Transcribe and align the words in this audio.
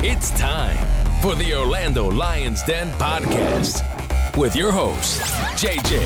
It's 0.00 0.30
time 0.38 0.76
for 1.20 1.34
the 1.34 1.56
Orlando 1.56 2.08
Lions 2.08 2.62
Den 2.62 2.88
podcast 3.00 3.82
with 4.36 4.54
your 4.54 4.70
hosts, 4.70 5.18
JJ, 5.60 5.98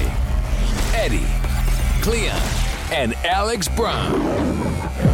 Eddie, 0.95 1.27
Cleon, 2.03 2.41
and 2.91 3.13
Alex 3.27 3.69
Brown. 3.69 5.12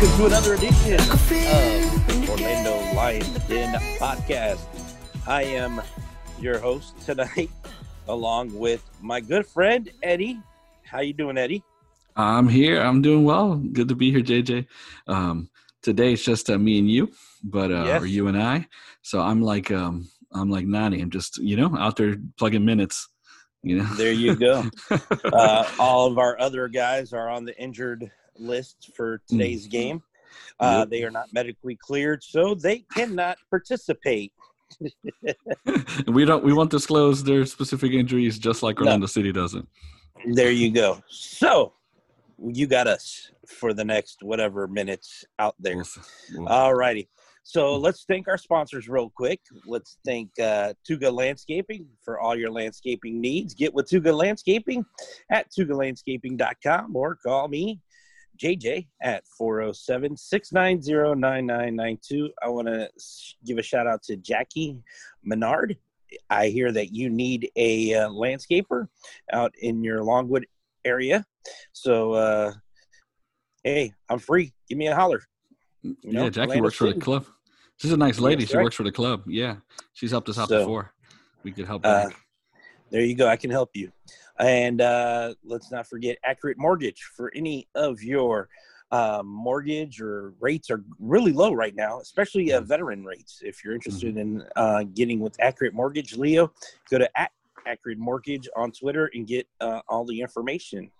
Welcome 0.00 0.18
to 0.18 0.26
another 0.26 0.54
edition 0.54 0.94
of 1.10 2.28
Orlando 2.30 2.76
Lions 2.94 3.28
Den 3.48 3.74
podcast. 3.98 4.64
I 5.26 5.42
am 5.42 5.82
your 6.40 6.60
host 6.60 6.94
tonight, 7.04 7.50
along 8.08 8.56
with 8.56 8.88
my 9.02 9.18
good 9.18 9.44
friend 9.44 9.90
Eddie. 10.04 10.38
How 10.84 11.00
you 11.00 11.12
doing, 11.12 11.36
Eddie? 11.36 11.64
I'm 12.14 12.46
here. 12.46 12.80
I'm 12.80 13.02
doing 13.02 13.24
well. 13.24 13.56
Good 13.56 13.88
to 13.88 13.96
be 13.96 14.12
here, 14.12 14.20
JJ. 14.20 14.66
Um, 15.08 15.50
today 15.82 16.12
it's 16.12 16.22
just 16.24 16.48
uh, 16.48 16.58
me 16.58 16.78
and 16.78 16.88
you, 16.88 17.10
but 17.42 17.72
uh, 17.72 17.82
Yes. 17.86 18.00
or 18.00 18.06
you 18.06 18.28
and 18.28 18.40
I. 18.40 18.68
So 19.02 19.20
I'm 19.20 19.42
like 19.42 19.72
um, 19.72 20.08
I'm 20.32 20.48
like 20.48 20.64
Nani. 20.68 21.00
I'm 21.00 21.10
just 21.10 21.38
you 21.38 21.56
know 21.56 21.76
out 21.76 21.96
there 21.96 22.14
plugging 22.36 22.64
minutes. 22.64 23.08
You 23.64 23.78
know. 23.78 23.94
There 23.96 24.12
you 24.12 24.36
go. 24.36 24.62
uh, 25.24 25.68
all 25.80 26.06
of 26.06 26.18
our 26.18 26.38
other 26.38 26.68
guys 26.68 27.12
are 27.12 27.28
on 27.28 27.44
the 27.44 27.60
injured 27.60 28.08
list 28.38 28.90
for 28.96 29.20
today's 29.28 29.66
game. 29.66 30.02
Uh, 30.60 30.78
Yep. 30.80 30.90
They 30.90 31.04
are 31.04 31.10
not 31.10 31.32
medically 31.32 31.76
cleared, 31.76 32.22
so 32.22 32.54
they 32.54 32.84
cannot 32.94 33.38
participate. 33.50 34.32
we 36.06 36.24
don't. 36.24 36.44
We 36.44 36.52
won't 36.52 36.70
disclose 36.70 37.24
their 37.24 37.44
specific 37.46 37.92
injuries, 37.92 38.38
just 38.38 38.62
like 38.62 38.78
No. 38.78 38.84
Orlando 38.86 39.06
City 39.06 39.32
doesn't. 39.32 39.66
There 40.32 40.50
you 40.50 40.70
go. 40.70 41.02
So 41.08 41.72
you 42.44 42.66
got 42.66 42.86
us 42.86 43.30
for 43.46 43.72
the 43.72 43.84
next 43.84 44.18
whatever 44.22 44.66
minutes 44.68 45.24
out 45.38 45.54
there. 45.58 45.76
We'll 45.76 45.84
see. 45.84 46.00
We'll- 46.34 46.48
All 46.48 46.74
righty. 46.74 47.08
So 47.44 47.76
let's 47.76 48.04
thank 48.04 48.28
our 48.28 48.36
sponsors 48.36 48.88
real 48.90 49.08
quick. 49.08 49.40
Let's 49.66 49.96
thank 50.04 50.28
uh, 50.38 50.74
Tuga 50.86 51.10
Landscaping 51.10 51.86
for 52.04 52.20
all 52.20 52.36
your 52.36 52.50
landscaping 52.50 53.22
needs. 53.22 53.54
Get 53.54 53.72
with 53.72 53.88
Tuga 53.88 54.12
Landscaping 54.14 54.84
at 55.30 55.50
tugalandscaping.com 55.50 56.94
or 56.94 57.16
call 57.16 57.48
me, 57.48 57.80
JJ, 58.38 58.86
at 59.02 59.24
407 59.26 60.16
690 60.16 61.20
9992. 61.20 62.30
I 62.42 62.48
want 62.48 62.68
to 62.68 62.88
give 63.44 63.58
a 63.58 63.62
shout 63.62 63.86
out 63.86 64.02
to 64.04 64.16
Jackie 64.16 64.78
Menard. 65.24 65.76
I 66.30 66.48
hear 66.48 66.72
that 66.72 66.94
you 66.94 67.10
need 67.10 67.50
a 67.56 67.94
uh, 67.94 68.08
landscaper 68.08 68.88
out 69.32 69.52
in 69.60 69.84
your 69.84 70.02
Longwood 70.02 70.46
area. 70.84 71.24
So, 71.72 72.12
uh, 72.12 72.52
hey, 73.64 73.92
I'm 74.08 74.18
free. 74.18 74.52
Give 74.68 74.78
me 74.78 74.88
a 74.88 74.94
holler. 74.94 75.22
You 75.82 75.96
know, 76.04 76.24
yeah, 76.24 76.30
Jackie 76.30 76.60
works 76.60 76.76
for 76.76 76.92
the 76.92 77.00
club. 77.00 77.26
She's 77.76 77.92
a 77.92 77.96
nice 77.96 78.18
lady. 78.18 78.42
That's 78.42 78.50
she 78.50 78.56
right. 78.56 78.64
works 78.64 78.76
for 78.76 78.82
the 78.82 78.92
club. 78.92 79.22
Yeah, 79.26 79.56
she's 79.92 80.10
helped 80.10 80.28
us 80.28 80.38
out 80.38 80.48
So, 80.48 80.60
before. 80.60 80.92
We 81.42 81.52
could 81.52 81.66
help. 81.66 81.84
uh. 81.84 82.08
There 82.90 83.02
you 83.02 83.14
go. 83.14 83.28
I 83.28 83.36
can 83.36 83.50
help 83.50 83.70
you. 83.74 83.92
And 84.38 84.80
uh, 84.80 85.34
let's 85.44 85.70
not 85.70 85.86
forget 85.86 86.18
Accurate 86.24 86.58
Mortgage 86.58 87.02
for 87.16 87.32
any 87.34 87.68
of 87.74 88.02
your 88.02 88.48
um, 88.90 89.26
mortgage 89.26 90.00
or 90.00 90.32
rates 90.40 90.70
are 90.70 90.82
really 90.98 91.32
low 91.32 91.52
right 91.52 91.74
now, 91.74 92.00
especially 92.00 92.52
uh, 92.52 92.60
veteran 92.60 93.04
rates. 93.04 93.40
If 93.44 93.62
you're 93.64 93.74
interested 93.74 94.16
in 94.16 94.44
uh, 94.56 94.84
getting 94.94 95.20
with 95.20 95.36
Accurate 95.40 95.74
Mortgage, 95.74 96.16
Leo, 96.16 96.52
go 96.90 96.98
to 96.98 97.20
at 97.20 97.30
Accurate 97.66 97.98
Mortgage 97.98 98.48
on 98.56 98.72
Twitter 98.72 99.10
and 99.12 99.26
get 99.26 99.46
uh, 99.60 99.80
all 99.88 100.06
the 100.06 100.20
information. 100.20 100.90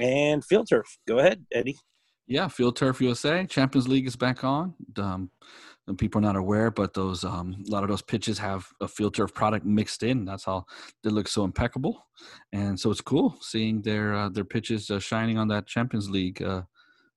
And 0.00 0.44
Field 0.44 0.68
Turf, 0.68 0.98
go 1.06 1.18
ahead, 1.18 1.44
Eddie. 1.52 1.78
Yeah, 2.26 2.48
Field 2.48 2.76
Turf 2.76 3.00
USA 3.02 3.44
Champions 3.44 3.86
League 3.86 4.06
is 4.06 4.16
back 4.16 4.42
on. 4.44 4.74
Um, 4.96 5.30
people 5.98 6.18
are 6.18 6.22
not 6.22 6.36
aware, 6.36 6.70
but 6.70 6.94
those 6.94 7.24
um, 7.24 7.62
a 7.66 7.70
lot 7.70 7.82
of 7.82 7.90
those 7.90 8.02
pitches 8.02 8.38
have 8.38 8.66
a 8.80 8.88
Field 8.88 9.14
Turf 9.14 9.34
product 9.34 9.66
mixed 9.66 10.02
in. 10.02 10.24
That's 10.24 10.44
how 10.44 10.64
they 11.02 11.10
look 11.10 11.28
so 11.28 11.44
impeccable, 11.44 12.06
and 12.52 12.78
so 12.78 12.90
it's 12.90 13.00
cool 13.00 13.36
seeing 13.40 13.82
their 13.82 14.14
uh, 14.14 14.28
their 14.30 14.44
pitches 14.44 14.90
uh, 14.90 14.98
shining 14.98 15.36
on 15.36 15.48
that 15.48 15.66
Champions 15.66 16.08
League 16.08 16.42
uh, 16.42 16.62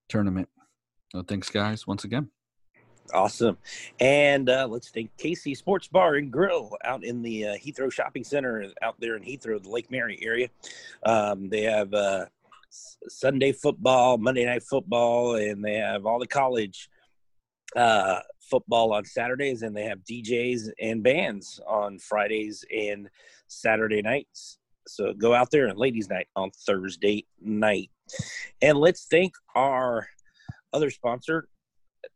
tournament. 0.10 0.50
So 1.14 1.24
thanks, 1.24 1.50
guys, 1.50 1.88
once 1.88 2.04
again. 2.04 2.30
Awesome. 3.14 3.58
And 4.02 4.50
uh, 4.50 4.68
let's 4.70 4.90
thank 4.90 5.16
Casey 5.18 5.56
Sports 5.56 5.88
Bar 5.88 6.16
and 6.16 6.30
Grill 6.30 6.76
out 6.84 7.06
in 7.06 7.22
the 7.22 7.48
uh, 7.48 7.54
Heathrow 7.56 7.90
Shopping 7.90 8.26
Center 8.26 8.66
out 8.82 9.00
there 9.00 9.16
in 9.16 9.24
Heathrow, 9.24 9.64
the 9.64 9.70
Lake 9.70 9.90
Mary 9.90 10.20
area. 10.22 10.50
Um, 11.04 11.48
they 11.48 11.62
have 11.62 11.94
uh, 11.94 12.26
Sunday 12.70 13.54
football, 13.54 14.18
Monday 14.18 14.44
night 14.44 14.64
football, 14.64 15.36
and 15.36 15.64
they 15.64 15.76
have 15.76 16.06
all 16.06 16.20
the 16.20 16.28
college 16.28 16.90
uh, 17.76 18.20
football 18.50 18.94
on 18.94 19.06
Saturdays, 19.06 19.62
and 19.62 19.76
they 19.76 19.84
have 19.84 20.00
DJs 20.00 20.70
and 20.82 21.04
bands 21.04 21.60
on 21.68 22.00
Fridays 22.00 22.66
and 22.76 23.10
Saturday 23.48 24.02
nights. 24.02 24.60
So 24.88 25.14
go 25.14 25.34
out 25.34 25.52
there 25.52 25.68
and 25.68 25.78
ladies' 25.78 26.10
night 26.10 26.28
on 26.36 26.52
Thursday 26.52 27.26
night. 27.42 27.92
And 28.62 28.78
let's 28.78 29.06
thank 29.10 29.34
our 29.56 30.08
other 30.74 30.90
sponsor, 30.90 31.50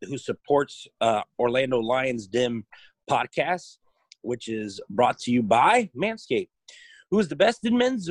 who 0.02 0.18
supports 0.18 0.86
uh, 1.00 1.22
Orlando 1.38 1.78
Lions 1.78 2.26
Den 2.26 2.64
podcast, 3.10 3.78
which 4.22 4.48
is 4.48 4.80
brought 4.88 5.18
to 5.20 5.30
you 5.30 5.42
by 5.42 5.90
Manscaped, 5.96 6.48
who 7.10 7.18
is 7.18 7.28
the 7.28 7.36
best 7.36 7.64
in 7.64 7.76
men's 7.76 8.10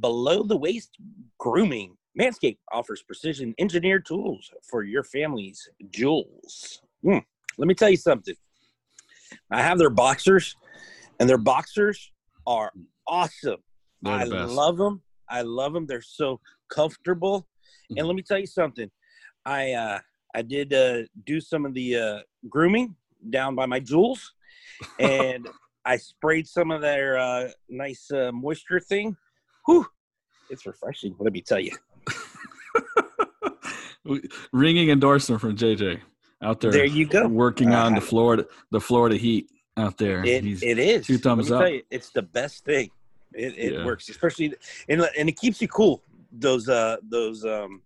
below 0.00 0.42
the 0.42 0.56
waist 0.56 0.96
grooming. 1.38 1.96
Manscaped 2.18 2.58
offers 2.72 3.02
precision 3.02 3.54
engineered 3.58 4.06
tools 4.06 4.50
for 4.68 4.82
your 4.82 5.04
family's 5.04 5.68
jewels. 5.90 6.82
Hmm. 7.02 7.18
Let 7.58 7.68
me 7.68 7.74
tell 7.74 7.90
you 7.90 7.96
something. 7.96 8.34
I 9.50 9.62
have 9.62 9.78
their 9.78 9.90
boxers, 9.90 10.56
and 11.18 11.28
their 11.28 11.38
boxers 11.38 12.10
are 12.46 12.72
awesome. 13.06 13.60
They're 14.02 14.14
I 14.14 14.24
the 14.24 14.46
love 14.46 14.76
them. 14.78 15.02
I 15.28 15.42
love 15.42 15.72
them. 15.72 15.86
They're 15.86 16.02
so 16.02 16.40
comfortable. 16.70 17.40
Mm-hmm. 17.40 17.98
And 17.98 18.06
let 18.06 18.16
me 18.16 18.22
tell 18.22 18.38
you 18.38 18.46
something. 18.46 18.90
I 19.44 19.72
uh, 19.72 19.98
I 20.34 20.42
did 20.42 20.72
uh, 20.72 21.02
do 21.24 21.40
some 21.40 21.66
of 21.66 21.74
the 21.74 21.96
uh, 21.96 22.18
grooming 22.48 22.94
down 23.30 23.54
by 23.54 23.66
my 23.66 23.80
jewels, 23.80 24.32
and 24.98 25.48
I 25.84 25.96
sprayed 25.96 26.46
some 26.46 26.70
of 26.70 26.80
their 26.80 27.18
uh, 27.18 27.48
nice 27.68 28.10
uh, 28.10 28.30
moisture 28.32 28.80
thing. 28.80 29.16
Whew, 29.66 29.86
it's 30.48 30.66
refreshing. 30.66 31.14
Let 31.18 31.32
me 31.32 31.42
tell 31.42 31.60
you. 31.60 31.76
Ringing 34.52 34.90
endorsement 34.90 35.40
from 35.40 35.56
JJ 35.56 36.00
out 36.42 36.60
there, 36.60 36.72
There 36.72 36.84
you 36.84 37.06
go. 37.06 37.28
working 37.28 37.74
on 37.74 37.94
the 37.94 38.00
Uh, 38.00 38.04
Florida 38.04 38.46
the 38.70 38.80
Florida 38.80 39.16
Heat 39.16 39.50
out 39.76 39.96
there. 39.98 40.24
It, 40.24 40.44
it 40.62 40.78
is. 40.78 41.06
two 41.06 41.18
thumbs 41.18 41.50
up. 41.50 41.68
You, 41.68 41.82
it's 41.90 42.10
the 42.10 42.22
best 42.22 42.64
thing. 42.64 42.90
It, 43.34 43.54
it 43.56 43.72
Yeah. 43.74 43.84
works, 43.84 44.08
especially 44.08 44.54
and 44.88 45.02
and 45.18 45.28
it 45.28 45.38
keeps 45.38 45.60
you 45.62 45.68
cool. 45.68 46.02
Those 46.32 46.68
uh 46.68 46.96
those 47.02 47.44
um 47.44 47.82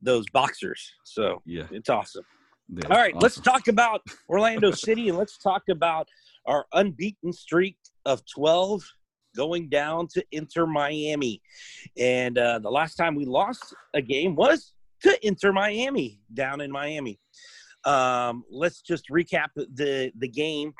those 0.00 0.24
boxers. 0.32 0.92
So 1.04 1.42
yeah, 1.44 1.64
it's 1.70 1.88
awesome. 1.88 2.24
yeah, 2.68 2.88
All 2.90 2.96
right, 2.96 3.14
let's 3.20 3.38
talk 3.40 3.68
about 3.68 4.00
Orlando 4.28 4.70
City 4.72 5.08
and 5.08 5.16
let's 5.18 5.38
talk 5.38 5.62
about 5.68 6.08
our 6.46 6.66
unbeaten 6.72 7.32
streak 7.32 7.76
of 8.04 8.22
12 8.34 8.82
going 9.36 9.68
down 9.68 10.08
to 10.08 10.24
Inter 10.32 10.66
Miami. 10.66 11.40
And 11.96 12.36
uh, 12.36 12.58
the 12.58 12.70
last 12.70 12.96
time 12.96 13.14
we 13.14 13.24
lost 13.24 13.74
a 13.94 14.02
game 14.02 14.34
was 14.34 14.72
to 15.02 15.26
Inter 15.26 15.52
Miami 15.52 16.20
down 16.32 16.60
in 16.60 16.70
Miami. 16.70 17.18
Um, 17.84 18.44
let's 18.50 18.80
just 18.80 19.08
recap 19.10 19.48
the 19.54 20.12
the 20.16 20.28
game 20.28 20.72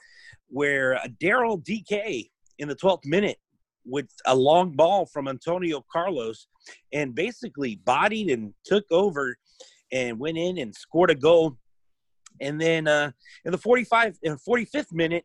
where 0.49 1.01
Daryl 1.21 1.63
Dike 1.63 2.31
in 2.59 2.69
the 2.69 2.77
12th 2.77 3.05
minute 3.05 3.39
with 3.85 4.09
a 4.27 4.35
long 4.35 4.73
ball 4.77 5.07
from 5.07 5.27
Antonio 5.27 5.85
Carlos 5.93 6.47
and 6.93 7.15
basically 7.15 7.77
bodied 7.85 8.31
and 8.31 8.55
took 8.65 8.85
over 8.91 9.37
and 9.91 10.19
went 10.19 10.39
in 10.39 10.59
and 10.59 10.75
scored 10.75 11.11
a 11.11 11.15
goal. 11.15 11.57
And 12.41 12.61
then 12.61 12.87
uh, 12.87 13.13
in 13.45 13.53
the 13.53 13.59
45 13.59 14.19
and 14.25 14.39
45th 14.49 14.93
minute, 14.93 15.25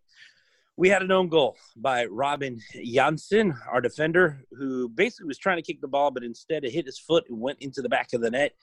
we 0.78 0.90
had 0.90 1.02
an 1.02 1.12
own 1.12 1.28
goal 1.28 1.58
by 1.76 2.06
Robin 2.06 2.62
Jansson, 2.76 3.58
our 3.68 3.82
defender, 3.82 4.44
who 4.52 4.88
basically 4.90 5.26
was 5.26 5.40
trying 5.40 5.58
to 5.58 5.64
kick 5.64 5.82
the 5.82 5.88
ball, 5.88 6.12
but 6.12 6.24
instead 6.24 6.64
it 6.64 6.72
hit 6.72 6.86
his 6.86 7.00
foot 7.00 7.26
and 7.30 7.42
went 7.42 7.58
into 7.62 7.82
the 7.82 7.90
back 7.90 8.14
of 8.14 8.22
the 8.22 8.30
net. 8.30 8.54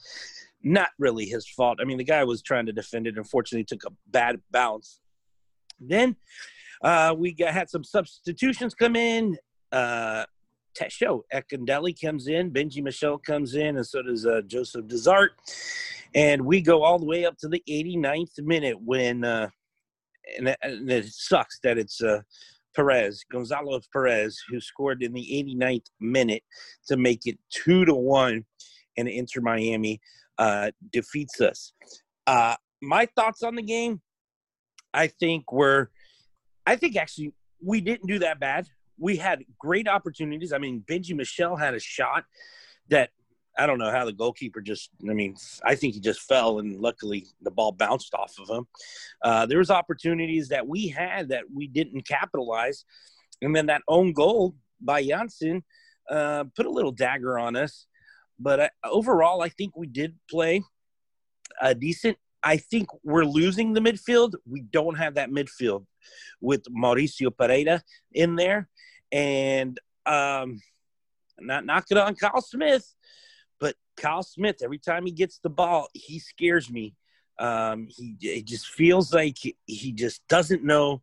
Not 0.62 0.90
really 0.98 1.26
his 1.26 1.46
fault. 1.48 1.78
I 1.80 1.84
mean, 1.84 1.98
the 1.98 2.04
guy 2.04 2.22
was 2.22 2.40
trying 2.40 2.66
to 2.66 2.72
defend 2.72 3.08
it. 3.08 3.18
Unfortunately, 3.18 3.64
took 3.64 3.84
a 3.84 3.92
bad 4.06 4.40
bounce. 4.52 5.00
Then 5.80 6.14
uh, 6.82 7.14
we 7.18 7.32
got, 7.32 7.52
had 7.52 7.68
some 7.68 7.82
substitutions 7.82 8.74
come 8.74 8.94
in. 8.94 9.36
Uh, 9.72 10.24
test 10.76 10.96
show. 10.96 11.24
Ekendelli 11.32 12.00
comes 12.00 12.28
in, 12.28 12.50
Benji 12.50 12.82
Michel 12.82 13.18
comes 13.18 13.54
in, 13.54 13.76
and 13.76 13.86
so 13.86 14.02
does 14.02 14.26
uh, 14.26 14.40
Joseph 14.46 14.86
DeZart. 14.86 15.28
And 16.14 16.42
we 16.42 16.60
go 16.60 16.84
all 16.84 16.98
the 16.98 17.06
way 17.06 17.24
up 17.24 17.36
to 17.38 17.48
the 17.48 17.62
89th 17.68 18.38
minute 18.38 18.80
when, 18.80 19.24
uh, 19.24 19.48
and, 20.38 20.56
and 20.62 20.90
it 20.90 21.06
sucks 21.06 21.58
that 21.62 21.78
it's 21.78 22.02
uh, 22.02 22.20
Perez, 22.74 23.24
Gonzalo 23.30 23.80
Perez, 23.92 24.38
who 24.48 24.60
scored 24.60 25.02
in 25.02 25.12
the 25.12 25.22
89th 25.22 25.86
minute 26.00 26.42
to 26.88 26.96
make 26.96 27.26
it 27.26 27.38
two 27.50 27.84
to 27.84 27.94
one, 27.94 28.44
and 28.96 29.08
Inter 29.08 29.40
Miami 29.40 30.00
uh, 30.38 30.70
defeats 30.92 31.40
us. 31.40 31.72
Uh, 32.26 32.56
my 32.82 33.06
thoughts 33.16 33.42
on 33.42 33.54
the 33.54 33.62
game, 33.62 34.00
I 34.92 35.06
think 35.06 35.52
were, 35.52 35.90
I 36.66 36.76
think 36.76 36.96
actually 36.96 37.32
we 37.62 37.80
didn't 37.80 38.06
do 38.06 38.18
that 38.20 38.40
bad. 38.40 38.66
We 38.98 39.16
had 39.16 39.44
great 39.58 39.88
opportunities. 39.88 40.52
I 40.52 40.58
mean, 40.58 40.84
Benji 40.88 41.14
Michel 41.14 41.56
had 41.56 41.74
a 41.74 41.80
shot 41.80 42.24
that 42.90 43.10
I 43.56 43.66
don't 43.66 43.78
know 43.78 43.90
how 43.90 44.04
the 44.04 44.12
goalkeeper 44.12 44.60
just. 44.60 44.90
I 45.08 45.12
mean, 45.12 45.36
I 45.64 45.74
think 45.74 45.94
he 45.94 46.00
just 46.00 46.20
fell, 46.20 46.58
and 46.58 46.80
luckily 46.80 47.26
the 47.42 47.50
ball 47.50 47.72
bounced 47.72 48.14
off 48.14 48.34
of 48.38 48.48
him. 48.48 48.66
Uh, 49.22 49.46
there 49.46 49.58
was 49.58 49.70
opportunities 49.70 50.48
that 50.48 50.66
we 50.66 50.88
had 50.88 51.28
that 51.28 51.44
we 51.52 51.68
didn't 51.68 52.06
capitalize, 52.06 52.84
and 53.42 53.54
then 53.54 53.66
that 53.66 53.82
own 53.86 54.12
goal 54.12 54.56
by 54.80 55.04
Jansson 55.04 55.62
uh, 56.10 56.44
put 56.56 56.66
a 56.66 56.70
little 56.70 56.92
dagger 56.92 57.38
on 57.38 57.54
us. 57.56 57.86
But 58.38 58.60
uh, 58.60 58.68
overall, 58.84 59.42
I 59.42 59.48
think 59.48 59.76
we 59.76 59.86
did 59.86 60.16
play 60.28 60.62
a 61.60 61.74
decent. 61.74 62.18
I 62.42 62.56
think 62.56 62.88
we're 63.04 63.24
losing 63.24 63.72
the 63.72 63.80
midfield. 63.80 64.34
We 64.44 64.60
don't 64.60 64.96
have 64.96 65.14
that 65.14 65.30
midfield 65.30 65.86
with 66.40 66.64
Mauricio 66.64 67.30
Pereyra 67.30 67.82
in 68.12 68.34
there, 68.34 68.68
and 69.12 69.78
um, 70.06 70.60
not 71.38 71.64
knocking 71.64 71.98
on 71.98 72.16
Kyle 72.16 72.42
Smith 72.42 72.94
Kyle 73.96 74.22
Smith, 74.22 74.56
every 74.62 74.78
time 74.78 75.06
he 75.06 75.12
gets 75.12 75.38
the 75.38 75.50
ball, 75.50 75.88
he 75.92 76.18
scares 76.18 76.70
me. 76.70 76.94
Um, 77.38 77.88
he 77.88 78.16
it 78.20 78.46
just 78.46 78.68
feels 78.68 79.12
like 79.12 79.36
he, 79.66 79.92
just 79.92 80.26
doesn't 80.28 80.62
know 80.62 81.02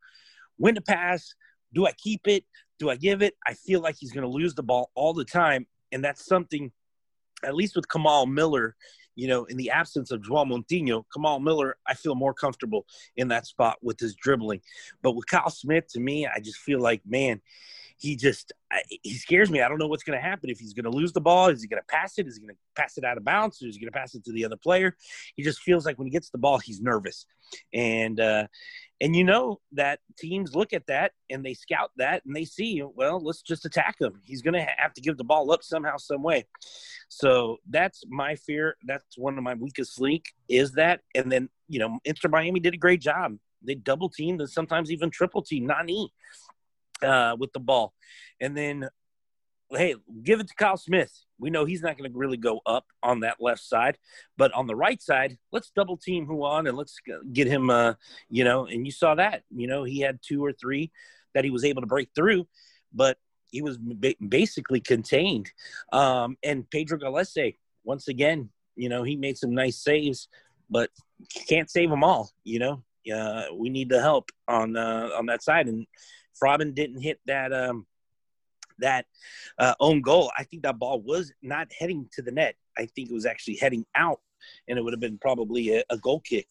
when 0.58 0.76
to 0.76 0.82
pass. 0.82 1.34
Do 1.74 1.86
I 1.86 1.92
keep 1.94 2.28
it? 2.28 2.46
Do 2.80 2.90
I 2.90 2.96
give 2.96 3.22
it? 3.22 3.36
I 3.46 3.54
feel 3.54 3.82
like 3.82 3.96
he's 4.00 4.12
going 4.12 4.24
to 4.24 4.30
lose 4.30 4.56
the 4.56 4.64
ball 4.64 4.92
all 4.96 5.14
the 5.14 5.26
time, 5.26 5.68
and 5.92 6.04
that's 6.04 6.26
something. 6.26 6.72
At 7.44 7.56
least 7.56 7.76
with 7.76 7.90
Kamal 7.90 8.28
Miller, 8.28 8.76
you 9.16 9.28
know, 9.28 9.46
in 9.46 9.58
the 9.58 9.72
absence 9.72 10.12
of 10.12 10.22
João 10.22 10.48
Moutinho, 10.48 11.04
Kamal 11.14 11.40
Miller, 11.40 11.76
I 11.88 11.96
feel 11.96 12.16
more 12.16 12.34
comfortable 12.34 12.86
in 13.16 13.28
that 13.30 13.48
spot 13.48 13.78
with 13.82 14.00
his 14.00 14.16
dribbling. 14.16 14.62
But 15.02 15.14
with 15.14 15.26
Kyle 15.26 15.50
Smith, 15.50 15.88
to 15.94 16.00
me, 16.00 16.28
I 16.28 16.40
just 16.40 16.58
feel 16.58 16.80
like, 16.80 17.02
man, 17.06 17.42
he 18.02 18.16
just 18.16 18.52
he 19.04 19.14
scares 19.14 19.52
me. 19.52 19.62
I 19.62 19.70
don't 19.70 19.78
know 19.78 19.86
what's 19.86 20.02
going 20.02 20.18
to 20.18 20.28
happen 20.28 20.50
if 20.50 20.58
he's 20.58 20.74
going 20.74 20.92
to 20.92 20.98
lose 20.98 21.14
the 21.14 21.22
ball. 21.22 21.50
Is 21.50 21.62
he 21.62 21.68
going 21.68 21.82
to 21.82 21.86
pass 21.88 22.18
it? 22.18 22.26
Is 22.26 22.36
he 22.36 22.42
going 22.42 22.56
to 22.56 22.60
pass 22.76 22.98
it 22.98 23.04
out 23.04 23.16
of 23.16 23.24
bounds? 23.24 23.62
Or 23.62 23.68
is 23.68 23.76
he 23.76 23.82
going 23.82 23.94
to 23.94 23.98
pass 23.98 24.16
it 24.16 24.26
to 24.26 24.32
the 24.32 24.44
other 24.44 24.58
player? 24.58 24.98
He 25.36 25.44
just 25.44 25.62
feels 25.62 25.86
like 25.86 26.00
when 26.00 26.08
he 26.08 26.12
gets 26.12 26.32
the 26.32 26.40
ball, 26.40 26.58
he's 26.58 26.82
nervous, 26.82 27.28
and 27.76 28.20
uh, 28.20 28.48
and 29.02 29.16
you 29.16 29.24
know 29.24 29.60
that 29.74 30.00
teams 30.18 30.56
look 30.56 30.74
at 30.74 30.88
that 30.88 31.12
and 31.30 31.46
they 31.46 31.54
scout 31.54 31.92
that 31.98 32.26
and 32.26 32.36
they 32.36 32.46
see, 32.46 32.82
well, 32.82 33.24
let's 33.24 33.44
just 33.44 33.66
attack 33.66 34.02
him. 34.02 34.20
He's 34.26 34.42
going 34.42 34.56
to 34.56 34.68
have 34.78 34.94
to 34.94 35.02
give 35.02 35.18
the 35.18 35.24
ball 35.24 35.52
up 35.52 35.62
somehow, 35.62 35.98
some 35.98 36.24
way. 36.24 36.48
So 37.08 37.58
that's 37.70 38.04
my 38.10 38.36
fear. 38.36 38.78
That's 38.84 39.16
one 39.16 39.38
of 39.38 39.44
my 39.44 39.54
weakest 39.54 40.02
link 40.02 40.26
is 40.50 40.72
that. 40.72 41.02
And 41.14 41.32
then 41.32 41.50
you 41.68 41.78
know, 41.78 42.00
Inter 42.04 42.30
Miami 42.30 42.60
did 42.60 42.74
a 42.74 42.78
great 42.78 43.02
job. 43.02 43.38
They 43.64 43.76
double 43.76 44.10
teamed 44.10 44.42
and 44.42 44.50
sometimes 44.50 44.92
even 44.92 45.12
triple 45.12 45.44
team 45.44 45.68
Nani 45.68 46.12
uh, 47.04 47.36
with 47.40 47.52
the 47.54 47.60
ball. 47.60 47.94
And 48.40 48.56
then, 48.56 48.90
hey, 49.72 49.96
give 50.24 50.40
it 50.40 50.48
to 50.48 50.56
Kyle 50.56 50.78
Smith. 50.78 51.12
We 51.40 51.50
know 51.50 51.66
he's 51.66 51.82
not 51.82 51.98
going 51.98 52.12
to 52.12 52.18
really 52.18 52.38
go 52.38 52.62
up 52.66 52.86
on 53.02 53.22
that 53.22 53.38
left 53.40 53.62
side, 53.62 53.98
but 54.38 54.52
on 54.54 54.68
the 54.68 54.76
right 54.76 55.02
side, 55.02 55.38
let's 55.52 55.72
double 55.76 55.98
team 55.98 56.28
Ruan 56.28 56.68
and 56.68 56.78
let's 56.78 56.98
get 57.34 57.48
him, 57.48 57.70
uh, 57.70 57.94
you 58.30 58.44
know, 58.44 58.66
and 58.66 58.86
you 58.86 58.92
saw 58.92 59.16
that, 59.16 59.44
you 59.50 59.68
know, 59.68 59.84
he 59.84 60.02
had 60.02 60.20
two 60.22 60.44
or 60.44 60.54
three 60.54 60.92
that 61.34 61.44
he 61.44 61.50
was 61.50 61.64
able 61.64 61.82
to 61.82 61.88
break 61.88 62.10
through, 62.16 62.48
but 62.94 63.18
he 63.50 63.62
was 63.62 63.78
basically 64.28 64.80
contained. 64.80 65.52
Um, 65.92 66.38
and 66.44 66.70
Pedro 66.70 66.98
Gallese, 66.98 67.58
once 67.84 68.08
again, 68.08 68.50
you 68.76 68.90
know, 68.90 69.04
he 69.04 69.16
made 69.16 69.38
some 69.38 69.54
nice 69.54 69.78
saves, 69.78 70.28
but 70.70 70.90
can't 71.48 71.70
save 71.70 71.90
them 71.90 72.04
all, 72.04 72.32
you 72.44 72.60
know. 72.60 72.84
Uh, 73.14 73.46
we 73.56 73.70
need 73.70 73.90
the 73.90 74.00
help 74.00 74.30
on 74.48 74.78
uh, 74.78 75.10
on 75.18 75.26
that 75.26 75.42
side, 75.42 75.68
and 75.68 75.88
Frobin 76.42 76.74
didn't 76.74 77.02
hit 77.02 77.20
that 77.28 77.54
um, 77.54 77.86
that 78.80 79.06
uh, 79.60 79.76
own 79.80 80.02
goal. 80.02 80.32
I 80.38 80.44
think 80.44 80.64
that 80.64 80.80
ball 80.80 81.02
was 81.02 81.32
not 81.42 81.72
heading 81.78 82.10
to 82.14 82.22
the 82.22 82.32
net. 82.32 82.56
I 82.78 82.88
think 82.88 83.10
it 83.10 83.14
was 83.14 83.26
actually 83.26 83.58
heading 83.58 83.86
out, 83.96 84.20
and 84.68 84.78
it 84.78 84.82
would 84.82 84.94
have 84.94 85.00
been 85.00 85.20
probably 85.20 85.78
a, 85.78 85.84
a 85.90 85.98
goal 85.98 86.20
kick 86.22 86.48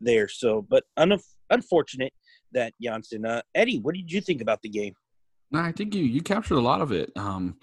there. 0.00 0.28
So, 0.28 0.62
but 0.62 0.84
un- 0.96 1.20
unfortunate 1.50 2.12
that 2.52 2.74
Jansson. 2.82 3.28
Uh, 3.28 3.42
Eddie, 3.54 3.78
what 3.78 3.94
did 3.94 4.10
you 4.10 4.20
think 4.20 4.40
about 4.40 4.62
the 4.62 4.68
game? 4.68 4.94
No, 5.50 5.60
I 5.60 5.72
think 5.72 5.94
you 5.94 6.02
you 6.02 6.20
captured 6.20 6.56
a 6.56 6.60
lot 6.60 6.80
of 6.80 6.92
it, 6.92 7.12
um, 7.16 7.56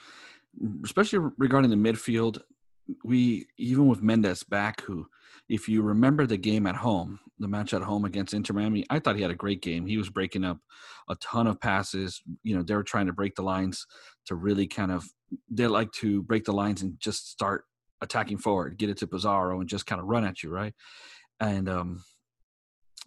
especially 0.83 1.19
regarding 1.37 1.69
the 1.69 1.75
midfield. 1.75 2.41
We 3.03 3.47
even 3.57 3.87
with 3.87 4.01
Mendez 4.01 4.43
back, 4.43 4.81
who 4.81 5.07
if 5.49 5.69
you 5.69 5.81
remember 5.81 6.25
the 6.25 6.37
game 6.37 6.65
at 6.67 6.75
home, 6.75 7.19
the 7.39 7.47
match 7.47 7.73
at 7.73 7.81
home 7.81 8.05
against 8.05 8.33
Inter 8.33 8.53
Miami, 8.53 8.85
I 8.89 8.99
thought 8.99 9.15
he 9.15 9.21
had 9.21 9.31
a 9.31 9.35
great 9.35 9.61
game. 9.61 9.85
He 9.85 9.97
was 9.97 10.09
breaking 10.09 10.43
up 10.43 10.57
a 11.09 11.15
ton 11.15 11.47
of 11.47 11.59
passes. 11.59 12.21
You 12.43 12.55
know, 12.55 12.63
they 12.63 12.75
were 12.75 12.83
trying 12.83 13.07
to 13.07 13.13
break 13.13 13.35
the 13.35 13.43
lines 13.43 13.85
to 14.25 14.35
really 14.35 14.67
kind 14.67 14.91
of 14.91 15.05
they 15.49 15.67
like 15.67 15.91
to 15.91 16.23
break 16.23 16.45
the 16.45 16.53
lines 16.53 16.81
and 16.81 16.99
just 16.99 17.29
start 17.29 17.65
attacking 18.01 18.37
forward, 18.37 18.77
get 18.77 18.89
it 18.89 18.97
to 18.97 19.07
Pizarro 19.07 19.59
and 19.59 19.69
just 19.69 19.85
kind 19.85 20.01
of 20.01 20.07
run 20.07 20.23
at 20.23 20.43
you, 20.43 20.49
right? 20.49 20.73
And 21.39 21.69
um 21.69 22.03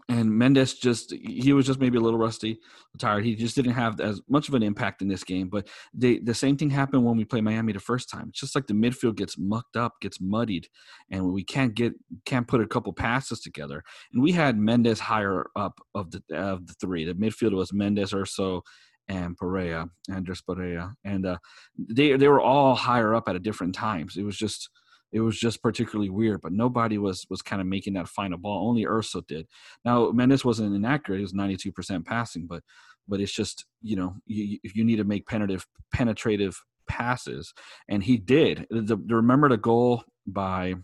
and 0.09 0.31
Mendez 0.31 0.75
just 0.75 1.13
he 1.13 1.53
was 1.53 1.67
just 1.67 1.81
maybe 1.81 1.99
a 1.99 2.01
little 2.01 2.19
rusty, 2.19 2.59
tired. 2.99 3.25
He 3.25 3.35
just 3.35 3.55
didn't 3.55 3.73
have 3.73 4.01
as 4.01 4.21
much 4.29 4.49
of 4.49 4.55
an 4.55 4.63
impact 4.63 5.03
in 5.03 5.09
this 5.09 5.23
game. 5.23 5.49
But 5.49 5.69
they, 5.93 6.19
the 6.19 6.35
same 6.35 6.57
thing 6.57 6.71
happened 6.71 7.05
when 7.05 7.17
we 7.17 7.27
played 7.27 7.45
Miami 7.45 7.73
the 7.75 7.81
first 7.81 8.09
time. 8.09 8.29
It's 8.31 8.41
just 8.41 8.55
like 8.55 8.67
the 8.67 8.75
midfield 8.75 9.17
gets 9.17 9.37
mucked 9.39 9.77
up, 9.77 10.01
gets 10.01 10.19
muddied, 10.21 10.69
and 11.11 11.33
we 11.33 11.45
can't 11.45 11.75
get 11.75 11.93
can't 12.25 12.49
put 12.49 12.63
a 12.63 12.67
couple 12.67 12.93
passes 12.93 13.41
together. 13.41 13.85
And 14.13 14.23
we 14.23 14.33
had 14.33 14.57
Mendez 14.57 14.99
higher 14.99 15.47
up 15.57 15.79
of 15.95 16.11
the 16.11 16.23
of 16.35 16.67
the 16.67 16.75
three. 16.81 17.05
The 17.05 17.15
midfield 17.15 17.53
was 17.53 17.73
Mendez, 17.73 18.15
Urso, 18.15 18.63
and 19.09 19.37
Perea, 19.37 19.89
Andres 20.11 20.41
Perea, 20.41 20.95
and 21.05 21.27
uh, 21.27 21.39
they 21.77 22.17
they 22.17 22.29
were 22.29 22.41
all 22.41 22.75
higher 22.75 23.15
up 23.15 23.29
at 23.29 23.43
different 23.43 23.75
times. 23.75 24.17
It 24.17 24.25
was 24.25 24.39
just 24.39 24.71
it 25.13 25.21
was 25.21 25.39
just 25.39 25.63
particularly 25.63 26.11
weird. 26.11 26.41
But 26.41 26.53
nobody 26.53 26.99
was 26.99 27.27
was 27.31 27.43
kind 27.43 27.61
of 27.61 27.69
making 27.69 27.95
that 27.95 28.09
final 28.09 28.39
ball. 28.39 28.69
Only 28.69 28.87
Urso 28.87 29.23
did. 29.23 29.47
Now 29.85 30.11
Mendez 30.11 30.45
wasn't 30.45 30.75
inaccurate; 30.75 31.19
he 31.19 31.23
was 31.23 31.35
ninety 31.35 31.57
two 31.57 31.73
percent 31.73 32.07
passing, 32.07 32.47
but 32.47 32.63
but 33.07 33.21
it's 33.21 33.33
just 33.33 33.65
you 33.83 33.97
know 33.97 34.15
you, 34.27 34.59
you 34.63 34.85
need 34.85 34.97
to 34.97 35.05
make 35.05 35.27
penetrative 35.27 35.67
penetrative 35.93 36.61
passes, 36.87 37.53
and 37.89 38.03
he 38.03 38.17
did. 38.17 38.67
The, 38.71 38.97
the 38.97 39.17
remember 39.17 39.49
the 39.49 39.57
goal 39.57 40.05
by 40.27 40.75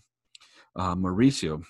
uh, 0.77 0.95
Mauricio 0.95 1.63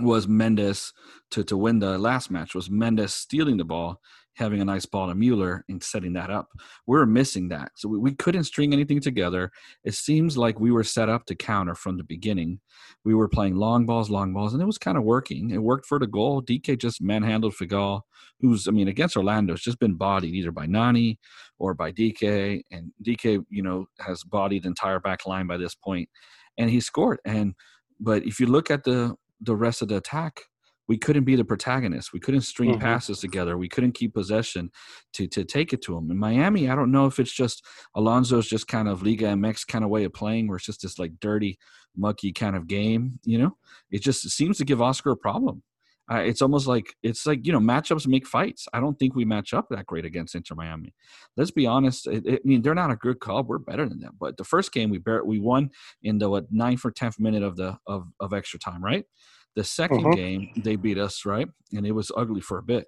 was 0.00 0.26
Mendez 0.26 0.92
to 1.30 1.44
to 1.44 1.56
win 1.56 1.78
the 1.78 1.98
last 1.98 2.30
match 2.30 2.54
was 2.54 2.70
Mendez 2.70 3.14
stealing 3.14 3.56
the 3.56 3.64
ball 3.64 4.00
having 4.34 4.60
a 4.60 4.64
nice 4.64 4.86
ball 4.86 5.08
to 5.08 5.14
Mueller 5.14 5.64
and 5.68 5.82
setting 5.82 6.14
that 6.14 6.30
up. 6.30 6.48
We 6.86 6.96
were 6.96 7.06
missing 7.06 7.48
that. 7.48 7.72
So 7.76 7.88
we, 7.88 7.98
we 7.98 8.14
couldn't 8.14 8.44
string 8.44 8.72
anything 8.72 9.00
together. 9.00 9.50
It 9.84 9.94
seems 9.94 10.38
like 10.38 10.58
we 10.58 10.70
were 10.70 10.84
set 10.84 11.08
up 11.08 11.26
to 11.26 11.34
counter 11.34 11.74
from 11.74 11.96
the 11.96 12.04
beginning. 12.04 12.60
We 13.04 13.14
were 13.14 13.28
playing 13.28 13.56
long 13.56 13.84
balls, 13.84 14.10
long 14.10 14.32
balls, 14.32 14.54
and 14.54 14.62
it 14.62 14.66
was 14.66 14.78
kind 14.78 14.96
of 14.96 15.04
working. 15.04 15.50
It 15.50 15.62
worked 15.62 15.86
for 15.86 15.98
the 15.98 16.06
goal. 16.06 16.42
DK 16.42 16.78
just 16.78 17.02
manhandled 17.02 17.54
Figal, 17.54 18.02
who's, 18.40 18.66
I 18.66 18.70
mean, 18.70 18.88
against 18.88 19.16
Orlando, 19.16 19.54
it's 19.54 19.62
just 19.62 19.78
been 19.78 19.94
bodied 19.94 20.34
either 20.34 20.52
by 20.52 20.66
Nani 20.66 21.18
or 21.58 21.74
by 21.74 21.92
DK. 21.92 22.62
And 22.70 22.92
DK, 23.04 23.44
you 23.50 23.62
know, 23.62 23.86
has 24.00 24.24
bodied 24.24 24.62
the 24.62 24.68
entire 24.68 25.00
back 25.00 25.26
line 25.26 25.46
by 25.46 25.58
this 25.58 25.74
point, 25.74 26.08
and 26.56 26.70
he 26.70 26.80
scored. 26.80 27.18
And 27.24 27.54
but 28.00 28.24
if 28.24 28.40
you 28.40 28.46
look 28.46 28.70
at 28.70 28.84
the 28.84 29.14
the 29.40 29.56
rest 29.56 29.82
of 29.82 29.88
the 29.88 29.96
attack, 29.96 30.40
we 30.92 30.98
couldn't 30.98 31.24
be 31.24 31.36
the 31.36 31.44
protagonist. 31.44 32.12
We 32.12 32.20
couldn't 32.20 32.42
string 32.42 32.72
mm-hmm. 32.72 32.82
passes 32.82 33.18
together. 33.18 33.56
We 33.56 33.66
couldn't 33.66 33.92
keep 33.92 34.12
possession 34.12 34.70
to 35.14 35.26
to 35.28 35.42
take 35.42 35.72
it 35.72 35.80
to 35.84 35.94
them. 35.94 36.10
In 36.10 36.18
Miami, 36.18 36.68
I 36.68 36.74
don't 36.74 36.92
know 36.92 37.06
if 37.06 37.18
it's 37.18 37.32
just 37.32 37.64
Alonso's 37.94 38.46
just 38.46 38.68
kind 38.68 38.88
of 38.90 39.02
Liga 39.02 39.28
MX 39.28 39.66
kind 39.66 39.84
of 39.84 39.90
way 39.90 40.04
of 40.04 40.12
playing, 40.12 40.48
where 40.48 40.56
it's 40.56 40.66
just 40.66 40.82
this 40.82 40.98
like 40.98 41.12
dirty, 41.18 41.58
mucky 41.96 42.30
kind 42.30 42.56
of 42.56 42.66
game. 42.66 43.20
You 43.24 43.38
know, 43.38 43.56
it 43.90 44.02
just 44.02 44.28
seems 44.28 44.58
to 44.58 44.66
give 44.66 44.82
Oscar 44.82 45.12
a 45.12 45.16
problem. 45.16 45.62
Uh, 46.12 46.16
it's 46.16 46.42
almost 46.42 46.66
like 46.66 46.94
it's 47.02 47.24
like 47.24 47.46
you 47.46 47.52
know 47.54 47.58
matchups 47.58 48.06
make 48.06 48.26
fights. 48.26 48.68
I 48.74 48.80
don't 48.80 48.98
think 48.98 49.14
we 49.14 49.24
match 49.24 49.54
up 49.54 49.68
that 49.70 49.86
great 49.86 50.04
against 50.04 50.34
Inter 50.34 50.56
Miami. 50.56 50.92
Let's 51.38 51.52
be 51.52 51.66
honest. 51.66 52.06
It, 52.06 52.26
it, 52.26 52.42
I 52.44 52.46
mean, 52.46 52.60
they're 52.60 52.74
not 52.74 52.90
a 52.90 52.96
good 52.96 53.18
club. 53.18 53.48
We're 53.48 53.56
better 53.56 53.88
than 53.88 54.00
them. 54.00 54.18
But 54.20 54.36
the 54.36 54.44
first 54.44 54.72
game 54.72 54.90
we 54.90 54.98
bear, 54.98 55.24
we 55.24 55.38
won 55.38 55.70
in 56.02 56.18
the 56.18 56.28
what 56.28 56.52
ninth 56.52 56.84
or 56.84 56.90
tenth 56.90 57.18
minute 57.18 57.42
of 57.42 57.56
the 57.56 57.78
of, 57.86 58.08
of 58.20 58.34
extra 58.34 58.58
time, 58.58 58.84
right? 58.84 59.06
The 59.54 59.62
2nd 59.62 59.98
uh-huh. 59.98 60.14
game, 60.14 60.50
they 60.56 60.76
beat 60.76 60.98
us, 60.98 61.26
right? 61.26 61.48
And 61.72 61.86
it 61.86 61.92
was 61.92 62.10
ugly 62.16 62.40
for 62.40 62.58
a 62.58 62.62
bit. 62.62 62.86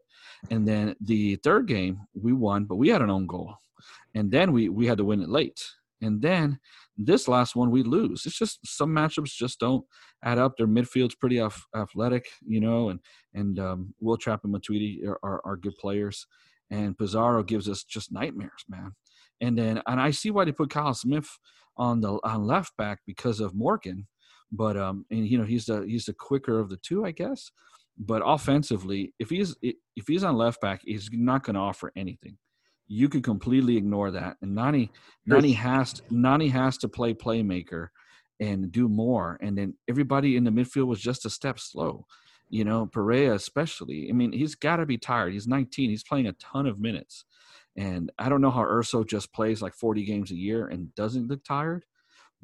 And 0.50 0.66
then 0.66 0.94
the 1.00 1.36
third 1.36 1.68
game, 1.68 2.00
we 2.14 2.32
won, 2.32 2.64
but 2.64 2.76
we 2.76 2.88
had 2.88 3.02
an 3.02 3.10
own 3.10 3.26
goal. 3.26 3.54
and 4.14 4.30
then 4.30 4.52
we 4.52 4.68
we 4.68 4.86
had 4.86 4.98
to 4.98 5.04
win 5.04 5.22
it 5.22 5.28
late, 5.28 5.60
and 6.00 6.20
then 6.22 6.58
this 6.96 7.26
last 7.28 7.56
one 7.56 7.70
we 7.70 7.82
lose. 7.82 8.24
It's 8.24 8.38
just 8.38 8.60
some 8.64 8.90
matchups 8.90 9.34
just 9.34 9.58
don't 9.58 9.84
add 10.22 10.38
up. 10.38 10.56
Their 10.56 10.68
midfield's 10.68 11.16
pretty 11.16 11.40
athletic, 11.74 12.26
you 12.46 12.60
know, 12.60 12.90
and 12.90 13.00
and 13.34 13.58
um, 13.58 13.94
Will 14.00 14.16
Trapp 14.16 14.44
and 14.44 14.54
Matuidi 14.54 15.04
are, 15.06 15.18
are, 15.22 15.40
are 15.44 15.56
good 15.56 15.76
players, 15.78 16.26
and 16.70 16.96
Pizarro 16.96 17.42
gives 17.42 17.68
us 17.68 17.84
just 17.84 18.12
nightmares, 18.12 18.64
man. 18.68 18.94
And 19.40 19.58
then 19.58 19.82
and 19.86 20.00
I 20.00 20.10
see 20.10 20.30
why 20.30 20.44
they 20.44 20.52
put 20.52 20.70
Kyle 20.70 20.94
Smith 20.94 21.28
on 21.76 22.00
the 22.00 22.18
on 22.24 22.46
left 22.46 22.76
back 22.76 23.00
because 23.06 23.40
of 23.40 23.54
Morgan, 23.54 24.06
but 24.56 24.76
um 24.76 25.04
and 25.10 25.26
you 25.26 25.38
know 25.38 25.44
he's 25.44 25.66
the 25.66 25.82
he's 25.82 26.06
the 26.06 26.12
quicker 26.14 26.58
of 26.58 26.68
the 26.68 26.76
two, 26.76 27.04
I 27.04 27.10
guess. 27.10 27.50
But 27.98 28.22
offensively, 28.24 29.14
if 29.18 29.30
he's 29.30 29.54
if 29.62 30.06
he's 30.06 30.24
on 30.24 30.36
left 30.36 30.60
back, 30.60 30.80
he's 30.84 31.08
not 31.12 31.44
going 31.44 31.54
to 31.54 31.60
offer 31.60 31.92
anything. 31.94 32.38
You 32.88 33.08
can 33.08 33.22
completely 33.22 33.76
ignore 33.76 34.10
that. 34.10 34.36
And 34.42 34.54
Nani 34.54 34.90
Nani 35.26 35.52
has 35.52 35.94
to, 35.94 36.02
Nani 36.10 36.48
has 36.48 36.76
to 36.78 36.88
play 36.88 37.14
playmaker 37.14 37.88
and 38.40 38.72
do 38.72 38.88
more. 38.88 39.38
And 39.40 39.56
then 39.56 39.74
everybody 39.88 40.36
in 40.36 40.44
the 40.44 40.50
midfield 40.50 40.86
was 40.86 41.00
just 41.00 41.24
a 41.24 41.30
step 41.30 41.58
slow. 41.58 42.06
You 42.50 42.64
know, 42.64 42.86
Perea 42.86 43.34
especially. 43.34 44.08
I 44.10 44.12
mean, 44.12 44.32
he's 44.32 44.54
got 44.54 44.76
to 44.76 44.86
be 44.86 44.98
tired. 44.98 45.32
He's 45.32 45.46
19. 45.46 45.90
He's 45.90 46.04
playing 46.04 46.26
a 46.26 46.32
ton 46.34 46.66
of 46.66 46.78
minutes. 46.78 47.24
And 47.76 48.12
I 48.18 48.28
don't 48.28 48.40
know 48.40 48.50
how 48.50 48.62
Urso 48.62 49.02
just 49.02 49.32
plays 49.32 49.62
like 49.62 49.74
40 49.74 50.04
games 50.04 50.30
a 50.30 50.36
year 50.36 50.66
and 50.66 50.94
doesn't 50.94 51.28
look 51.28 51.42
tired. 51.44 51.84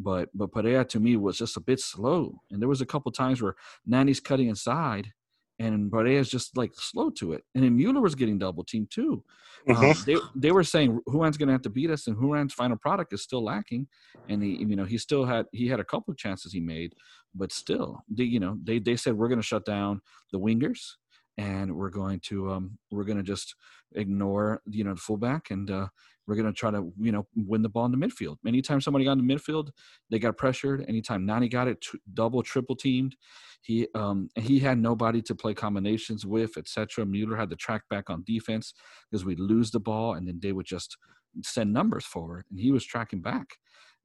But 0.02 0.28
but 0.34 0.52
Perea 0.52 0.84
to 0.86 1.00
me 1.00 1.16
was 1.16 1.38
just 1.38 1.56
a 1.56 1.60
bit 1.60 1.80
slow. 1.80 2.40
And 2.50 2.60
there 2.60 2.68
was 2.68 2.80
a 2.80 2.86
couple 2.86 3.12
times 3.12 3.42
where 3.42 3.54
Nani's 3.86 4.20
cutting 4.20 4.48
inside 4.48 5.12
and 5.60 5.92
Perea 5.92 6.18
is 6.18 6.30
just 6.30 6.56
like 6.56 6.72
slow 6.74 7.10
to 7.10 7.34
it. 7.34 7.44
And 7.54 7.62
then 7.62 7.76
Mueller 7.76 8.00
was 8.00 8.14
getting 8.14 8.38
double 8.38 8.64
teamed 8.64 8.90
too. 8.90 9.22
Um, 9.68 9.76
mm-hmm. 9.76 9.84
Um, 9.84 9.96
they 10.06 10.16
they 10.34 10.52
were 10.52 10.64
saying 10.64 10.98
Ruan's 11.06 11.36
going 11.36 11.48
to 11.48 11.52
have 11.52 11.62
to 11.62 11.70
beat 11.70 11.90
us, 11.90 12.06
and 12.06 12.16
Ruan's 12.16 12.54
final 12.54 12.78
product 12.78 13.12
is 13.12 13.22
still 13.22 13.44
lacking. 13.44 13.86
And 14.28 14.42
he, 14.42 14.56
you 14.56 14.74
know, 14.74 14.86
he 14.86 14.96
still 14.96 15.26
had 15.26 15.46
he 15.52 15.68
had 15.68 15.78
a 15.78 15.84
couple 15.84 16.10
of 16.10 16.18
chances 16.18 16.52
he 16.52 16.60
made, 16.60 16.94
but 17.34 17.52
still, 17.52 18.02
they, 18.08 18.24
you 18.24 18.40
know, 18.40 18.56
they 18.64 18.78
they 18.78 18.96
said 18.96 19.14
we're 19.14 19.28
going 19.28 19.40
to 19.40 19.46
shut 19.46 19.66
down 19.66 20.00
the 20.32 20.40
wingers, 20.40 20.92
and 21.36 21.76
we're 21.76 21.90
going 21.90 22.20
to 22.20 22.50
um 22.50 22.78
we're 22.90 23.04
going 23.04 23.18
to 23.18 23.22
just 23.22 23.54
ignore 23.94 24.62
you 24.66 24.84
know 24.84 24.94
the 24.94 25.00
fullback 25.00 25.50
and 25.50 25.70
uh, 25.70 25.86
we're 26.26 26.36
going 26.36 26.46
to 26.46 26.52
try 26.52 26.70
to 26.70 26.92
you 27.00 27.12
know 27.12 27.26
win 27.34 27.62
the 27.62 27.68
ball 27.68 27.86
in 27.86 27.92
the 27.92 27.98
midfield. 27.98 28.36
Anytime 28.46 28.80
somebody 28.80 29.04
got 29.04 29.18
in 29.18 29.26
the 29.26 29.34
midfield, 29.34 29.70
they 30.10 30.18
got 30.18 30.36
pressured. 30.36 30.84
Anytime 30.88 31.26
Nani 31.26 31.48
got 31.48 31.68
it, 31.68 31.80
t- 31.80 31.98
double, 32.14 32.42
triple 32.42 32.76
teamed. 32.76 33.16
He 33.62 33.88
um 33.94 34.28
he 34.36 34.58
had 34.60 34.78
nobody 34.78 35.22
to 35.22 35.34
play 35.34 35.54
combinations 35.54 36.24
with, 36.24 36.56
etc. 36.56 37.04
Mueller 37.04 37.36
had 37.36 37.50
to 37.50 37.56
track 37.56 37.82
back 37.90 38.10
on 38.10 38.22
defense 38.26 38.72
because 39.10 39.24
we'd 39.24 39.40
lose 39.40 39.70
the 39.70 39.80
ball 39.80 40.14
and 40.14 40.26
then 40.26 40.38
they 40.40 40.52
would 40.52 40.66
just 40.66 40.96
send 41.42 41.72
numbers 41.72 42.04
forward, 42.04 42.44
and 42.50 42.60
he 42.60 42.70
was 42.70 42.84
tracking 42.84 43.22
back. 43.22 43.46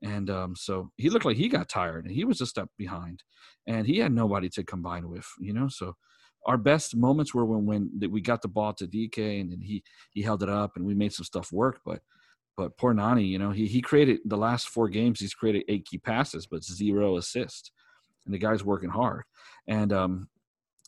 And 0.02 0.30
um, 0.30 0.56
so 0.56 0.92
he 0.98 1.10
looked 1.10 1.26
like 1.26 1.38
he 1.38 1.48
got 1.48 1.70
tired, 1.70 2.06
and 2.06 2.14
he 2.14 2.26
was 2.26 2.42
a 2.42 2.46
step 2.46 2.70
behind, 2.78 3.24
and 3.66 3.88
he 3.88 4.00
had 4.00 4.12
nobody 4.12 4.50
to 4.50 4.64
combine 4.64 5.10
with, 5.10 5.28
you 5.40 5.54
know. 5.54 5.68
So 5.68 5.96
our 6.46 6.58
best 6.58 6.96
moments 6.96 7.34
were 7.34 7.46
when 7.46 7.66
when 7.66 8.12
we 8.12 8.22
got 8.22 8.42
the 8.42 8.48
ball 8.48 8.74
to 8.74 8.88
DK 8.88 9.42
and, 9.42 9.52
and 9.52 9.64
he 9.64 9.84
he 10.12 10.22
held 10.22 10.44
it 10.44 10.50
up 10.50 10.74
and 10.76 10.86
we 10.86 10.94
made 10.94 11.14
some 11.14 11.26
stuff 11.26 11.52
work. 11.52 11.80
But 11.86 12.02
but 12.58 12.78
poor 12.78 12.94
Nani, 12.94 13.24
you 13.24 13.40
know, 13.40 13.52
he 13.52 13.68
he 13.68 13.82
created 13.82 14.20
the 14.26 14.38
last 14.38 14.70
four 14.70 14.88
games. 14.90 15.20
He's 15.20 15.34
created 15.34 15.64
eight 15.68 15.86
key 15.86 15.98
passes, 15.98 16.48
but 16.48 16.64
zero 16.64 17.18
assists, 17.18 17.72
and 18.26 18.34
the 18.34 18.40
guy's 18.40 18.64
working 18.64 18.90
hard. 18.90 19.24
And 19.68 19.92
um, 19.92 20.30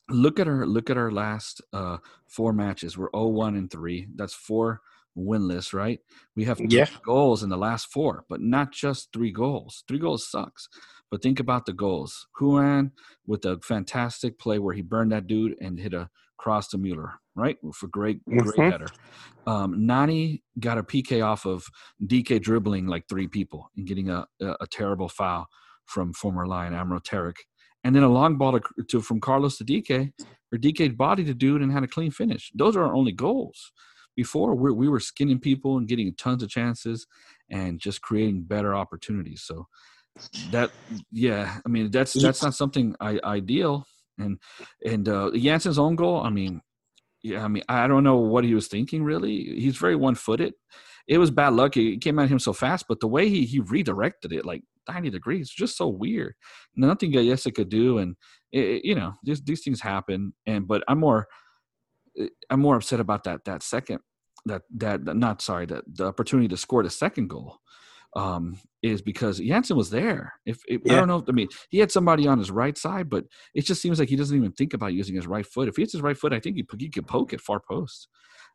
look 0.10 0.40
at 0.40 0.48
our 0.48 0.66
look 0.66 0.90
at 0.90 0.98
our 0.98 1.12
last 1.12 1.62
uh, 1.74 1.98
four 2.28 2.54
matches. 2.54 2.98
We're 2.98 3.12
0-1 3.12 3.58
and 3.58 3.72
three. 3.72 4.08
That's 4.16 4.34
four 4.34 4.82
winless, 5.18 5.74
right? 5.74 6.00
We 6.36 6.46
have 6.46 6.60
yeah. 6.60 6.88
goals 7.04 7.44
in 7.44 7.50
the 7.50 7.58
last 7.58 7.88
four, 7.92 8.24
but 8.30 8.42
not 8.42 8.72
just 8.72 9.10
three 9.12 9.32
goals. 9.32 9.84
Three 9.88 10.00
goals 10.00 10.30
sucks. 10.30 10.68
But 11.10 11.22
think 11.22 11.40
about 11.40 11.66
the 11.66 11.74
goals. 11.74 12.28
Ruan 12.40 12.92
with 13.26 13.46
a 13.46 13.60
fantastic 13.64 14.38
play 14.38 14.60
where 14.60 14.76
he 14.76 14.82
burned 14.82 15.12
that 15.14 15.28
dude 15.28 15.56
and 15.62 15.80
hit 15.80 15.94
a 15.94 16.10
cross 16.38 16.68
to 16.70 16.78
Mueller, 16.78 17.14
right? 17.36 17.58
For 17.74 17.88
great, 17.88 18.24
great 18.26 18.42
mm-hmm. 18.42 18.72
header. 18.72 18.88
Um, 19.46 19.86
Nani 19.86 20.44
got 20.60 20.78
a 20.78 20.84
PK 20.84 21.26
off 21.26 21.46
of 21.46 21.66
DK 22.06 22.42
dribbling 22.42 22.88
like 22.88 23.06
three 23.08 23.28
people 23.28 23.72
and 23.78 23.88
getting 23.88 24.10
a, 24.10 24.28
a, 24.42 24.56
a 24.62 24.68
terrible 24.70 25.10
foul 25.10 25.48
from 25.86 26.14
former 26.14 26.46
Lion 26.46 26.74
Amro 26.74 27.00
Tarek. 27.00 27.38
And 27.84 27.96
then 27.96 28.04
a 28.04 28.10
long 28.10 28.38
ball 28.38 28.60
to, 28.60 28.62
to 28.90 29.02
from 29.02 29.22
Carlos 29.22 29.58
to 29.58 29.64
DK, 29.64 30.12
or 30.52 30.58
Dike 30.58 30.98
bodied 30.98 31.28
the 31.28 31.34
dude 31.34 31.62
and 31.62 31.72
had 31.72 31.84
a 31.84 31.88
clean 31.88 32.12
finish. 32.12 32.52
Those 32.54 32.76
are 32.76 32.84
our 32.84 32.94
only 32.94 33.12
goals. 33.12 33.72
Before 34.18 34.54
we 34.56 34.72
we 34.74 34.90
were 34.90 35.00
skinning 35.00 35.40
people 35.40 35.78
and 35.78 35.88
getting 35.88 36.14
tons 36.16 36.44
of 36.44 36.50
chances 36.50 37.08
and 37.50 37.80
just 37.80 38.02
creating 38.02 38.44
better 38.44 38.76
opportunities. 38.76 39.44
So 39.44 39.68
that 40.52 40.72
yeah 41.12 41.60
i 41.64 41.70
mean 41.70 41.92
that's 41.92 42.14
that's 42.14 42.42
not 42.42 42.56
something 42.56 42.96
I, 43.00 43.20
ideal. 43.24 43.86
And 44.18 44.40
and 44.84 45.08
uh 45.08 45.30
Jansson's 45.36 45.78
own 45.78 45.96
goal 45.96 46.22
i 46.22 46.30
mean 46.32 46.60
yeah 47.22 47.44
i 47.46 47.48
mean 47.48 47.64
i 47.70 47.88
don't 47.88 48.04
know 48.04 48.18
what 48.18 48.44
he 48.44 48.56
was 48.56 48.68
thinking 48.68 49.04
really. 49.04 49.44
He's 49.62 49.78
very 49.78 49.96
one-footed. 49.96 50.54
It 51.08 51.20
was 51.20 51.32
bad 51.32 51.54
luck. 51.54 51.78
It 51.78 52.02
came 52.02 52.20
at 52.20 52.30
him 52.30 52.40
so 52.40 52.54
fast 52.54 52.86
but 52.90 53.00
the 53.00 53.08
way 53.08 53.30
he 53.30 53.46
he 53.46 53.60
redirected 53.60 54.34
it 54.34 54.46
like 54.46 54.64
90 54.90 55.12
degrees 55.12 55.50
just 55.50 55.78
so 55.78 55.88
weird. 55.88 56.34
Nothing 56.76 57.12
Gallese 57.12 57.54
could 57.54 57.70
do 57.70 58.00
and 58.00 58.16
it, 58.52 58.84
you 58.84 58.96
know 58.96 59.14
these 59.24 59.42
these 59.44 59.64
things 59.64 59.82
happen. 59.82 60.34
And 60.48 60.68
but 60.68 60.84
i'm 60.88 61.00
more 61.00 61.28
i'm 62.50 62.60
more 62.60 62.76
upset 62.76 63.00
about 63.00 63.24
that 63.24 63.44
that 63.46 63.64
second 63.64 64.00
that 64.46 64.64
that 64.74 65.04
not 65.04 65.42
sorry 65.42 65.66
that 65.66 65.84
the 65.88 66.06
opportunity 66.06 66.48
to 66.48 66.58
score 66.58 66.84
the 66.84 66.90
second 66.90 67.28
goal 67.28 67.60
um, 68.16 68.58
is 68.82 69.02
because 69.02 69.40
Jansson 69.40 69.76
was 69.76 69.90
there. 69.90 70.34
If, 70.46 70.62
if 70.68 70.82
yeah. 70.86 70.94
I 70.94 70.96
don't 70.96 71.08
know, 71.08 71.24
I 71.28 71.32
mean, 71.32 71.50
he 71.70 71.78
had 71.78 71.92
somebody 71.92 72.26
on 72.28 72.40
his 72.40 72.50
right 72.50 72.76
side, 72.78 73.10
but 73.10 73.26
it 73.54 73.66
just 73.66 73.82
seems 73.82 74.00
like 74.00 74.10
he 74.10 74.16
doesn't 74.16 74.36
even 74.36 74.54
think 74.54 74.74
about 74.74 74.94
using 74.94 75.16
his 75.16 75.28
right 75.28 75.46
foot. 75.46 75.68
If 75.68 75.76
he 75.76 75.84
hits 75.84 75.94
his 75.94 76.02
right 76.02 76.18
foot, 76.18 76.34
I 76.34 76.40
think 76.40 76.56
he, 76.56 76.66
he 76.80 76.90
could 76.90 77.06
poke 77.06 77.34
it 77.34 77.42
far 77.42 77.60
post. 77.60 78.08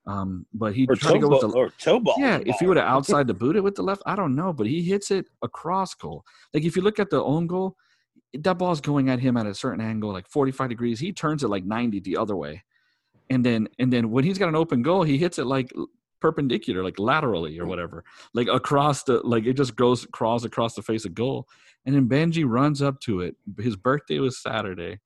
Um, 0.04 0.46
but 0.52 0.74
he 0.74 0.86
tried 0.86 1.12
to 1.12 1.18
go 1.20 1.28
with 1.28 1.42
the 1.42 1.48
or 1.50 1.70
toe 1.78 2.00
ball. 2.00 2.16
Yeah, 2.18 2.40
if 2.44 2.56
he 2.58 2.66
would 2.66 2.76
have 2.76 2.86
outside 2.86 3.28
the 3.28 3.34
boot 3.34 3.54
it 3.54 3.62
with 3.62 3.76
the 3.76 3.82
left, 3.82 4.02
I 4.04 4.16
don't 4.16 4.34
know, 4.34 4.52
but 4.52 4.66
he 4.66 4.82
hits 4.82 5.12
it 5.12 5.26
across 5.42 5.94
goal. 5.94 6.24
Like 6.52 6.64
if 6.64 6.74
you 6.74 6.82
look 6.82 6.98
at 6.98 7.10
the 7.10 7.22
own 7.22 7.46
goal, 7.46 7.76
that 8.34 8.58
ball's 8.58 8.80
going 8.80 9.10
at 9.10 9.20
him 9.20 9.36
at 9.36 9.46
a 9.46 9.54
certain 9.54 9.80
angle, 9.80 10.12
like 10.12 10.26
45 10.26 10.70
degrees. 10.70 10.98
He 10.98 11.12
turns 11.12 11.44
it 11.44 11.48
like 11.48 11.64
90 11.64 12.00
the 12.00 12.16
other 12.16 12.34
way. 12.34 12.64
And 13.30 13.44
then 13.44 13.68
and 13.78 13.92
then 13.92 14.10
when 14.10 14.24
he's 14.24 14.38
got 14.38 14.48
an 14.48 14.56
open 14.56 14.82
goal, 14.82 15.02
he 15.02 15.18
hits 15.18 15.38
it 15.38 15.46
like 15.46 15.72
perpendicular, 16.22 16.82
like 16.82 16.98
laterally 16.98 17.58
or 17.58 17.66
whatever, 17.66 18.04
like 18.32 18.48
across 18.48 19.02
the, 19.02 19.20
like 19.24 19.44
it 19.44 19.54
just 19.54 19.76
goes, 19.76 20.06
crawls 20.12 20.44
across 20.44 20.74
the 20.74 20.82
face 20.82 21.04
of 21.04 21.14
goal. 21.14 21.46
And 21.84 21.94
then 21.94 22.08
Benji 22.08 22.44
runs 22.46 22.80
up 22.80 23.00
to 23.00 23.20
it. 23.20 23.34
His 23.58 23.76
birthday 23.76 24.20
was 24.20 24.40
Saturday 24.40 25.00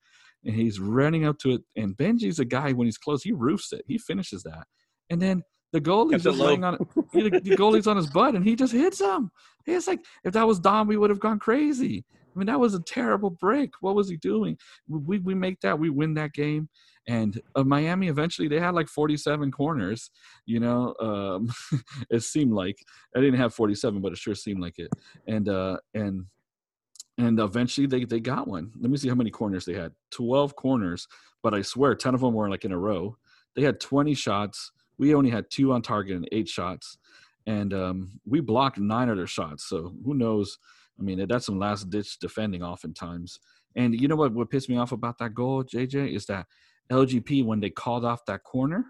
and 0.44 0.54
he's 0.54 0.78
running 0.78 1.24
up 1.24 1.38
to 1.38 1.52
it. 1.52 1.62
And 1.74 1.96
Benji's 1.96 2.38
a 2.38 2.44
guy, 2.44 2.72
when 2.72 2.86
he's 2.86 2.98
close, 2.98 3.22
he 3.22 3.32
roofs 3.32 3.72
it. 3.72 3.82
He 3.88 3.98
finishes 3.98 4.42
that. 4.42 4.66
And 5.10 5.20
then 5.20 5.42
the 5.72 5.80
goalie's 5.80 6.22
just 6.22 6.38
laying 6.38 6.64
on 6.64 6.78
the, 7.12 7.30
the 7.30 7.56
goalie's 7.56 7.86
on 7.86 7.96
his 7.96 8.08
butt 8.08 8.34
and 8.34 8.44
he 8.44 8.54
just 8.54 8.72
hits 8.72 9.00
him. 9.00 9.30
It's 9.66 9.88
like, 9.88 10.00
if 10.22 10.34
that 10.34 10.46
was 10.46 10.60
Dom, 10.60 10.86
we 10.86 10.96
would 10.96 11.10
have 11.10 11.18
gone 11.18 11.38
crazy. 11.38 12.04
I 12.36 12.38
mean, 12.38 12.46
that 12.46 12.60
was 12.60 12.74
a 12.74 12.82
terrible 12.82 13.30
break. 13.30 13.70
What 13.80 13.94
was 13.94 14.10
he 14.10 14.18
doing? 14.18 14.58
We, 14.88 15.18
we 15.18 15.34
make 15.34 15.60
that, 15.62 15.78
we 15.78 15.88
win 15.88 16.14
that 16.14 16.34
game 16.34 16.68
and 17.08 17.40
uh, 17.54 17.64
Miami 17.64 18.08
eventually 18.08 18.48
they 18.48 18.60
had 18.60 18.74
like 18.74 18.88
47 18.88 19.50
corners. 19.52 20.10
You 20.44 20.60
know, 20.60 20.94
um, 21.00 21.48
it 22.10 22.22
seemed 22.22 22.52
like 22.52 22.78
I 23.14 23.20
didn't 23.20 23.38
have 23.38 23.54
47, 23.54 24.00
but 24.00 24.12
it 24.12 24.18
sure 24.18 24.34
seemed 24.34 24.60
like 24.60 24.78
it. 24.78 24.90
And 25.26 25.48
uh, 25.48 25.78
and 25.94 26.26
and 27.18 27.38
eventually 27.40 27.86
they 27.86 28.04
they 28.04 28.20
got 28.20 28.48
one. 28.48 28.72
Let 28.80 28.90
me 28.90 28.96
see 28.96 29.08
how 29.08 29.14
many 29.14 29.30
corners 29.30 29.64
they 29.64 29.74
had. 29.74 29.92
12 30.10 30.56
corners, 30.56 31.06
but 31.42 31.54
I 31.54 31.62
swear 31.62 31.94
10 31.94 32.14
of 32.14 32.20
them 32.20 32.34
were 32.34 32.50
like 32.50 32.64
in 32.64 32.72
a 32.72 32.78
row. 32.78 33.16
They 33.54 33.62
had 33.62 33.80
20 33.80 34.14
shots. 34.14 34.72
We 34.98 35.14
only 35.14 35.30
had 35.30 35.50
two 35.50 35.72
on 35.72 35.82
target 35.82 36.16
and 36.16 36.28
eight 36.32 36.48
shots, 36.48 36.98
and 37.46 37.72
um, 37.72 38.20
we 38.26 38.40
blocked 38.40 38.78
nine 38.78 39.08
of 39.08 39.16
their 39.16 39.26
shots. 39.26 39.64
So 39.64 39.94
who 40.04 40.14
knows? 40.14 40.58
I 40.98 41.02
mean, 41.02 41.26
that's 41.28 41.46
some 41.46 41.58
last 41.58 41.90
ditch 41.90 42.18
defending 42.18 42.62
oftentimes. 42.62 43.38
And 43.74 43.98
you 43.98 44.08
know 44.08 44.16
what? 44.16 44.32
What 44.32 44.50
pissed 44.50 44.68
me 44.68 44.78
off 44.78 44.92
about 44.92 45.18
that 45.18 45.34
goal, 45.34 45.62
JJ, 45.62 46.14
is 46.14 46.26
that 46.26 46.46
LGP 46.90 47.44
when 47.44 47.60
they 47.60 47.70
called 47.70 48.04
off 48.04 48.24
that 48.26 48.42
corner, 48.42 48.86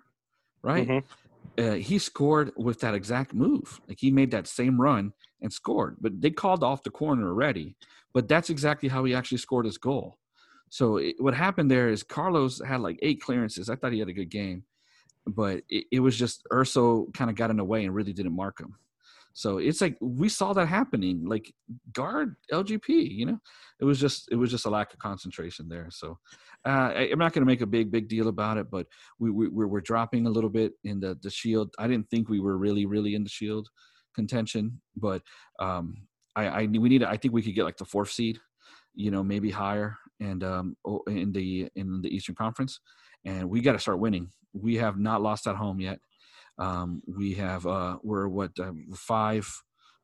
right? 0.63 0.87
Mm-hmm. 0.87 1.63
Uh, 1.63 1.75
he 1.75 1.99
scored 1.99 2.53
with 2.57 2.81
that 2.81 2.95
exact 2.95 3.35
move. 3.35 3.81
Like 3.89 3.99
he 4.01 4.11
made 4.11 4.31
that 4.33 4.47
same 4.47 4.81
run 4.81 5.13
and 5.41 5.53
scored, 5.53 5.97
but 6.01 6.21
they 6.21 6.31
called 6.31 6.63
off 6.63 6.83
the 6.83 6.91
corner 6.91 7.29
already. 7.29 7.77
But 8.13 8.29
that's 8.29 8.51
exactly 8.51 8.89
how 8.89 9.05
he 9.05 9.15
actually 9.15 9.39
scored 9.39 9.67
his 9.67 9.79
goal. 9.79 10.19
So 10.69 10.97
it, 10.97 11.17
what 11.19 11.35
happened 11.35 11.71
there 11.71 11.89
is 11.89 12.03
Carlos 12.03 12.61
had 12.65 12.81
like 12.81 12.99
eight 13.03 13.21
clearances. 13.21 13.71
I 13.71 13.77
thought 13.77 13.93
he 13.93 13.99
had 13.99 14.09
a 14.09 14.13
good 14.13 14.31
game, 14.31 14.65
but 15.27 15.63
it, 15.69 15.87
it 15.93 16.01
was 16.01 16.19
just 16.19 16.47
Urso 16.53 17.07
kind 17.15 17.31
of 17.31 17.37
got 17.37 17.51
in 17.51 17.57
the 17.57 17.65
way 17.65 17.85
and 17.85 17.95
really 17.95 18.13
didn't 18.13 18.35
mark 18.35 18.61
him. 18.61 18.75
So 19.37 19.59
it's 19.59 19.83
like 19.83 19.99
we 20.01 20.31
saw 20.31 20.55
that 20.55 20.67
happening. 20.67 21.27
Like 21.27 21.53
guard 21.93 22.37
LGP, 22.51 22.89
you 22.89 23.27
know, 23.27 23.39
it 23.81 23.85
was 23.85 24.01
just 24.01 24.31
it 24.33 24.37
was 24.37 24.51
just 24.51 24.65
a 24.65 24.71
lack 24.71 24.95
of 24.95 24.99
concentration 24.99 25.69
there. 25.69 25.89
So 25.91 26.19
uh, 26.65 26.91
I, 26.97 27.09
am 27.13 27.19
not 27.19 27.35
going 27.35 27.43
to 27.43 27.47
make 27.47 27.61
a 27.61 27.67
big 27.67 27.91
big 27.91 28.09
deal 28.09 28.29
about 28.29 28.57
it, 28.57 28.71
but 28.71 28.87
we, 29.19 29.31
we 29.31 29.49
we're, 29.49 29.83
dropping 29.83 30.27
a 30.27 30.31
little 30.31 30.49
bit 30.49 30.73
in 30.85 31.01
the 31.01 31.19
the 31.23 31.29
Shield. 31.29 31.75
I 31.79 31.87
didn't 31.87 32.09
think 32.09 32.31
we 32.31 32.41
were 32.41 32.57
really 32.57 32.87
really 32.87 33.15
in 33.15 33.25
the 33.25 33.29
Shield 33.29 33.69
contention, 34.15 34.81
but 34.97 35.21
um, 35.61 36.07
I, 36.35 36.47
I 36.47 36.63
we 36.63 36.89
need 36.89 37.05
I 37.05 37.19
think 37.19 37.35
we 37.35 37.43
could 37.43 37.55
get 37.55 37.65
like 37.65 37.77
the 37.77 37.85
fourth 37.85 38.11
seed, 38.11 38.39
you 38.95 39.11
know, 39.11 39.23
maybe 39.23 39.51
higher, 39.51 39.99
and 40.19 40.43
um, 40.45 40.77
in 41.09 41.31
the 41.33 41.69
in 41.77 42.01
the 42.01 42.09
Eastern 42.09 42.37
Conference, 42.37 42.81
and 43.27 43.51
we 43.51 43.61
got 43.61 43.73
to 43.73 43.79
start 43.79 43.99
winning. 43.99 44.31
We 44.55 44.77
have 44.77 44.99
not 44.99 45.21
lost 45.21 45.47
at 45.47 45.57
home 45.57 45.79
yet. 45.79 45.99
Um, 46.59 47.03
we 47.07 47.35
have 47.35 47.67
uh, 47.67 47.99
we're 48.03 48.29
what 48.29 48.53
uh, 48.59 48.73
five 48.95 49.47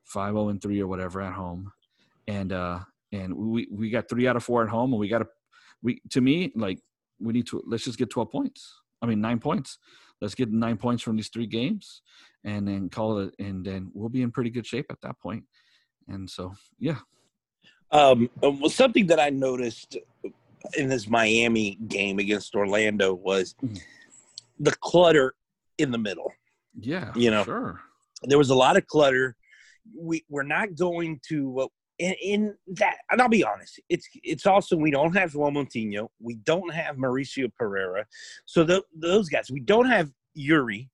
five 0.03 0.33
zero 0.33 0.45
oh 0.45 0.49
and 0.49 0.61
three 0.61 0.81
or 0.81 0.87
whatever 0.87 1.21
at 1.21 1.33
home, 1.33 1.71
and 2.27 2.51
uh, 2.51 2.79
and 3.11 3.33
we 3.33 3.67
we 3.71 3.89
got 3.89 4.09
three 4.09 4.27
out 4.27 4.35
of 4.35 4.43
four 4.43 4.63
at 4.63 4.69
home, 4.69 4.93
and 4.93 4.99
we 4.99 5.07
got 5.07 5.19
to 5.19 5.27
we 5.81 6.01
to 6.11 6.21
me 6.21 6.51
like 6.55 6.79
we 7.19 7.33
need 7.33 7.47
to 7.47 7.63
let's 7.65 7.83
just 7.83 7.97
get 7.97 8.09
twelve 8.09 8.31
points. 8.31 8.73
I 9.01 9.05
mean 9.05 9.21
nine 9.21 9.39
points. 9.39 9.79
Let's 10.21 10.35
get 10.35 10.51
nine 10.51 10.77
points 10.77 11.03
from 11.03 11.15
these 11.15 11.29
three 11.29 11.47
games, 11.47 12.01
and 12.43 12.67
then 12.67 12.89
call 12.89 13.19
it, 13.19 13.33
and 13.39 13.65
then 13.65 13.91
we'll 13.93 14.09
be 14.09 14.21
in 14.21 14.31
pretty 14.31 14.49
good 14.49 14.65
shape 14.65 14.85
at 14.89 15.01
that 15.01 15.19
point. 15.19 15.43
And 16.07 16.29
so 16.29 16.53
yeah. 16.79 16.99
Um, 17.91 18.29
well, 18.41 18.69
something 18.69 19.07
that 19.07 19.19
I 19.19 19.29
noticed 19.29 19.97
in 20.77 20.89
this 20.89 21.07
Miami 21.07 21.77
game 21.87 22.19
against 22.19 22.55
Orlando 22.55 23.13
was 23.13 23.55
mm-hmm. 23.63 23.75
the 24.59 24.71
clutter 24.71 25.35
in 25.77 25.91
the 25.91 25.97
middle. 25.97 26.31
Yeah, 26.79 27.11
you 27.15 27.31
know, 27.31 27.43
sure. 27.43 27.81
There 28.23 28.37
was 28.37 28.49
a 28.49 28.55
lot 28.55 28.77
of 28.77 28.87
clutter. 28.87 29.35
We 29.97 30.23
we're 30.29 30.43
not 30.43 30.75
going 30.75 31.19
to 31.29 31.61
uh, 31.61 31.67
in, 31.99 32.15
in, 32.21 32.55
that. 32.67 32.97
And 33.11 33.21
I'll 33.21 33.29
be 33.29 33.43
honest, 33.43 33.79
it's 33.89 34.07
it's 34.23 34.45
also 34.45 34.75
we 34.75 34.91
don't 34.91 35.15
have 35.15 35.33
João 35.33 35.53
Moutinho, 35.53 36.09
we 36.19 36.35
don't 36.35 36.73
have 36.73 36.95
Mauricio 36.97 37.49
Pereyra, 37.59 38.05
so 38.45 38.63
the, 38.63 38.83
those 38.95 39.29
guys. 39.29 39.51
We 39.51 39.59
don't 39.59 39.89
have 39.89 40.11
Yuri. 40.33 40.89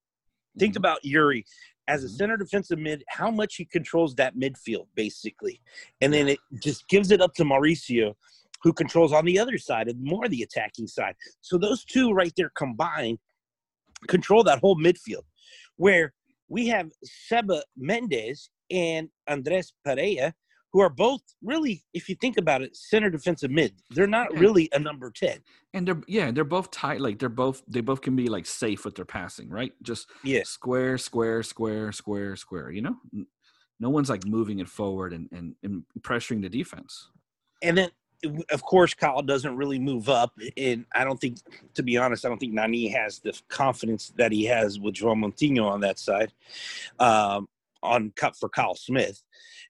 Think 0.58 0.74
mm-hmm. 0.74 0.80
about 0.80 1.04
Yuri 1.04 1.46
as 1.88 2.04
a 2.04 2.08
mm-hmm. 2.08 2.16
center 2.16 2.38
defensive 2.38 2.80
mid, 2.80 3.04
how 3.08 3.32
much 3.32 3.56
he 3.56 3.66
controls 3.66 4.16
that 4.16 4.36
midfield, 4.36 4.88
basically. 4.96 5.62
And 6.02 6.14
then 6.14 6.28
it 6.28 6.40
just 6.62 6.88
gives 6.88 7.12
it 7.12 7.22
up 7.22 7.34
to 7.36 7.44
Mauricio, 7.44 8.14
who 8.62 8.74
controls 8.74 9.12
on 9.12 9.26
the 9.26 9.40
other 9.40 9.58
side 9.58 9.88
and 9.88 10.02
more 10.04 10.28
the 10.28 10.44
attacking 10.44 10.88
side. 10.88 11.16
So 11.42 11.58
those 11.58 11.84
two 11.84 12.12
right 12.12 12.34
there 12.38 12.52
combined 12.56 13.18
control 14.08 14.44
that 14.44 14.60
whole 14.60 14.78
midfield 14.78 15.24
where 15.80 16.14
we 16.50 16.68
have 16.68 16.92
Seba 17.04 17.64
Mendez 17.78 18.50
and 18.70 19.10
Andres 19.28 19.74
Pereira, 19.86 20.34
who 20.74 20.82
are 20.82 20.90
both 20.90 21.22
really, 21.42 21.82
if 21.94 22.10
you 22.10 22.16
think 22.20 22.38
about 22.38 22.62
it, 22.62 22.76
center 22.76 23.10
defensive 23.10 23.50
mid. 23.50 23.74
They're 23.90 24.06
not 24.06 24.28
yeah. 24.34 24.40
really 24.40 24.70
a 24.74 24.80
number 24.80 25.12
ten. 25.16 25.40
And 25.74 25.88
they're 25.88 26.02
yeah, 26.08 26.32
they're 26.32 26.44
both 26.44 26.70
tight. 26.70 27.02
Like 27.02 27.18
they're 27.18 27.30
both 27.30 27.64
they 27.68 27.82
both 27.82 28.02
can 28.02 28.16
be 28.16 28.28
like 28.28 28.46
safe 28.46 28.86
with 28.86 28.96
their 28.96 29.06
passing, 29.06 29.50
right? 29.50 29.72
Just 29.82 30.10
yeah, 30.24 30.44
square, 30.44 30.98
square, 30.98 31.42
square, 31.42 31.92
square, 31.92 32.36
square. 32.36 32.72
You 32.72 32.82
know, 32.82 32.96
no 33.80 33.90
one's 33.90 34.10
like 34.10 34.26
moving 34.26 34.60
it 34.60 34.70
forward 34.70 35.14
and 35.14 35.30
and, 35.32 35.56
and 35.64 35.84
pressuring 36.02 36.42
the 36.42 36.50
defense. 36.50 37.08
And 37.64 37.78
then 37.78 37.90
of 38.52 38.64
course, 38.64 38.94
Kyle 38.94 39.22
doesn't 39.22 39.56
really 39.56 39.80
move 39.80 40.10
up, 40.10 40.34
and 40.58 40.86
I 40.94 41.04
don't 41.04 41.20
think, 41.20 41.38
to 41.76 41.84
be 41.84 41.98
honest, 41.98 42.26
I 42.26 42.30
don't 42.30 42.38
think 42.38 42.54
Nani 42.54 42.88
has 42.90 43.20
the 43.20 43.40
confidence 43.48 44.12
that 44.18 44.32
he 44.32 44.46
has 44.46 44.80
with 44.80 44.96
João 44.96 45.24
Moutinho 45.24 45.66
on 45.66 45.82
that 45.82 46.00
side, 46.00 46.32
um, 47.00 47.48
on 47.82 48.12
cut 48.16 48.36
for 48.36 48.50
Kyle 48.50 48.76
Smith, 48.76 49.22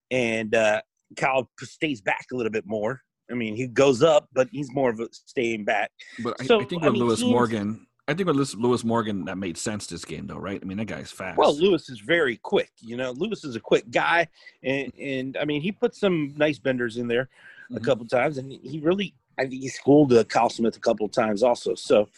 and 0.09 0.55
uh, 0.55 0.81
Kyle 1.15 1.49
stays 1.59 2.01
back 2.01 2.27
a 2.31 2.35
little 2.35 2.51
bit 2.51 2.65
more. 2.65 3.01
I 3.31 3.35
mean, 3.35 3.55
he 3.55 3.67
goes 3.67 4.01
up, 4.01 4.27
but 4.33 4.47
he's 4.51 4.73
more 4.73 4.89
of 4.89 4.99
a 4.99 5.07
staying 5.11 5.63
back. 5.63 5.91
But 6.23 6.41
I, 6.41 6.45
so, 6.45 6.61
I 6.61 6.65
think 6.65 6.81
with 6.81 6.89
I 6.89 6.93
mean, 6.93 7.03
Lewis 7.03 7.21
Morgan, 7.21 7.85
I 8.07 8.15
think 8.15 8.27
with 8.27 8.55
Lewis 8.55 8.83
Morgan, 8.83 9.25
that 9.25 9.37
made 9.37 9.55
sense 9.55 9.85
this 9.85 10.03
game, 10.03 10.25
though, 10.25 10.37
right? 10.37 10.59
I 10.59 10.65
mean, 10.65 10.79
that 10.79 10.85
guy's 10.85 11.11
fast. 11.11 11.37
Well, 11.37 11.55
Lewis 11.55 11.89
is 11.89 11.99
very 11.99 12.37
quick. 12.37 12.71
You 12.79 12.97
know, 12.97 13.11
Lewis 13.11 13.43
is 13.43 13.55
a 13.55 13.59
quick 13.59 13.91
guy, 13.91 14.27
and, 14.63 14.91
and 14.99 15.37
I 15.37 15.45
mean, 15.45 15.61
he 15.61 15.71
put 15.71 15.93
some 15.93 16.33
nice 16.35 16.57
benders 16.57 16.97
in 16.97 17.07
there 17.07 17.29
mm-hmm. 17.69 17.77
a 17.77 17.85
couple 17.85 18.05
times, 18.07 18.37
and 18.37 18.51
he 18.51 18.79
really, 18.79 19.15
I 19.37 19.43
think 19.43 19.61
he 19.61 19.69
schooled 19.69 20.13
uh, 20.13 20.23
Kyle 20.23 20.49
Smith 20.49 20.75
a 20.75 20.79
couple 20.79 21.05
of 21.05 21.11
times 21.11 21.43
also. 21.43 21.75
So, 21.75 22.09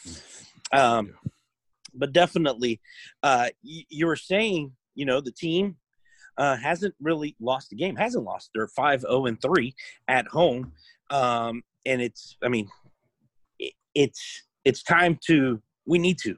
um, 0.71 1.13
but 1.93 2.13
definitely, 2.13 2.79
uh, 3.23 3.49
you, 3.61 3.83
you 3.89 4.07
were 4.07 4.15
saying, 4.15 4.71
you 4.95 5.05
know, 5.05 5.21
the 5.21 5.31
team 5.31 5.75
uh, 6.37 6.55
hasn't 6.55 6.95
really 7.01 7.35
lost 7.39 7.71
a 7.71 7.75
game, 7.75 7.95
hasn't 7.95 8.23
lost. 8.23 8.51
They're 8.53 8.67
5 8.67 9.01
0 9.01 9.25
and 9.25 9.41
3 9.41 9.75
at 10.07 10.27
home. 10.27 10.71
Um, 11.09 11.63
and 11.85 12.01
it's, 12.01 12.37
I 12.43 12.47
mean, 12.47 12.69
it, 13.59 13.73
it's, 13.93 14.43
it's 14.63 14.83
time 14.83 15.19
to, 15.27 15.61
we 15.85 15.99
need 15.99 16.17
to. 16.19 16.37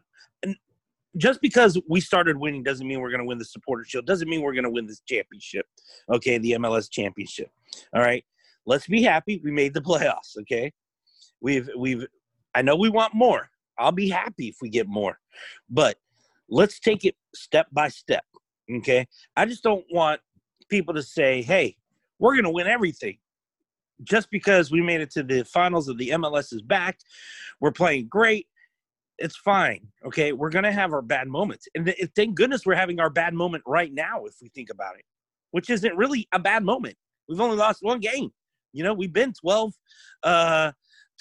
Just 1.15 1.41
because 1.41 1.80
we 1.88 2.02
started 2.02 2.38
winning 2.38 2.63
doesn't 2.63 2.88
mean 2.88 2.99
we're 2.99 3.12
going 3.12 3.21
to 3.21 3.28
win 3.28 3.38
the 3.38 3.45
supporter 3.45 3.84
shield, 3.84 4.08
doesn't 4.08 4.28
mean 4.28 4.41
we're 4.41 4.54
going 4.54 4.63
to 4.63 4.71
win 4.71 4.88
this 4.88 5.02
championship. 5.02 5.67
Okay. 6.10 6.39
The 6.39 6.54
MLS 6.54 6.89
championship. 6.89 7.52
All 7.93 8.02
right 8.02 8.26
let's 8.65 8.88
be 8.88 9.02
happy 9.02 9.41
we 9.43 9.52
made 9.52 9.73
the 9.73 9.82
playoffs 9.82 10.38
okay? 10.41 10.71
We've 11.41 11.69
we've 11.78 12.06
i 12.56 12.62
know 12.62 12.76
we 12.76 12.89
want 12.89 13.13
more. 13.13 13.49
I'll 13.78 13.91
be 13.91 14.10
happy 14.10 14.49
if 14.49 14.58
we 14.62 14.69
get 14.69 14.88
more. 14.88 15.17
But 15.69 15.97
let's 16.49 16.80
take 16.80 17.06
it 17.06 17.15
step 17.36 17.67
by 17.71 17.89
step 17.89 18.26
okay? 18.78 19.08
I 19.36 19.45
just 19.45 19.63
don't 19.63 19.86
want 19.91 20.21
people 20.69 20.93
to 20.93 21.04
say 21.04 21.41
hey 21.41 21.76
we're 22.19 22.34
going 22.34 22.45
to 22.45 22.52
win 22.52 22.67
everything. 22.67 23.17
Just 24.04 24.30
because 24.32 24.71
we 24.71 24.82
made 24.82 25.02
it 25.02 25.12
to 25.12 25.23
the 25.23 25.43
finals 25.45 25.88
of 25.88 25.97
the 25.97 26.10
mls 26.10 26.54
is 26.54 26.62
back 26.62 26.97
we're 27.60 27.71
playing 27.71 28.08
great 28.08 28.47
it's 29.19 29.38
fine 29.38 29.88
okay? 30.06 30.34
We're 30.34 30.49
going 30.49 30.63
to 30.63 30.71
have 30.71 30.91
our 30.93 31.02
bad 31.02 31.28
moments. 31.28 31.67
And 31.76 31.86
th- 31.86 32.10
thank 32.15 32.36
goodness 32.36 32.65
we're 32.65 32.76
having 32.76 32.99
our 32.99 33.10
bad 33.10 33.34
moment 33.34 33.63
right 33.67 33.93
now 33.93 34.26
if 34.26 34.36
we 34.41 34.49
think 34.49 34.69
about 34.69 34.95
it 34.97 35.06
which 35.54 35.69
isn't 35.69 35.95
really 35.95 36.28
a 36.34 36.39
bad 36.39 36.63
moment. 36.63 36.97
We've 37.30 37.39
only 37.39 37.56
lost 37.56 37.84
one 37.84 37.99
game 37.99 38.32
you 38.74 38.84
know, 38.84 38.94
we've 38.94 39.14
been 39.14 39.34
12, 39.34 39.74
uh, 40.24 40.72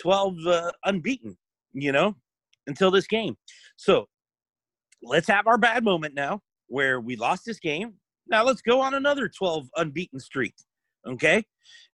12 0.01 0.35
uh, 0.47 0.73
unbeaten, 0.85 1.37
you 1.73 1.93
know, 1.93 2.17
until 2.67 2.91
this 2.91 3.07
game. 3.07 3.37
So 3.77 4.09
let's 5.03 5.29
have 5.29 5.47
our 5.47 5.59
bad 5.59 5.85
moment 5.85 6.15
now 6.15 6.41
where 6.67 7.01
we 7.01 7.17
lost 7.17 7.45
this 7.45 7.61
game. 7.61 7.95
Now 8.27 8.45
let's 8.45 8.62
go 8.62 8.81
on 8.81 8.95
another 8.95 9.29
12 9.29 9.69
unbeaten 9.77 10.19
streak. 10.19 10.55
Okay. 11.07 11.45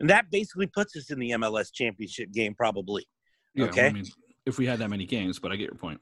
And 0.00 0.08
that 0.08 0.30
basically 0.30 0.66
puts 0.66 0.96
us 0.96 1.10
in 1.10 1.18
the 1.18 1.30
MLS 1.30 1.72
championship 1.72 2.30
game, 2.32 2.54
probably. 2.54 3.06
Yeah, 3.54 3.64
okay. 3.66 3.82
Well, 3.82 3.90
I 3.90 3.92
mean, 3.94 4.04
if 4.46 4.58
we 4.58 4.66
had 4.66 4.78
that 4.78 4.90
many 4.90 5.04
games, 5.04 5.38
but 5.38 5.50
I 5.50 5.56
get 5.56 5.64
your 5.64 5.74
point. 5.74 6.00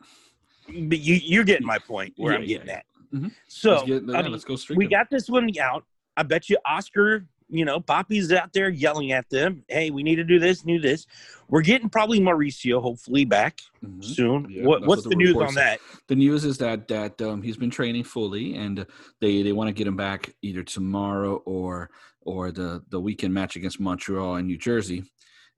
But 0.69 0.99
you, 0.99 1.15
you're 1.15 1.45
getting 1.45 1.67
my 1.67 1.79
point 1.79 2.15
where 2.17 2.33
yeah, 2.33 2.39
I'm 2.39 2.47
getting 2.47 2.69
yeah, 2.69 2.75
at. 2.75 2.85
Mm-hmm. 3.15 3.29
So 3.49 3.71
let's, 3.71 3.85
get, 3.85 4.17
I 4.17 4.23
mean, 4.23 4.33
let's 4.33 4.45
go 4.45 4.57
We 4.75 4.89
got 4.89 5.09
this 5.11 5.29
one 5.29 5.49
out. 5.61 5.85
I 6.17 6.23
bet 6.23 6.49
you 6.49 6.59
Oscar 6.67 7.27
you 7.49 7.65
know, 7.65 7.81
Poppy's 7.81 8.33
out 8.33 8.53
there 8.53 8.69
yelling 8.69 9.13
at 9.13 9.29
them, 9.31 9.65
"Hey, 9.69 9.91
we 9.91 10.03
need 10.03 10.17
to 10.17 10.25
do 10.25 10.39
this, 10.39 10.63
do 10.63 10.81
this." 10.81 11.07
We're 11.49 11.63
getting 11.63 11.89
probably 11.89 12.19
Mauricio, 12.19 12.83
hopefully 12.83 13.25
back 13.25 13.61
mm-hmm. 13.85 14.03
soon. 14.03 14.47
Yeah, 14.51 14.65
what, 14.65 14.85
what's 14.85 15.05
what 15.05 15.05
the, 15.05 15.11
the 15.11 15.17
news 15.17 15.37
on 15.37 15.55
that? 15.55 15.81
The 16.09 16.17
news 16.17 16.45
is 16.45 16.59
that 16.59 16.89
that 16.89 17.21
um, 17.23 17.43
he's 17.43 17.57
been 17.57 17.71
training 17.71 18.05
fully, 18.05 18.57
and 18.57 18.85
they 19.21 19.43
they 19.43 19.53
want 19.53 19.69
to 19.69 19.73
get 19.73 19.87
him 19.87 19.97
back 19.97 20.35
either 20.43 20.63
tomorrow 20.63 21.37
or 21.47 21.91
or 22.23 22.51
the 22.51 22.83
the 22.89 23.01
weekend 23.01 23.33
match 23.33 23.55
against 23.55 23.79
Montreal 23.79 24.37
and 24.37 24.47
New 24.49 24.59
Jersey, 24.59 25.05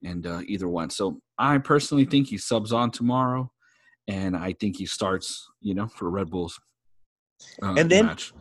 and 0.04 0.26
uh, 0.26 0.40
either 0.46 0.68
one. 0.68 0.90
So 0.90 1.20
I 1.38 1.56
personally 1.58 2.04
think 2.04 2.28
he 2.28 2.36
subs 2.36 2.72
on 2.72 2.90
tomorrow, 2.90 3.50
and 4.06 4.36
I 4.36 4.52
think 4.52 4.76
he 4.76 4.86
starts. 4.86 5.48
You 5.60 5.74
know, 5.74 5.86
for 5.88 6.10
Red 6.10 6.30
Bulls. 6.30 6.60
Uh, 7.62 7.74
and 7.74 7.90
then, 7.90 8.06
match. 8.06 8.32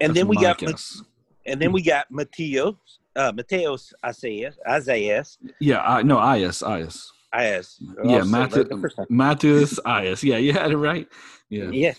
and 0.00 0.10
That's 0.10 0.14
then 0.14 0.28
we 0.28 0.36
got. 0.36 0.58
Guess. 0.58 1.02
And 1.46 1.60
then 1.60 1.72
we 1.72 1.82
got 1.82 2.10
Mateo, 2.10 2.78
uh, 3.14 3.32
Mateos 3.32 3.92
Isaias. 4.04 4.56
Isaias. 4.68 5.38
Yeah, 5.60 5.82
I, 5.82 6.02
no, 6.02 6.16
Ias, 6.16 6.62
Ias. 6.62 7.06
Ias. 7.34 7.76
Yeah, 8.04 8.22
Matthew, 8.24 8.68
Matthews 9.08 9.78
Ias. 9.84 10.22
Yeah, 10.22 10.38
you 10.38 10.52
had 10.52 10.70
it 10.72 10.76
right. 10.76 11.06
Yeah. 11.48 11.70
Yeah. 11.70 11.94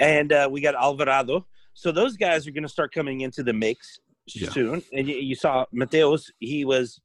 And 0.00 0.32
uh, 0.32 0.48
we 0.50 0.62
got 0.62 0.74
Alvarado. 0.74 1.46
So 1.74 1.92
those 1.92 2.16
guys 2.16 2.46
are 2.46 2.50
going 2.50 2.62
to 2.62 2.68
start 2.68 2.94
coming 2.94 3.20
into 3.20 3.42
the 3.42 3.52
mix 3.52 3.98
yeah. 4.34 4.48
soon. 4.48 4.82
And 4.92 5.06
you, 5.06 5.16
you 5.16 5.34
saw 5.34 5.66
Mateos, 5.74 6.30
he 6.38 6.64
was 6.64 6.98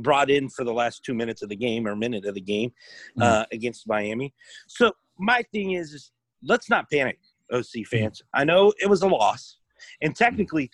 brought 0.00 0.30
in 0.30 0.48
for 0.48 0.64
the 0.64 0.72
last 0.72 1.04
two 1.04 1.14
minutes 1.14 1.42
of 1.42 1.48
the 1.48 1.56
game 1.56 1.86
or 1.86 1.96
minute 1.96 2.24
of 2.24 2.34
the 2.34 2.40
game 2.40 2.70
mm-hmm. 3.18 3.22
uh, 3.22 3.44
against 3.52 3.88
Miami. 3.88 4.32
So 4.68 4.92
my 5.18 5.42
thing 5.52 5.72
is, 5.72 5.92
is 5.92 6.12
let's 6.42 6.70
not 6.70 6.90
panic, 6.90 7.18
OC 7.52 7.86
fans. 7.90 8.20
Mm-hmm. 8.20 8.40
I 8.40 8.44
know 8.44 8.72
it 8.80 8.88
was 8.88 9.02
a 9.02 9.08
loss. 9.08 9.58
And 10.00 10.14
technically, 10.14 10.70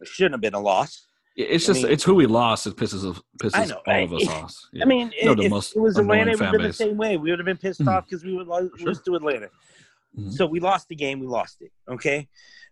it 0.00 0.08
shouldn't 0.08 0.34
have 0.34 0.40
been 0.40 0.54
a 0.54 0.60
loss. 0.60 1.06
It's 1.36 1.66
just 1.66 1.82
mean, 1.82 1.92
it's 1.92 2.02
who 2.02 2.14
we 2.14 2.26
lost. 2.26 2.66
It 2.66 2.76
pisses 2.76 3.20
pisses 3.40 3.68
know, 3.68 3.80
all 3.86 4.04
of 4.04 4.12
us 4.12 4.28
off. 4.28 4.56
Yeah. 4.72 4.82
I 4.84 4.86
mean, 4.86 5.12
no, 5.22 5.32
if, 5.32 5.50
most 5.50 5.76
it 5.76 5.80
was 5.80 5.96
Atlanta, 5.96 6.32
it 6.32 6.38
would 6.38 6.46
have 6.46 6.52
been 6.52 6.62
the 6.62 6.72
same 6.72 6.96
way. 6.96 7.16
We 7.16 7.30
would 7.30 7.38
have 7.38 7.46
been 7.46 7.56
pissed 7.56 7.80
mm-hmm. 7.80 7.88
off 7.88 8.04
because 8.04 8.24
we 8.24 8.36
would 8.36 8.48
lose 8.48 8.70
sure. 8.78 8.94
to 8.94 9.14
Atlanta. 9.14 9.48
Mm-hmm. 10.18 10.30
So 10.30 10.46
we 10.46 10.60
lost 10.60 10.88
the 10.88 10.96
game. 10.96 11.20
We 11.20 11.26
lost 11.26 11.62
it. 11.62 11.70
Okay. 11.88 12.28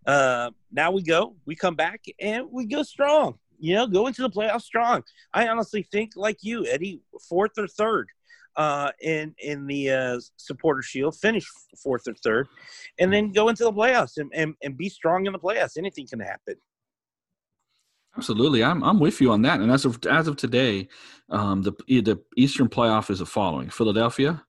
uh, 0.06 0.50
now 0.72 0.90
we 0.90 1.02
go, 1.02 1.36
we 1.46 1.54
come 1.54 1.76
back, 1.76 2.04
and 2.20 2.46
we 2.50 2.66
go 2.66 2.82
strong. 2.82 3.38
You 3.60 3.74
know, 3.74 3.86
go 3.86 4.06
into 4.06 4.22
the 4.22 4.30
playoffs 4.30 4.62
strong. 4.62 5.02
I 5.32 5.48
honestly 5.48 5.86
think, 5.90 6.12
like 6.16 6.38
you, 6.42 6.66
Eddie, 6.66 7.00
fourth 7.28 7.52
or 7.58 7.66
third 7.66 8.08
uh, 8.58 8.90
in 9.00 9.34
in 9.38 9.66
the 9.66 9.90
uh, 9.90 10.20
supporter 10.36 10.82
shield, 10.82 11.16
finish 11.16 11.46
fourth 11.82 12.06
or 12.08 12.14
third, 12.14 12.48
and 12.98 13.12
then 13.12 13.32
go 13.32 13.48
into 13.48 13.64
the 13.64 13.72
playoffs 13.72 14.18
and, 14.18 14.30
and, 14.34 14.54
and 14.62 14.76
be 14.76 14.88
strong 14.88 15.26
in 15.26 15.32
the 15.32 15.38
playoffs. 15.38 15.78
Anything 15.78 16.06
can 16.06 16.18
happen. 16.18 16.56
Absolutely, 18.16 18.64
I'm 18.64 18.82
I'm 18.82 18.98
with 18.98 19.20
you 19.20 19.30
on 19.30 19.42
that. 19.42 19.60
And 19.60 19.70
as 19.70 19.84
of 19.84 19.98
as 20.06 20.26
of 20.28 20.36
today, 20.36 20.88
um, 21.30 21.62
the 21.62 21.72
the 21.88 22.20
Eastern 22.36 22.68
playoff 22.68 23.10
is 23.10 23.20
the 23.20 23.26
following: 23.26 23.70
Philadelphia 23.70 24.42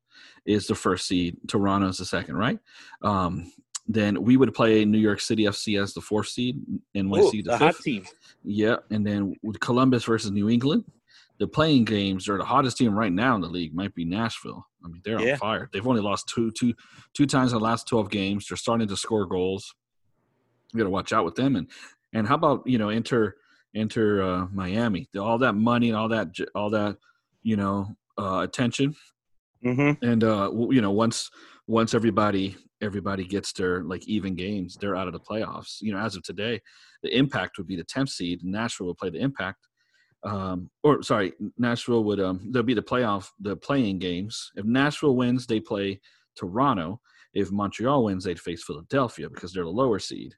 is 0.46 0.66
the 0.68 0.76
first 0.76 1.06
seed, 1.08 1.38
Toronto 1.48 1.88
is 1.90 1.98
the 1.98 2.06
second, 2.06 2.36
right? 2.36 2.58
Um, 3.04 3.52
then 3.88 4.22
we 4.24 4.38
would 4.38 4.54
play 4.54 4.86
New 4.86 4.98
York 4.98 5.20
City 5.20 5.44
FC 5.44 5.80
as 5.82 5.94
the 5.94 6.02
fourth 6.02 6.28
seed, 6.28 6.60
NYC 6.96 7.20
Ooh, 7.20 7.32
the, 7.32 7.42
the 7.44 7.52
fifth. 7.52 7.60
hot 7.60 7.76
team. 7.84 8.06
Yeah, 8.44 8.78
and 8.90 9.06
then 9.06 9.36
with 9.44 9.60
Columbus 9.60 10.06
versus 10.06 10.32
New 10.32 10.50
England, 10.50 10.86
the 11.38 11.48
playing 11.48 11.86
games 11.86 12.28
are 12.30 12.38
the 12.38 12.46
hottest 12.46 12.78
team 12.78 12.98
right 12.98 13.12
now 13.12 13.36
in 13.36 13.42
the 13.42 13.48
league. 13.48 13.76
Might 13.76 13.94
be 13.94 14.06
Nashville. 14.06 14.66
I 14.84 14.88
mean, 14.88 15.02
they're 15.04 15.20
Yeah. 15.22 15.34
on 15.34 15.38
fire. 15.40 15.70
They've 15.74 15.86
only 15.86 16.02
lost 16.02 16.28
two, 16.30 16.50
two, 16.52 16.74
two 17.14 17.26
times 17.28 17.52
in 17.52 17.60
the 17.60 17.64
last 17.64 17.88
twelve 17.88 18.10
games. 18.10 18.48
They're 18.48 18.58
starting 18.58 18.88
to 18.88 18.98
score 18.98 19.26
goals. 19.28 19.76
You 20.74 20.78
got 20.80 20.86
to 20.86 20.90
watch 20.90 21.12
out 21.14 21.26
with 21.26 21.36
them. 21.36 21.56
And 21.56 21.68
and 22.14 22.28
how 22.28 22.36
about 22.36 22.66
you 22.66 22.78
know 22.80 22.90
enter 22.90 23.36
enter 23.76 24.22
uh, 24.22 24.48
Miami? 24.52 25.10
All 25.18 25.38
that 25.40 25.54
money 25.54 25.90
and 25.90 25.98
all 25.98 26.10
that 26.10 26.30
all 26.56 26.70
that 26.72 26.98
you 27.44 27.56
know 27.56 27.96
uh, 28.18 28.42
attention. 28.42 28.96
Mm-hmm. 29.66 30.06
and 30.06 30.24
uh 30.24 30.50
you 30.70 30.80
know 30.80 30.92
once 30.92 31.30
once 31.68 31.94
everybody 31.94 32.56
everybody 32.82 33.26
gets 33.26 33.52
their 33.52 33.84
like 33.84 34.08
even 34.08 34.34
games 34.34 34.78
they're 34.80 34.96
out 34.96 35.08
of 35.08 35.12
the 35.14 35.20
playoffs. 35.20 35.82
You 35.82 35.92
know 35.92 36.00
as 36.00 36.16
of 36.16 36.24
today 36.24 36.62
the 37.04 37.14
impact 37.14 37.58
would 37.58 37.68
be 37.68 37.76
the 37.76 37.84
10th 37.84 38.08
seed. 38.10 38.42
Nashville 38.42 38.88
will 38.88 38.96
play 38.96 39.10
the 39.10 39.20
impact. 39.20 39.68
Um 40.24 40.70
or 40.82 41.04
sorry 41.04 41.34
nashville 41.58 42.06
would 42.06 42.22
um 42.22 42.40
there'll 42.52 42.66
be 42.66 42.74
the 42.74 42.82
playoff 42.82 43.28
the 43.42 43.58
playing 43.58 44.00
games. 44.00 44.50
If 44.56 44.64
nashville 44.64 45.18
wins 45.18 45.46
they 45.46 45.60
play 45.60 46.00
toronto. 46.38 47.02
If 47.34 47.52
montreal 47.52 48.06
wins 48.06 48.24
they'd 48.24 48.40
face 48.40 48.64
philadelphia 48.64 49.30
because 49.30 49.52
they're 49.52 49.66
the 49.66 49.70
lower 49.70 50.00
seed 50.00 50.36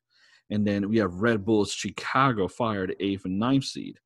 and 0.51 0.65
then 0.67 0.87
we 0.89 0.97
have 0.97 1.15
red 1.15 1.43
bulls 1.43 1.71
chicago 1.71 2.47
fire 2.47 2.85
the 2.85 3.03
eighth 3.03 3.25
and 3.25 3.39
ninth 3.39 3.65
seed. 3.65 3.97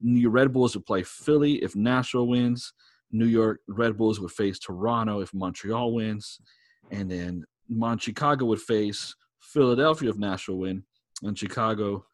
New 0.00 0.30
red 0.30 0.52
bulls 0.52 0.74
would 0.74 0.86
play 0.86 1.02
philly 1.02 1.54
if 1.62 1.76
nashville 1.76 2.28
wins. 2.28 2.72
New 3.12 3.26
York 3.26 3.60
Red 3.68 3.96
Bulls 3.96 4.18
would 4.20 4.32
face 4.32 4.58
Toronto 4.58 5.20
if 5.20 5.34
Montreal 5.34 5.92
wins, 5.92 6.40
and 6.90 7.10
then 7.10 7.44
Mon 7.68 7.98
Chicago 7.98 8.46
would 8.46 8.60
face 8.60 9.14
Philadelphia 9.40 10.10
if 10.10 10.16
Nashville 10.16 10.58
win, 10.58 10.82
and 11.22 11.38
Chicago, 11.38 12.06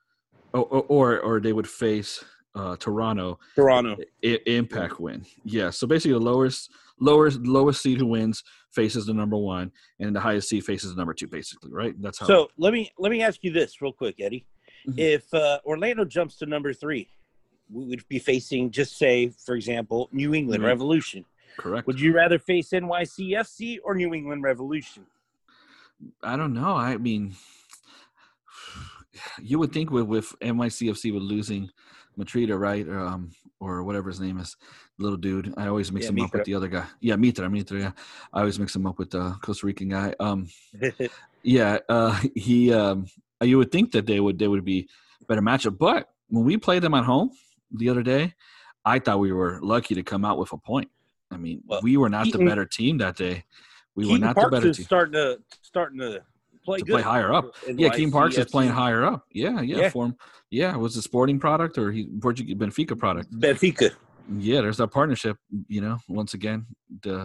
or 0.53 0.65
or, 0.89 1.21
or 1.21 1.41
they 1.41 1.53
would 1.53 1.69
face 1.69 2.25
uh, 2.55 2.77
Toronto 2.77 3.39
Toronto. 3.55 3.97
I- 4.25 4.41
Impact 4.47 5.01
win. 5.01 5.25
Yeah, 5.45 5.71
so 5.71 5.87
basically 5.87 6.13
the 6.13 6.19
lowest 6.25 6.71
lowest 7.01 7.41
lowest 7.41 7.83
seed 7.83 7.99
who 7.99 8.07
wins 8.07 8.43
faces 8.73 9.07
the 9.07 9.15
number 9.15 9.37
one, 9.37 9.71
and 10.01 10.15
the 10.15 10.21
highest 10.21 10.49
seed 10.49 10.65
faces 10.65 10.91
the 10.95 10.97
number 10.97 11.15
two. 11.15 11.29
Basically, 11.29 11.71
right? 11.73 11.95
That's 12.01 12.19
how. 12.19 12.27
So 12.27 12.49
let 12.59 12.73
me 12.73 12.91
let 12.99 13.11
me 13.11 13.23
ask 13.23 13.43
you 13.43 13.53
this 13.53 13.81
real 13.81 13.93
quick, 13.93 14.17
Eddie. 14.21 14.47
Mhm. 14.89 14.99
If 14.99 15.33
uh, 15.35 15.59
Orlando 15.65 16.05
jumps 16.05 16.37
to 16.39 16.47
number 16.47 16.73
three, 16.73 17.09
we 17.71 17.85
would 17.87 18.07
be 18.09 18.19
facing, 18.19 18.71
just 18.71 18.97
say, 18.97 19.29
for 19.45 19.55
example, 19.55 20.09
New 20.13 20.35
England 20.35 20.63
Mhm. 20.63 20.67
Revolution. 20.67 21.25
correct. 21.59 21.87
Would 21.89 22.01
you 22.01 22.15
rather 22.15 22.39
face 22.39 22.71
NYCFC 22.71 23.81
or 23.85 23.95
New 23.97 24.15
England 24.15 24.43
Revolution? 24.45 25.05
I 26.23 26.37
don't 26.37 26.55
know. 26.55 26.77
I 26.77 26.97
mean, 26.97 27.35
you 29.43 29.59
would 29.59 29.73
think 29.73 29.91
with 29.91 30.07
with 30.07 30.35
NYCFC 30.41 31.13
with 31.13 31.23
losing 31.23 31.71
Mitrita, 32.19 32.59
right, 32.59 32.87
um, 32.89 33.31
or 33.61 33.83
whatever 33.85 34.09
his 34.11 34.21
name 34.21 34.39
is, 34.39 34.57
little 34.99 35.17
dude. 35.17 35.55
I 35.57 35.69
always 35.69 35.93
mix 35.93 36.07
Yeah, 36.07 36.11
him 36.13 36.21
up 36.23 36.33
with 36.35 36.45
the 36.45 36.55
other 36.55 36.69
guy. 36.69 36.85
Yeah, 37.01 37.17
Mitra, 37.17 37.49
Mitra. 37.49 37.81
Yeah, 37.81 37.93
I 38.33 38.41
always 38.41 38.59
mix 38.59 38.75
him 38.75 38.87
up 38.87 38.99
with 38.99 39.11
the 39.11 39.37
Costa 39.41 39.67
Rican 39.67 39.89
guy. 39.89 40.15
Um, 40.21 40.49
yeah, 41.43 41.79
uh, 41.89 42.21
he. 42.35 42.73
Um, 42.73 43.07
you 43.41 43.57
would 43.59 43.71
think 43.71 43.93
that 43.93 44.05
they 44.07 44.19
would 44.19 44.39
they 44.39 44.49
would 44.49 44.65
be 44.65 44.89
better 45.29 45.41
matchup, 45.43 45.79
but 45.79 46.09
when 46.29 46.45
we 46.45 46.57
played 46.57 46.83
them 46.83 46.95
at 46.95 47.05
home 47.05 47.31
the 47.71 47.89
other 47.89 48.03
day, 48.03 48.35
I 48.85 48.99
thought 48.99 49.21
we 49.21 49.33
were 49.33 49.61
lucky 49.63 49.95
to 49.95 50.03
come 50.03 50.25
out 50.25 50.39
with 50.39 50.53
a 50.53 50.57
point. 50.59 50.91
I 51.31 51.37
mean, 51.37 51.63
Well, 51.67 51.81
we 51.83 51.97
were 51.97 52.09
not 52.09 52.25
Keaton- 52.25 52.45
the 52.45 52.51
better 52.51 52.65
team 52.65 52.99
that 52.99 53.17
day. 53.17 53.45
We 53.95 54.11
were 54.11 54.19
not 54.19 54.35
Parks 54.35 54.51
the 54.51 54.57
better 54.57 54.73
team 54.75 54.85
starting 54.85 55.13
to 55.13 55.39
starting 55.63 55.99
to 56.01 56.23
play 56.69 56.79
to 56.79 56.85
play 56.85 57.03
higher 57.03 57.33
up. 57.33 57.55
Yeah, 57.67 57.89
Keaton 57.91 58.13
Parks 58.13 58.37
is 58.39 58.47
playing 58.47 58.71
higher 58.73 59.05
up. 59.05 59.25
Yeah, 59.33 59.61
yeah, 59.61 59.79
Yeah. 59.79 59.91
form. 59.91 60.17
Yeah, 60.51 60.77
was 60.77 60.97
a 60.97 61.03
sporting 61.03 61.39
product 61.39 61.77
or 61.79 61.91
he 61.93 62.07
Portuguese 62.21 62.57
Benfica 62.57 62.97
product. 62.99 63.31
Benfica. 63.33 63.91
Yeah, 64.39 64.61
there's 64.61 64.77
that 64.77 64.89
partnership. 64.89 65.37
You 65.69 65.81
know, 65.81 65.97
once 66.09 66.35
again, 66.35 66.67
the, 67.03 67.17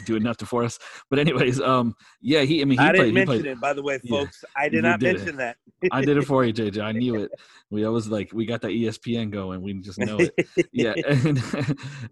doing 0.06 0.22
nothing 0.22 0.46
for 0.46 0.62
us. 0.64 0.78
But 1.10 1.18
anyways, 1.18 1.60
um, 1.60 1.94
yeah, 2.20 2.42
he. 2.42 2.62
I 2.62 2.64
mean, 2.64 2.78
he 2.78 2.84
I 2.84 2.92
played. 2.92 3.14
didn't 3.14 3.28
mention 3.28 3.46
it, 3.46 3.60
by 3.60 3.72
the 3.72 3.82
way, 3.82 3.98
Yeah. 4.04 4.20
folks. 4.20 4.44
I 4.56 4.68
did 4.68 4.82
not 4.84 5.00
did 5.00 5.16
it. 5.16 5.18
mention 5.18 5.36
that. 5.38 5.56
I 5.92 6.04
did 6.04 6.16
it 6.16 6.22
for 6.22 6.44
you, 6.44 6.52
JJ. 6.52 6.80
I 6.82 6.92
knew 6.92 7.16
it. 7.16 7.30
We 7.70 7.84
always 7.84 8.08
like 8.08 8.30
we 8.32 8.46
got 8.46 8.62
that 8.62 8.68
ESPN 8.70 9.30
going. 9.30 9.60
We 9.60 9.74
just 9.74 9.98
know 9.98 10.16
it. 10.18 10.32
yeah 10.72 10.94
and 11.06 11.38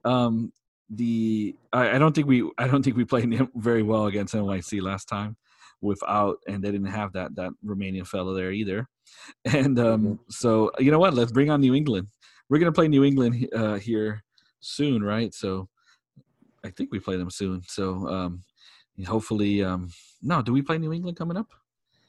um 0.04 0.52
the 0.90 1.56
I, 1.72 1.96
I 1.96 1.98
don't 1.98 2.14
think 2.14 2.26
we 2.28 2.48
i 2.58 2.68
don't 2.68 2.82
think 2.84 2.94
we 2.96 3.04
played 3.06 3.24
him 3.32 3.48
very 3.56 3.82
well 3.82 4.04
against 4.06 4.34
nyc 4.34 4.82
last 4.82 5.08
time 5.08 5.36
without 5.80 6.38
and 6.48 6.62
they 6.62 6.70
didn't 6.72 6.86
have 7.00 7.12
that 7.12 7.34
that 7.36 7.52
romanian 7.64 8.06
fellow 8.06 8.34
there 8.34 8.52
either. 8.52 8.88
And 9.44 9.78
um 9.78 10.02
Mhm. 10.02 10.18
so 10.28 10.70
you 10.78 10.90
know 10.90 10.98
what? 10.98 11.14
Let's 11.14 11.32
bring 11.32 11.50
on 11.50 11.60
new 11.60 11.74
england. 11.74 12.08
We're 12.48 12.58
gonna 12.58 12.72
play 12.72 12.88
new 12.88 13.04
england 13.04 13.48
uh 13.54 13.74
here 13.76 14.22
soon 14.60 15.02
right? 15.02 15.32
So 15.34 15.68
i 16.64 16.70
think 16.70 16.90
we 16.90 16.98
play 17.00 17.16
them 17.16 17.30
soon. 17.30 17.62
So 17.66 18.08
um 18.08 18.42
hopefully 19.06 19.62
um 19.62 19.88
no 20.22 20.42
do 20.42 20.52
we 20.52 20.62
play 20.62 20.78
new 20.78 20.92
england 20.92 21.16
coming 21.18 21.36
up 21.36 21.50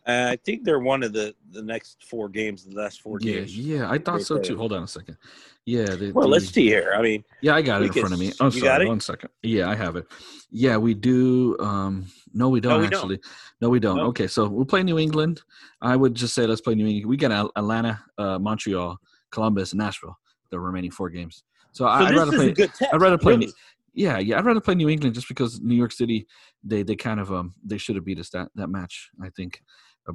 Uh, 0.08 0.30
I 0.32 0.38
think 0.46 0.64
they're 0.64 0.80
one 0.80 1.04
of 1.04 1.12
the 1.14 1.36
the 1.52 1.62
next 1.62 2.04
four 2.04 2.30
games, 2.30 2.64
the 2.64 2.76
last 2.76 3.02
four 3.02 3.18
yeah 3.22 3.36
games. 3.40 3.58
yeah 3.58 3.92
i 3.92 3.98
thought 3.98 4.22
so 4.22 4.40
too 4.40 4.58
hold 4.58 4.72
on 4.72 4.84
a 4.84 4.88
second 4.88 5.18
yeah 5.66 5.84
the, 5.86 6.12
Well, 6.14 6.28
the- 6.28 6.32
let's 6.34 6.48
see 6.50 6.66
here. 6.68 6.94
I 6.98 7.02
mean, 7.02 7.24
Yeah, 7.42 7.56
I 7.56 7.62
got 7.62 7.82
it 7.82 7.88
in 7.88 7.92
can- 7.94 8.02
front 8.04 8.14
of 8.14 8.20
me. 8.22 8.32
Oh, 8.40 8.50
sorry. 8.50 8.62
got 8.62 8.82
it? 8.82 8.88
One 8.88 9.02
second. 9.02 9.30
Yeah, 9.44 9.70
I 9.70 9.76
have 9.76 9.98
it. 9.98 10.06
Yeah, 10.50 10.78
we 10.78 10.94
do. 10.94 11.58
Um, 11.60 12.06
no, 12.34 12.48
we 12.48 12.62
don't 12.62 12.80
we 12.80 12.88
don't. 12.88 12.94
actually. 12.94 13.20
No, 13.60 13.68
we 13.70 13.80
don't. 13.82 13.98
No. 13.98 14.06
Okay, 14.06 14.28
so 14.28 14.48
we'll 14.48 14.64
play 14.74 14.82
New 14.84 14.98
England. 14.98 15.42
I 15.82 15.98
would 15.98 16.16
just 16.16 16.34
say 16.34 16.48
let's 16.48 16.62
play 16.62 16.74
New 16.76 16.88
England. 16.88 17.10
We 17.10 17.18
got 17.18 17.52
Atlanta, 17.58 18.00
uh, 18.18 18.40
Montreal, 18.40 18.98
Columbus, 19.32 19.74
and 19.74 19.80
Nashville. 19.80 20.16
The 20.52 20.58
remaining 20.60 20.92
four 20.92 21.10
games. 21.10 21.44
So, 21.74 21.84
so 21.84 21.90
I'd 21.90 22.16
rather 22.16 22.32
play. 22.32 22.50
a 22.52 22.54
good 22.54 22.74
test. 22.74 22.94
I'd 22.94 23.02
rather 23.02 23.18
play. 23.18 23.34
really. 23.34 23.52
Yeah, 23.94 24.20
yeah. 24.20 24.38
I'd 24.38 24.46
rather 24.46 24.62
play 24.62 24.76
New 24.76 24.88
England 24.88 25.16
just 25.16 25.28
because 25.28 25.60
New 25.60 25.76
York 25.76 25.92
City, 25.92 26.28
they 26.64 26.82
they 26.84 26.96
kind 26.96 27.20
of 27.20 27.30
um 27.34 27.56
they 27.66 27.78
should 27.78 27.98
have 27.98 28.06
beat 28.06 28.20
us 28.20 28.30
that 28.30 28.48
that 28.56 28.70
match. 28.70 29.10
I 29.22 29.30
think 29.36 29.62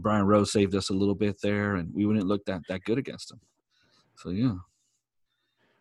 Brian 0.00 0.26
Rowe 0.26 0.44
saved 0.44 0.74
us 0.74 0.88
a 0.90 0.94
little 0.94 1.14
bit 1.14 1.36
there, 1.42 1.76
and 1.76 1.92
we 1.94 2.06
wouldn't 2.06 2.26
look 2.26 2.44
that 2.46 2.62
that 2.68 2.84
good 2.84 2.98
against 2.98 3.28
them. 3.28 3.40
So 4.16 4.30
yeah. 4.30 4.54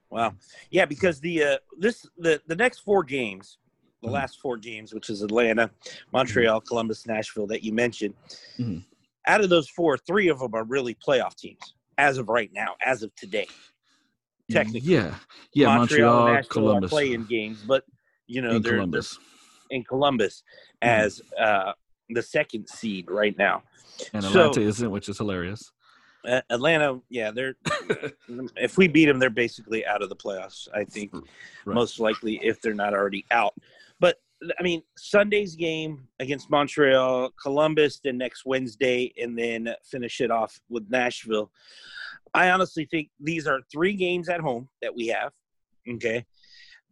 Wow. 0.09 0.33
Yeah, 0.69 0.85
because 0.85 1.19
the 1.21 1.43
uh, 1.43 1.57
this 1.77 2.05
the 2.17 2.41
the 2.47 2.55
next 2.55 2.79
four 2.79 3.03
games, 3.03 3.57
the 4.01 4.09
Mhm. 4.09 4.11
last 4.11 4.39
four 4.41 4.57
games, 4.57 4.93
which 4.93 5.09
is 5.09 5.21
Atlanta, 5.21 5.71
Montreal, 6.11 6.59
Columbus, 6.61 7.05
Nashville, 7.07 7.47
that 7.47 7.63
you 7.63 7.71
mentioned. 7.71 8.13
Mhm. 8.59 8.83
Out 9.27 9.41
of 9.41 9.49
those 9.49 9.69
four, 9.69 9.97
three 9.97 10.27
of 10.27 10.39
them 10.39 10.53
are 10.53 10.63
really 10.65 10.95
playoff 10.95 11.35
teams 11.35 11.75
as 11.97 12.17
of 12.17 12.27
right 12.27 12.51
now, 12.51 12.75
as 12.85 13.03
of 13.03 13.15
today. 13.15 13.47
Technically. 14.49 14.81
Yeah, 14.81 15.15
yeah. 15.53 15.67
Montreal, 15.77 15.77
Montreal, 15.77 16.33
Nashville 16.33 16.49
Columbus, 16.49 16.89
are 16.89 16.91
playing 16.91 17.25
games, 17.25 17.63
but 17.65 17.85
you 18.27 18.41
know 18.41 18.51
in 18.51 18.61
they're, 18.61 18.73
Columbus. 18.73 19.15
they're 19.69 19.77
in 19.77 19.83
Columbus 19.85 20.43
as 20.81 21.21
uh, 21.39 21.71
the 22.13 22.21
second 22.21 22.67
seed 22.67 23.09
right 23.09 23.37
now. 23.37 23.63
and 24.13 24.23
So- 24.23 24.29
Atlanta 24.49 24.61
isn't, 24.61 24.91
which 24.91 25.09
is 25.09 25.17
hilarious. 25.17 25.71
Uh, 26.23 26.39
Atlanta, 26.51 26.99
yeah, 27.09 27.31
they're 27.31 27.55
if 28.55 28.77
we 28.77 28.87
beat 28.87 29.05
them, 29.07 29.17
they're 29.17 29.31
basically 29.31 29.83
out 29.87 30.03
of 30.03 30.09
the 30.09 30.15
playoffs. 30.15 30.67
I 30.73 30.83
think 30.83 31.11
Right. 31.65 31.73
most 31.73 31.99
likely 31.99 32.39
if 32.43 32.61
they're 32.61 32.75
not 32.75 32.93
already 32.93 33.25
out. 33.31 33.55
But 33.99 34.17
I 34.59 34.61
mean, 34.61 34.83
Sunday's 34.97 35.55
game 35.55 36.07
against 36.19 36.49
Montreal, 36.51 37.31
Columbus, 37.41 37.99
then 38.03 38.17
next 38.19 38.45
Wednesday, 38.45 39.11
and 39.19 39.35
then 39.37 39.73
finish 39.83 40.21
it 40.21 40.29
off 40.29 40.59
with 40.69 40.87
Nashville. 40.89 41.51
I 42.35 42.51
honestly 42.51 42.85
think 42.85 43.09
these 43.19 43.47
are 43.47 43.59
three 43.71 43.93
games 43.93 44.29
at 44.29 44.39
home 44.41 44.69
that 44.83 44.95
we 44.95 45.07
have. 45.07 45.31
Okay, 45.89 46.23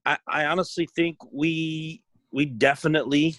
I, 0.08 0.18
I 0.28 0.46
honestly 0.46 0.88
think 0.96 1.18
we 1.32 2.02
we 2.32 2.46
definitely 2.46 3.36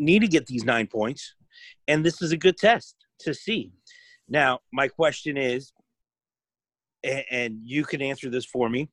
need 0.00 0.20
to 0.20 0.28
get 0.28 0.46
these 0.46 0.64
nine 0.64 0.86
points, 0.86 1.34
and 1.86 2.04
this 2.04 2.22
is 2.22 2.32
a 2.32 2.36
good 2.36 2.56
test 2.56 2.96
to 3.20 3.34
see. 3.34 3.72
Now, 4.28 4.60
my 4.72 4.88
question 4.88 5.36
is, 5.36 5.72
and, 7.04 7.58
you 7.62 7.84
can 7.84 8.02
answer 8.02 8.28
this 8.28 8.44
for 8.44 8.68
me: 8.68 8.88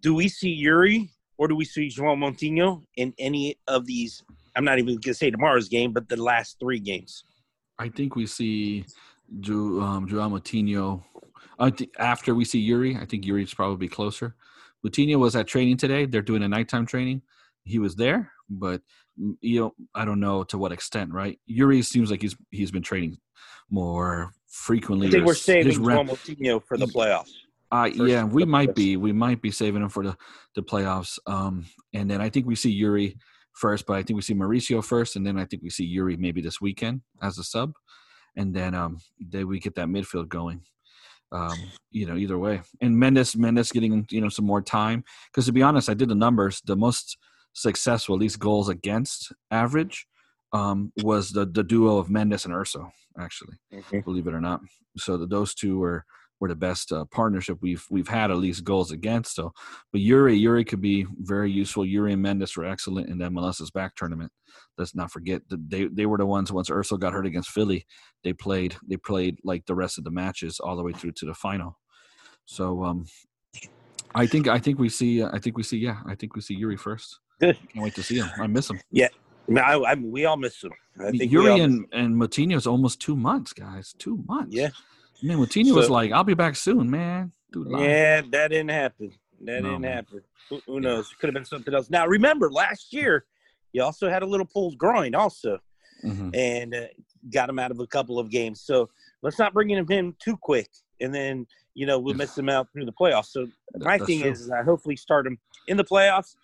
Do 0.00 0.14
we 0.14 0.28
see 0.28 0.50
Yuri 0.50 1.10
or 1.38 1.48
do 1.48 1.54
we 1.54 1.64
see 1.64 1.88
João 1.88 2.16
Moutinho 2.16 2.82
in 2.96 3.12
any 3.18 3.58
of 3.68 3.86
these? 3.86 4.22
I'm 4.56 4.64
not 4.64 4.78
even 4.78 4.94
going 4.94 5.00
to 5.02 5.14
say 5.14 5.30
tomorrow's 5.30 5.68
game, 5.68 5.92
but 5.92 6.08
the 6.08 6.16
last 6.16 6.56
three 6.58 6.80
games. 6.80 7.24
I 7.78 7.90
think 7.90 8.16
we 8.16 8.26
see 8.26 8.86
Ju, 9.40 9.82
um, 9.82 10.08
Joao 10.08 10.40
after 11.98 12.34
we 12.34 12.44
see 12.44 12.58
Yuri, 12.58 12.96
I 12.96 13.04
think 13.04 13.26
Yuri's 13.26 13.54
probably 13.54 13.88
closer. 13.88 14.34
Moutinho 14.84 15.18
was 15.18 15.36
at 15.36 15.46
training 15.46 15.76
today. 15.76 16.06
They're 16.06 16.22
doing 16.22 16.42
a 16.42 16.48
nighttime 16.48 16.86
training. 16.86 17.22
He 17.64 17.78
was 17.78 17.96
there, 17.96 18.32
but 18.48 18.82
mm, 19.20 19.36
you 19.40 19.60
know, 19.60 19.74
I 19.94 20.04
don't 20.04 20.20
know 20.20 20.44
to 20.44 20.58
what 20.58 20.72
extent. 20.72 21.12
Right? 21.12 21.38
Yuri 21.46 21.82
seems 21.82 22.10
like 22.10 22.22
he's 22.22 22.36
he's 22.50 22.70
been 22.70 22.82
training 22.82 23.18
more 23.70 24.32
frequently. 24.48 25.08
I 25.08 25.10
think 25.10 25.26
we're 25.26 25.34
saving 25.34 25.82
rep- 25.82 26.06
for 26.60 26.76
the 26.76 26.86
playoffs. 26.86 27.30
uh, 27.72 27.90
yeah, 27.92 28.24
we 28.24 28.44
might 28.44 28.74
be. 28.74 28.96
We 28.96 29.12
might 29.12 29.42
be 29.42 29.50
saving 29.50 29.82
him 29.82 29.88
for 29.88 30.04
the, 30.04 30.16
the 30.54 30.62
playoffs. 30.62 31.18
Um, 31.26 31.66
and 31.92 32.10
then 32.10 32.20
I 32.20 32.30
think 32.30 32.46
we 32.46 32.54
see 32.54 32.70
Yuri 32.70 33.16
first, 33.54 33.86
but 33.86 33.94
I 33.94 34.02
think 34.02 34.16
we 34.16 34.22
see 34.22 34.34
Mauricio 34.34 34.84
first, 34.84 35.16
and 35.16 35.26
then 35.26 35.38
I 35.38 35.44
think 35.44 35.62
we 35.62 35.70
see 35.70 35.84
Yuri 35.84 36.16
maybe 36.16 36.40
this 36.40 36.60
weekend 36.60 37.00
as 37.22 37.38
a 37.38 37.44
sub, 37.44 37.72
and 38.36 38.54
then 38.54 38.74
um, 38.74 38.98
then 39.18 39.48
we 39.48 39.58
get 39.58 39.74
that 39.76 39.88
midfield 39.88 40.28
going. 40.28 40.62
Um, 41.32 41.58
you 41.90 42.06
know, 42.06 42.16
either 42.16 42.38
way, 42.38 42.60
and 42.80 42.96
Mendez 42.96 43.36
Mendez 43.36 43.72
getting 43.72 44.06
you 44.10 44.20
know 44.20 44.28
some 44.28 44.44
more 44.44 44.62
time 44.62 45.02
because 45.30 45.46
to 45.46 45.52
be 45.52 45.62
honest, 45.62 45.90
I 45.90 45.94
did 45.94 46.08
the 46.08 46.14
numbers. 46.14 46.62
The 46.64 46.76
most 46.76 47.18
successful, 47.56 48.14
at 48.14 48.20
least 48.20 48.38
goals 48.38 48.68
against 48.68 49.32
average, 49.50 50.06
um, 50.52 50.92
was 51.02 51.30
the 51.30 51.46
the 51.46 51.64
duo 51.64 51.98
of 51.98 52.10
Mendez 52.10 52.44
and 52.44 52.54
Urso 52.54 52.90
actually 53.18 53.56
believe 54.02 54.26
it 54.26 54.34
or 54.34 54.40
not. 54.40 54.60
So 54.96 55.16
the, 55.16 55.26
those 55.26 55.54
two 55.54 55.78
were 55.78 56.04
were 56.38 56.48
the 56.48 56.54
best 56.54 56.92
uh, 56.92 57.04
partnership 57.06 57.58
we've 57.62 57.84
we've 57.90 58.08
had 58.08 58.30
at 58.30 58.36
least 58.36 58.64
goals 58.64 58.92
against. 58.92 59.34
So, 59.34 59.52
but 59.90 60.00
Yuri 60.00 60.36
Yuri 60.36 60.64
could 60.64 60.80
be 60.80 61.06
very 61.20 61.50
useful. 61.50 61.84
Yuri 61.84 62.12
and 62.12 62.22
Mendez 62.22 62.56
were 62.56 62.66
excellent 62.66 63.08
in 63.08 63.18
that 63.18 63.32
MLS 63.32 63.60
is 63.60 63.70
Back 63.70 63.94
tournament. 63.96 64.30
Let's 64.78 64.94
not 64.94 65.10
forget 65.10 65.42
that 65.48 65.68
they 65.68 65.86
they 65.86 66.06
were 66.06 66.18
the 66.18 66.26
ones 66.26 66.52
once 66.52 66.70
Urso 66.70 66.96
got 66.96 67.14
hurt 67.14 67.26
against 67.26 67.50
Philly, 67.50 67.86
they 68.22 68.32
played 68.32 68.76
they 68.86 68.98
played 68.98 69.38
like 69.44 69.64
the 69.66 69.74
rest 69.74 69.98
of 69.98 70.04
the 70.04 70.10
matches 70.10 70.60
all 70.60 70.76
the 70.76 70.82
way 70.82 70.92
through 70.92 71.12
to 71.12 71.26
the 71.26 71.34
final. 71.34 71.78
So 72.44 72.84
um, 72.84 73.06
I 74.14 74.26
think 74.26 74.46
I 74.46 74.58
think 74.58 74.78
we 74.78 74.90
see 74.90 75.22
I 75.22 75.38
think 75.38 75.56
we 75.56 75.62
see 75.62 75.78
yeah 75.78 76.00
I 76.06 76.14
think 76.14 76.36
we 76.36 76.42
see 76.42 76.54
Yuri 76.54 76.76
first. 76.76 77.18
Good. 77.40 77.56
Can't 77.72 77.84
wait 77.84 77.94
to 77.94 78.02
see 78.02 78.16
him. 78.18 78.28
I 78.38 78.46
miss 78.46 78.70
him. 78.70 78.80
No, 79.48 79.60
I, 79.60 79.92
I, 79.92 79.94
we 79.94 80.24
all 80.24 80.36
miss 80.36 80.62
him. 80.62 80.72
I 80.98 81.10
think 81.12 81.30
Yuri 81.30 81.60
and 81.60 81.86
and 81.92 82.20
is 82.52 82.66
almost 82.66 83.00
two 83.00 83.14
months, 83.16 83.52
guys. 83.52 83.94
Two 83.98 84.24
months. 84.26 84.54
Yeah. 84.54 84.70
Man, 85.22 85.38
Moutinho 85.38 85.74
was 85.74 85.86
So- 85.86 85.92
like, 85.92 86.10
"I'll 86.12 86.24
be 86.24 86.34
back 86.34 86.56
soon, 86.56 86.90
man." 86.90 87.32
Dude. 87.52 87.68
Yeah, 87.70 88.22
that 88.32 88.48
didn't 88.48 88.70
happen. 88.70 89.12
That 89.44 89.62
No, 89.62 89.68
didn't 89.70 89.82
man. 89.82 89.92
happen. 89.92 90.22
Who, 90.50 90.60
who 90.66 90.80
knows? 90.80 91.08
Could 91.20 91.28
have 91.28 91.34
been 91.34 91.44
something 91.44 91.72
else. 91.72 91.90
Now, 91.90 92.06
remember, 92.06 92.50
last 92.50 92.92
year, 92.92 93.24
he 93.72 93.80
also 93.80 94.08
had 94.10 94.22
a 94.22 94.26
little 94.26 94.46
pulled 94.46 94.76
groin, 94.78 95.14
also, 95.14 95.58
Mhm. 96.04 96.34
and 96.34 96.74
uh, 96.74 96.86
got 97.32 97.48
him 97.48 97.58
out 97.58 97.70
of 97.70 97.78
a 97.80 97.86
couple 97.86 98.18
of 98.18 98.30
games. 98.30 98.60
So 98.62 98.88
let's 99.22 99.38
not 99.38 99.52
bring 99.54 99.70
him 99.70 99.86
in 99.90 100.14
too 100.18 100.36
quick, 100.36 100.68
and 101.00 101.14
then 101.14 101.46
you 101.74 101.86
know 101.86 101.98
we'll 102.00 102.14
miss 102.14 102.36
him 102.36 102.48
out 102.48 102.68
through 102.72 102.86
the 102.86 102.92
playoffs. 102.92 103.26
So 103.26 103.46
my 103.78 103.96
that's 103.98 104.06
thing 104.08 104.22
true. 104.22 104.30
is, 104.32 104.40
is 104.42 104.50
I 104.50 104.62
hopefully 104.62 104.96
start 104.96 105.26
him 105.26 105.38
in 105.68 105.76
the 105.76 105.84
playoffs, 105.84 106.34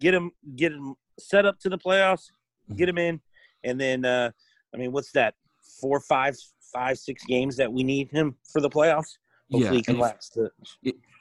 get 0.00 0.14
him 0.14 0.30
get 0.56 0.72
him 0.72 0.94
set 1.18 1.46
up 1.46 1.58
to 1.60 1.68
the 1.68 1.78
playoffs, 1.78 2.30
Mm-hmm. 2.66 2.78
get 2.78 2.88
him 2.88 2.98
in, 2.98 3.20
and 3.62 3.80
then 3.80 4.04
uh, 4.04 4.30
I 4.74 4.76
mean, 4.76 4.90
what's 4.90 5.12
that? 5.12 5.34
Four, 5.80 6.00
five, 6.00 6.34
five, 6.74 6.98
six 6.98 7.24
games 7.24 7.56
that 7.58 7.72
we 7.72 7.84
need 7.84 8.10
him 8.10 8.34
for 8.52 8.60
the 8.60 8.68
playoffs. 8.68 9.18
Hopefully, 9.52 9.64
Yeah, 9.64 9.70
he 9.70 9.82
can 9.82 9.98
last. 9.98 10.34
The, 10.34 10.50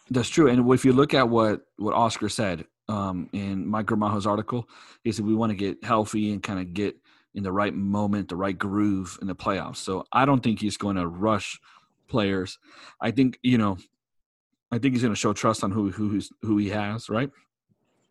That's 0.10 0.30
true. 0.30 0.50
And 0.50 0.72
if 0.72 0.86
you 0.86 0.92
look 0.92 1.14
at 1.14 1.30
what 1.30 1.62
what 1.78 1.94
Oscar 1.94 2.30
said 2.30 2.66
um, 2.90 3.30
in 3.32 3.68
Mike 3.68 3.86
Gramajo's 3.86 4.26
article, 4.26 4.68
he 5.04 5.12
said 5.12 5.24
we 5.24 5.36
want 5.36 5.52
to 5.52 5.56
get 5.56 5.84
healthy 5.84 6.32
and 6.32 6.42
kind 6.42 6.60
of 6.60 6.74
get 6.74 6.96
in 7.36 7.44
the 7.44 7.52
right 7.52 7.76
moment, 7.76 8.30
the 8.30 8.36
right 8.36 8.58
groove 8.58 9.20
in 9.22 9.28
the 9.28 9.36
playoffs. 9.36 9.78
So 9.78 10.04
I 10.12 10.26
don't 10.26 10.42
think 10.42 10.60
he's 10.60 10.78
going 10.78 10.96
to 10.96 11.06
rush 11.06 11.60
players. 12.08 12.58
I 13.00 13.12
think 13.12 13.38
you 13.44 13.60
know, 13.60 13.78
I 14.72 14.80
think 14.80 14.96
he's 14.96 15.04
going 15.04 15.14
to 15.14 15.20
show 15.20 15.34
trust 15.34 15.64
on 15.64 15.70
who 15.70 15.92
who 15.92 16.10
he's, 16.12 16.32
who 16.42 16.58
he 16.58 16.70
has. 16.70 17.08
Right. 17.08 17.30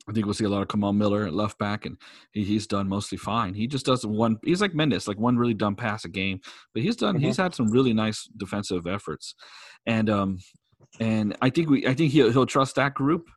I 0.09 0.13
think 0.13 0.27
we'll 0.27 0.35
see 0.35 0.45
a 0.45 0.51
lot 0.51 0.63
of 0.63 0.69
Kamal 0.69 0.93
Miller 0.93 1.27
at 1.27 1.35
left 1.35 1.59
back, 1.59 1.87
and 1.87 1.97
he, 2.33 2.45
he's 2.45 2.67
done 2.67 2.89
mostly 2.89 3.17
fine. 3.17 3.55
He 3.55 3.67
just 3.67 3.87
does 3.87 4.05
one. 4.05 4.39
He's 4.45 4.61
like 4.61 4.75
Mendez, 4.75 5.09
like 5.09 5.19
one 5.19 5.39
really 5.39 5.55
dumb 5.55 5.77
pass 5.77 6.05
a 6.05 6.09
game, 6.09 6.41
but 6.75 6.83
he's 6.83 6.97
done. 6.97 7.19
He's 7.19 7.37
had 7.39 7.55
some 7.55 7.71
really 7.71 7.95
nice 7.95 8.29
defensive 8.37 8.87
efforts, 8.87 9.35
and 9.87 10.11
um, 10.11 10.39
and 11.01 11.37
I 11.41 11.51
think 11.51 11.71
we, 11.71 11.87
I 11.87 11.95
think 11.95 12.13
he'll 12.13 12.31
he'll 12.31 12.47
trust 12.47 12.75
that 12.77 12.95
group, 12.95 13.31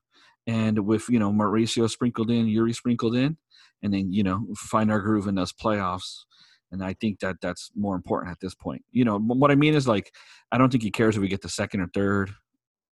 and 0.46 0.80
with 0.86 1.08
you 1.10 1.20
know 1.20 1.32
Mauricio 1.32 1.90
sprinkled 1.90 2.32
in, 2.32 2.48
Yuri 2.48 2.74
sprinkled 2.74 3.16
in, 3.16 3.38
and 3.82 3.94
then 3.94 4.12
you 4.12 4.24
know 4.24 4.46
find 4.58 4.92
our 4.92 5.00
groove 5.00 5.28
in 5.28 5.36
those 5.36 5.54
playoffs. 5.54 6.24
And 6.70 6.84
I 6.84 6.96
think 7.00 7.22
that 7.22 7.38
that's 7.42 7.72
more 7.76 7.96
important 7.96 8.30
at 8.30 8.42
this 8.42 8.54
point. 8.54 8.84
You 8.92 9.06
know 9.06 9.18
what 9.20 9.52
I 9.52 9.56
mean 9.56 9.74
is 9.74 9.88
like 9.88 10.14
I 10.52 10.58
don't 10.58 10.70
think 10.70 10.84
he 10.84 10.92
cares 10.92 11.16
if 11.16 11.22
we 11.22 11.30
get 11.30 11.42
the 11.42 11.48
second 11.48 11.80
or 11.80 11.88
third 11.94 12.32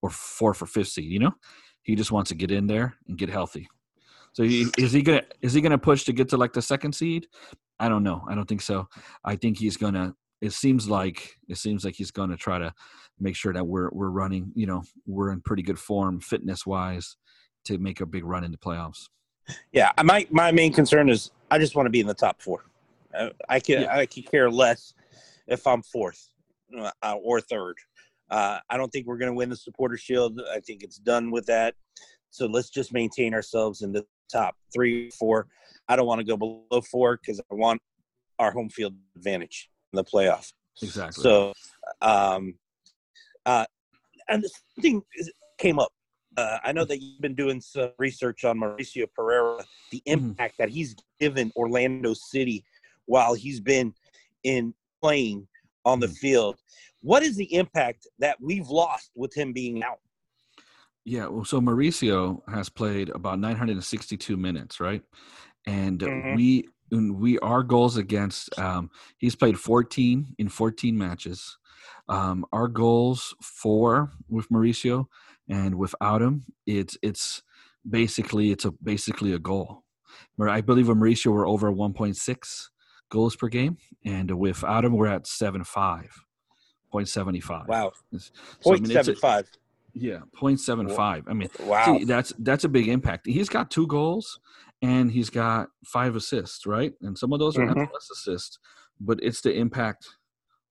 or 0.02 0.10
fourth 0.10 0.62
or 0.62 0.66
fifth 0.66 0.90
seed. 0.90 1.12
You 1.12 1.20
know, 1.20 1.32
he 1.86 1.96
just 1.96 2.12
wants 2.12 2.30
to 2.30 2.36
get 2.36 2.52
in 2.52 2.68
there 2.68 2.96
and 3.08 3.18
get 3.18 3.30
healthy. 3.30 3.70
So 4.34 4.44
he, 4.44 4.66
is 4.78 4.92
he 4.92 5.02
gonna 5.02 5.22
is 5.42 5.54
he 5.54 5.62
gonna 5.62 5.78
push 5.78 6.04
to 6.06 6.14
get 6.14 6.28
to 6.30 6.38
like 6.38 6.52
the 6.52 6.62
second 6.62 6.94
seed? 6.94 7.28
I 7.80 7.88
don't 7.88 8.04
know. 8.04 8.26
I 8.28 8.36
don't 8.36 8.48
think 8.48 8.62
so. 8.62 8.90
I 9.24 9.38
think 9.38 9.58
he's 9.58 9.78
gonna. 9.78 10.14
It 10.42 10.52
seems 10.52 10.90
like 10.90 11.38
it 11.48 11.58
seems 11.58 11.86
like 11.86 11.96
he's 11.96 12.12
gonna 12.12 12.36
try 12.36 12.60
to 12.60 12.74
make 13.20 13.36
sure 13.36 13.54
that 13.54 13.66
we're 13.66 13.90
we're 13.92 14.10
running. 14.10 14.52
You 14.56 14.66
know, 14.66 14.84
we're 15.06 15.32
in 15.32 15.40
pretty 15.42 15.64
good 15.64 15.80
form 15.80 16.20
fitness 16.20 16.66
wise 16.66 17.16
to 17.66 17.78
make 17.78 18.02
a 18.02 18.06
big 18.06 18.26
run 18.26 18.44
in 18.44 18.52
the 18.52 18.58
playoffs. 18.58 19.08
Yeah, 19.72 19.92
my 20.04 20.28
my 20.32 20.52
main 20.52 20.74
concern 20.74 21.08
is 21.08 21.32
I 21.52 21.60
just 21.60 21.76
want 21.76 21.86
to 21.86 21.92
be 21.92 22.02
in 22.02 22.08
the 22.08 22.14
top 22.14 22.42
four. 22.42 22.66
Uh, 23.18 23.30
I 23.48 23.60
can 23.60 23.84
Yeah. 23.84 23.96
I 23.96 24.06
can 24.06 24.24
care 24.24 24.50
less 24.52 24.96
if 25.48 25.66
I'm 25.68 25.82
fourth 25.84 26.30
uh, 26.78 27.16
or 27.24 27.40
third. 27.40 27.78
Uh, 28.30 28.60
I 28.70 28.78
don't 28.78 28.90
think 28.90 29.06
we're 29.08 29.18
going 29.18 29.32
to 29.32 29.36
win 29.38 29.50
the 29.50 29.56
supporter 29.56 29.98
shield. 29.98 30.42
I 30.52 30.60
think 30.60 30.84
it's 30.84 30.98
done 30.98 31.32
with 31.32 31.46
that. 31.46 31.76
So 32.32 32.48
let's 32.48 32.70
just 32.70 32.92
maintain 32.92 33.34
ourselves 33.34 33.82
in 33.82 33.92
the 33.92 34.06
top 34.32 34.56
three, 34.74 35.10
four. 35.12 35.48
I 35.88 35.96
don't 35.96 36.08
want 36.08 36.20
to 36.20 36.26
go 36.26 36.36
below 36.36 36.82
four 36.92 37.18
because 37.18 37.40
I 37.40 37.56
want 37.56 37.82
our 38.40 38.52
home 38.52 38.70
field 38.70 38.96
advantage 39.16 39.70
in 39.94 39.98
the 39.98 40.04
playoff. 40.04 40.52
Exactly. 40.82 41.22
So, 41.22 41.54
um, 42.02 42.56
uh, 43.46 43.66
and 44.28 44.46
something 44.76 45.02
is- 45.16 45.32
came 45.58 45.80
up. 45.80 45.94
Uh, 46.36 46.58
I 46.64 46.74
know 46.74 46.84
that 46.84 47.02
you've 47.02 47.22
been 47.22 47.36
doing 47.36 47.62
some 47.62 47.92
research 47.98 48.44
on 48.44 48.60
Mauricio 48.60 49.06
Pereyra, 49.18 49.64
the 49.92 50.00
Mhm. 50.00 50.12
impact 50.12 50.58
that 50.58 50.68
he's 50.68 50.96
given 51.20 51.54
Orlando 51.56 52.14
City 52.14 52.66
while 53.06 53.36
he's 53.36 53.62
been 53.62 53.94
in 54.44 54.74
playing 55.02 55.48
on 55.86 56.02
the 56.02 56.08
Mhm. 56.08 56.18
field. 56.18 56.60
What 57.06 57.22
is 57.22 57.36
the 57.36 57.54
impact 57.54 58.08
that 58.18 58.42
we've 58.42 58.68
lost 58.68 59.12
with 59.16 59.32
him 59.38 59.54
being 59.54 59.84
out? 59.84 60.00
Yeah, 61.06 61.28
well, 61.28 61.46
so 61.46 61.62
Mauricio 61.62 62.42
has 62.50 62.68
played 62.68 63.10
about 63.10 63.38
962 63.40 64.36
minutes, 64.36 64.80
right? 64.80 65.04
And 65.68 66.02
Mhm. 66.02 66.34
we 66.34 66.68
and 66.92 67.20
we 67.20 67.38
our 67.40 67.62
goals 67.62 67.98
against 67.98 68.58
um, 68.58 68.90
he's 69.20 69.36
played 69.36 69.60
14 69.60 70.34
in 70.40 70.50
14 70.50 70.98
matches. 70.98 71.58
Um, 72.10 72.44
our 72.52 72.68
goals 72.68 73.36
four 73.42 74.12
with 74.28 74.50
Mauricio, 74.50 75.06
and 75.48 75.76
without 75.76 76.24
him, 76.24 76.46
it's 76.66 76.98
it's 77.04 77.44
basically 77.88 78.50
it's 78.52 78.66
a 78.66 78.72
basically 78.84 79.34
a 79.34 79.40
goal. 79.40 79.84
I 80.40 80.62
believe 80.62 80.88
with 80.88 80.98
Mauricio 80.98 81.32
we're 81.34 81.48
over 81.48 81.72
1.6 81.72 82.70
goals 83.10 83.36
per 83.36 83.48
game, 83.48 83.78
and 84.04 84.32
without 84.40 84.86
him 84.86 84.94
we're 84.94 85.08
at 85.08 85.28
7.5, 85.28 86.25
0.75. 87.04 87.68
Wow, 87.68 87.92
So, 88.18 88.32
I 88.74 88.78
mean, 88.80 88.98
a- 88.98 89.14
yeah, 89.94 90.20
0.75. 90.36 91.24
I 91.28 91.34
mean, 91.34 91.50
Wow, 91.60 91.98
See, 91.98 92.04
that's 92.06 92.34
that's 92.40 92.64
a 92.64 92.70
big 92.70 92.88
impact. 92.88 93.28
He's 93.28 93.50
got 93.50 93.72
two 93.72 93.88
goals 93.88 94.40
and 94.82 95.12
he's 95.12 95.30
got 95.30 95.70
five 95.86 96.16
assists, 96.16 96.66
right? 96.66 96.94
And 97.02 97.18
some 97.18 97.32
of 97.34 97.40
those 97.40 97.58
are 97.58 97.62
Mhm. 97.66 97.76
MLS 97.78 98.10
assists, 98.12 98.60
but 99.00 99.20
it's 99.24 99.42
the 99.42 99.54
impact 99.54 100.08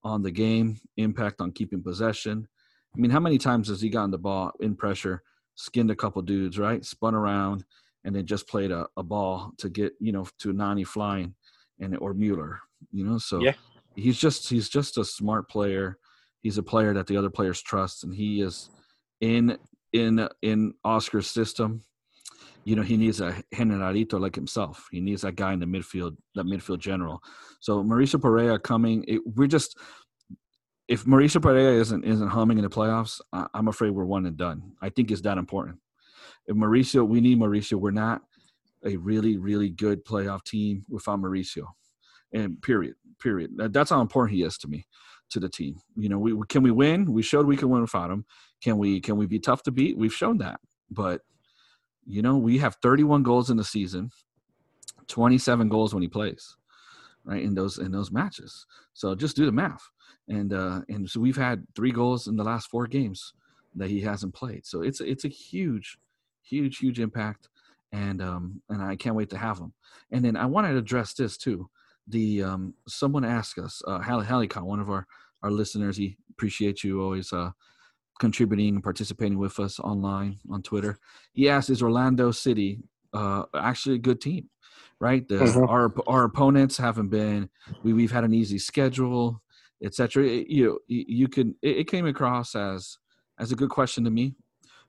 on 0.03 0.23
the 0.23 0.31
game, 0.31 0.79
impact 0.99 1.41
on 1.41 1.53
keeping 1.53 1.83
possession. 1.83 2.47
I 2.95 2.99
mean, 3.01 3.11
how 3.11 3.21
many 3.21 3.39
times 3.39 3.69
has 3.69 3.81
he 3.81 3.89
gotten 3.89 4.11
the 4.11 4.19
ball 4.19 4.53
in 4.61 4.77
pressure, 4.77 5.23
skinned 5.55 5.91
a 5.91 5.97
couple 5.97 6.21
dudes, 6.23 6.59
right? 6.59 6.85
Spun 6.85 7.15
around 7.15 7.65
and 8.05 8.15
then 8.15 8.27
just 8.27 8.47
played 8.47 8.71
a, 8.71 8.87
a 8.99 9.03
ball 9.03 9.53
to 9.59 9.71
get, 9.71 9.95
you 9.99 10.13
know, 10.13 10.27
to 10.39 10.53
Nani 10.53 10.85
flying 10.85 11.35
and 11.81 11.97
or 11.99 12.13
Mueller, 12.13 12.61
you 12.93 13.05
know? 13.05 13.17
So 13.19 13.41
Yeah. 13.41 13.55
he's 13.97 14.19
just 14.19 14.49
he's 14.51 14.69
just 14.69 14.99
a 14.99 15.05
smart 15.05 15.49
player. 15.49 15.97
He's 16.45 16.59
a 16.59 16.65
player 16.65 16.95
that 16.95 17.09
the 17.09 17.19
other 17.19 17.31
players 17.31 17.63
trust 17.63 18.05
and 18.05 18.15
he 18.15 18.43
is 18.43 18.71
in 19.21 19.59
in 19.93 20.29
in 20.43 20.75
Oscar's 20.85 21.29
system, 21.29 21.85
you 22.65 22.77
know, 22.77 22.83
he 22.83 22.97
needs 22.99 23.21
a 23.21 23.43
generalito 23.55 24.21
like 24.21 24.37
himself. 24.37 24.89
He 24.93 25.01
needs 25.03 25.23
that 25.23 25.37
guy 25.37 25.55
in 25.55 25.61
the 25.61 25.67
midfield, 25.67 26.17
that 26.37 26.47
midfield 26.47 26.81
general. 26.81 27.23
So 27.61 27.83
Mauricio 27.85 28.21
Pereyra 28.21 28.63
coming, 28.63 29.05
it, 29.09 29.23
we're 29.27 29.49
just 29.49 29.79
if 30.89 31.05
Mauricio 31.07 31.43
Pereyra 31.43 31.81
isn't 31.81 32.05
isn't 32.05 32.29
humming 32.29 32.59
in 32.59 32.65
the 32.65 32.71
playoffs, 32.71 33.21
I, 33.33 33.47
I'm 33.55 33.69
afraid 33.69 33.91
we're 33.93 34.07
one 34.07 34.27
and 34.27 34.37
done. 34.39 34.75
I 34.83 34.91
think 34.91 35.11
it's 35.13 35.23
that 35.23 35.39
important. 35.39 35.79
If 36.47 36.57
Mauricio, 36.57 37.07
we 37.09 37.21
need 37.23 37.41
Mauricio. 37.41 37.75
We're 37.81 37.93
not 37.93 38.23
a 38.87 38.97
really 38.99 39.39
really 39.39 39.71
good 39.71 40.05
playoff 40.07 40.45
team 40.45 40.85
without 40.91 41.21
Mauricio. 41.21 41.67
and 42.35 42.61
period, 42.63 42.95
period. 43.23 43.53
That's 43.73 43.91
how 43.91 44.01
important 44.03 44.37
he 44.37 44.45
is 44.45 44.59
to 44.59 44.69
me, 44.69 44.87
to 45.31 45.41
the 45.41 45.49
team. 45.49 45.77
You 45.97 46.09
know, 46.09 46.19
we 46.19 46.35
can 46.49 46.63
we 46.63 46.71
win? 46.71 47.13
We 47.13 47.23
showed 47.23 47.47
we 47.47 47.57
can 47.57 47.71
win 47.71 47.83
without 47.83 48.11
him. 48.11 48.25
Can 48.63 48.79
we 48.79 49.01
can 49.01 49.17
we 49.17 49.27
be 49.27 49.39
tough 49.39 49.63
to 49.65 49.71
beat? 49.71 49.97
We've 49.97 50.13
shown 50.13 50.39
that, 50.39 50.61
but 50.91 51.23
you 52.07 52.23
know, 52.23 52.37
we 52.37 52.59
have 52.59 52.77
31 52.83 53.23
goals 53.23 53.51
in 53.51 53.57
the 53.57 53.65
season, 53.65 54.11
27 55.09 55.69
goals 55.69 55.95
when 55.95 56.03
he 56.03 56.09
plays, 56.09 56.57
right 57.25 57.43
in 57.43 57.55
those 57.55 57.79
in 57.79 57.93
those 57.93 58.11
matches. 58.11 58.67
So 58.93 59.15
just 59.15 59.37
do 59.37 59.47
the 59.47 59.53
math, 59.53 59.83
and 60.29 60.53
uh, 60.53 60.83
and 60.89 61.09
so 61.09 61.21
we've 61.21 61.37
had 61.37 61.67
three 61.75 61.93
goals 61.93 62.29
in 62.29 62.37
the 62.37 62.45
last 62.45 62.69
four 62.71 62.87
games 62.87 63.33
that 63.75 63.91
he 63.91 64.01
hasn't 64.01 64.35
played. 64.35 64.67
So 64.67 64.83
it's 64.83 65.01
it's 65.01 65.25
a 65.25 65.29
huge, 65.29 65.99
huge, 66.43 66.79
huge 66.79 67.01
impact, 67.01 67.49
and 67.93 68.23
um 68.23 68.63
and 68.69 68.83
I 68.83 68.97
can't 68.97 69.17
wait 69.17 69.31
to 69.31 69.39
have 69.39 69.59
him. 69.59 69.73
And 70.11 70.25
then 70.25 70.37
I 70.37 70.47
wanted 70.47 70.73
to 70.73 70.79
address 70.79 71.15
this 71.15 71.37
too. 71.37 71.69
The 72.09 72.43
um 72.43 72.75
someone 72.87 73.25
asked 73.25 73.59
us, 73.59 73.83
uh, 73.87 74.01
Hallie 74.01 74.27
Hallicon, 74.27 74.65
one 74.65 74.81
of 74.81 74.91
our 74.91 75.07
our 75.43 75.51
listeners, 75.51 75.97
he 75.97 76.17
appreciates 76.31 76.85
you 76.85 77.03
always 77.03 77.33
uh 77.33 77.51
contributing 78.19 78.77
and 78.77 78.85
participating 78.85 79.39
with 79.39 79.59
us 79.59 79.81
online 79.81 80.39
on 80.51 80.63
Twitter. 80.63 80.99
He 81.33 81.49
asked, 81.49 81.71
"Is 81.71 81.83
Orlando 81.83 82.31
City 82.31 82.81
uh, 83.13 83.45
actually 83.55 83.97
a 83.97 84.01
good 84.01 84.21
team?" 84.21 84.49
Right. 85.01 85.27
The, 85.27 85.37
mm-hmm. 85.37 85.65
Our 85.65 85.93
our 86.07 86.25
opponents 86.25 86.77
haven't 86.77 87.09
been. 87.09 87.49
We 87.83 87.93
we've 87.93 88.13
had 88.13 88.25
an 88.25 88.35
easy 88.35 88.59
schedule, 88.59 89.43
etc. 89.83 90.25
You 90.25 90.81
you 90.89 91.29
can 91.29 91.55
it, 91.63 91.79
it, 91.79 91.91
came 91.91 92.07
across 92.07 92.55
as 92.55 92.99
as 93.39 93.53
a 93.53 93.57
good 93.57 93.71
question 93.71 94.05
to 94.05 94.11
me, 94.11 94.35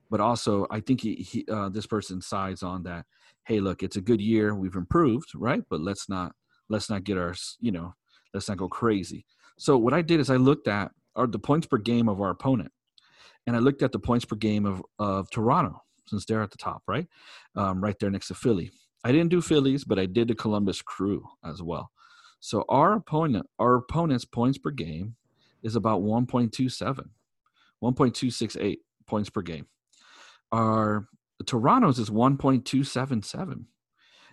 but 0.10 0.20
also 0.20 0.68
I 0.70 0.80
think 0.80 1.02
he, 1.02 1.16
he 1.16 1.46
uh, 1.52 1.70
this 1.70 1.86
person 1.86 2.22
sides 2.22 2.64
on 2.64 2.84
that. 2.84 3.06
Hey, 3.46 3.60
look, 3.60 3.84
it's 3.84 3.96
a 3.96 4.02
good 4.02 4.22
year. 4.22 4.56
We've 4.56 4.76
improved, 4.76 5.32
right? 5.36 5.64
But 5.70 5.82
let's 5.82 6.08
not 6.10 6.34
let's 6.70 6.90
not 6.90 7.04
get 7.04 7.18
our 7.18 7.36
you 7.60 7.72
know 7.72 7.94
let's 8.34 8.50
not 8.50 8.58
go 8.58 8.68
crazy. 8.68 9.26
So 9.58 9.78
what 9.78 9.94
I 9.94 10.02
did 10.02 10.20
is 10.20 10.30
I 10.30 10.36
looked 10.38 10.68
at 10.68 10.92
our 11.16 11.28
the 11.28 11.40
points 11.40 11.68
per 11.68 11.78
game 11.78 12.10
of 12.10 12.22
our 12.22 12.30
opponent 12.30 12.72
and 13.48 13.56
I 13.56 13.60
looked 13.60 13.84
at 13.84 13.92
the 13.92 14.00
points 14.00 14.26
per 14.26 14.36
game 14.36 14.66
of 14.66 14.84
of 15.00 15.30
Toronto 15.30 15.82
since 16.08 16.26
they're 16.26 16.44
at 16.44 16.52
the 16.52 16.58
top, 16.58 16.84
right, 16.88 17.08
um, 17.56 17.84
right 17.84 17.98
there 18.00 18.12
next 18.12 18.28
to 18.28 18.36
Philly. 18.36 18.72
I 19.04 19.12
didn't 19.12 19.30
do 19.30 19.42
Phillies, 19.42 19.84
but 19.84 20.00
I 20.00 20.06
did 20.06 20.28
the 20.28 20.36
Columbus 20.36 20.82
Crew 20.82 21.26
as 21.44 21.62
well. 21.62 21.92
So 22.40 22.66
our 22.70 22.94
opponent, 22.94 23.48
our 23.60 23.76
opponent's 23.76 24.26
points 24.26 24.58
per 24.58 24.72
game 24.72 25.16
is 25.64 25.76
about 25.76 26.02
1.27, 26.02 27.10
1.268 27.84 28.78
points 29.08 29.30
per 29.30 29.42
game. 29.42 29.66
Our 30.52 31.08
Toronto's 31.46 32.00
is 32.00 32.10
1.277, 32.10 33.66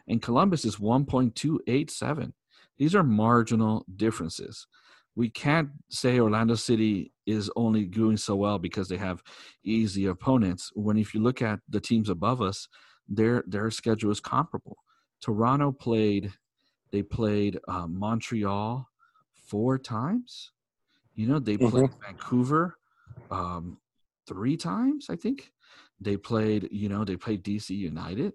and 0.08 0.22
Columbus 0.22 0.64
is 0.64 0.76
1.287. 0.76 2.32
These 2.78 2.94
are 2.94 3.02
marginal 3.02 3.84
differences 3.94 4.66
we 5.14 5.28
can't 5.28 5.70
say 5.90 6.18
Orlando 6.18 6.54
City 6.54 7.12
is 7.26 7.50
only 7.54 7.84
doing 7.84 8.16
so 8.16 8.34
well 8.36 8.58
because 8.58 8.88
they 8.88 8.96
have 8.96 9.22
easy 9.62 10.06
opponents. 10.06 10.70
When 10.74 10.96
if 10.96 11.14
you 11.14 11.22
look 11.22 11.42
at 11.42 11.60
the 11.68 11.80
teams 11.80 12.08
above 12.08 12.40
us, 12.40 12.68
their 13.08 13.44
their 13.46 13.70
schedule 13.70 14.10
is 14.10 14.20
comparable. 14.20 14.78
Toronto 15.20 15.70
played, 15.70 16.32
they 16.90 17.02
played 17.02 17.58
uh, 17.68 17.86
Montreal 17.86 18.88
four 19.34 19.78
times. 19.78 20.52
You 21.14 21.26
know, 21.26 21.38
they 21.38 21.58
played 21.58 21.72
mm-hmm. 21.72 22.04
Vancouver 22.04 22.78
um, 23.30 23.78
three 24.26 24.56
times. 24.56 25.08
I 25.10 25.16
think 25.16 25.52
they 26.00 26.16
played. 26.16 26.68
You 26.72 26.88
know, 26.88 27.04
they 27.04 27.16
played 27.16 27.44
DC 27.44 27.70
United. 27.70 28.32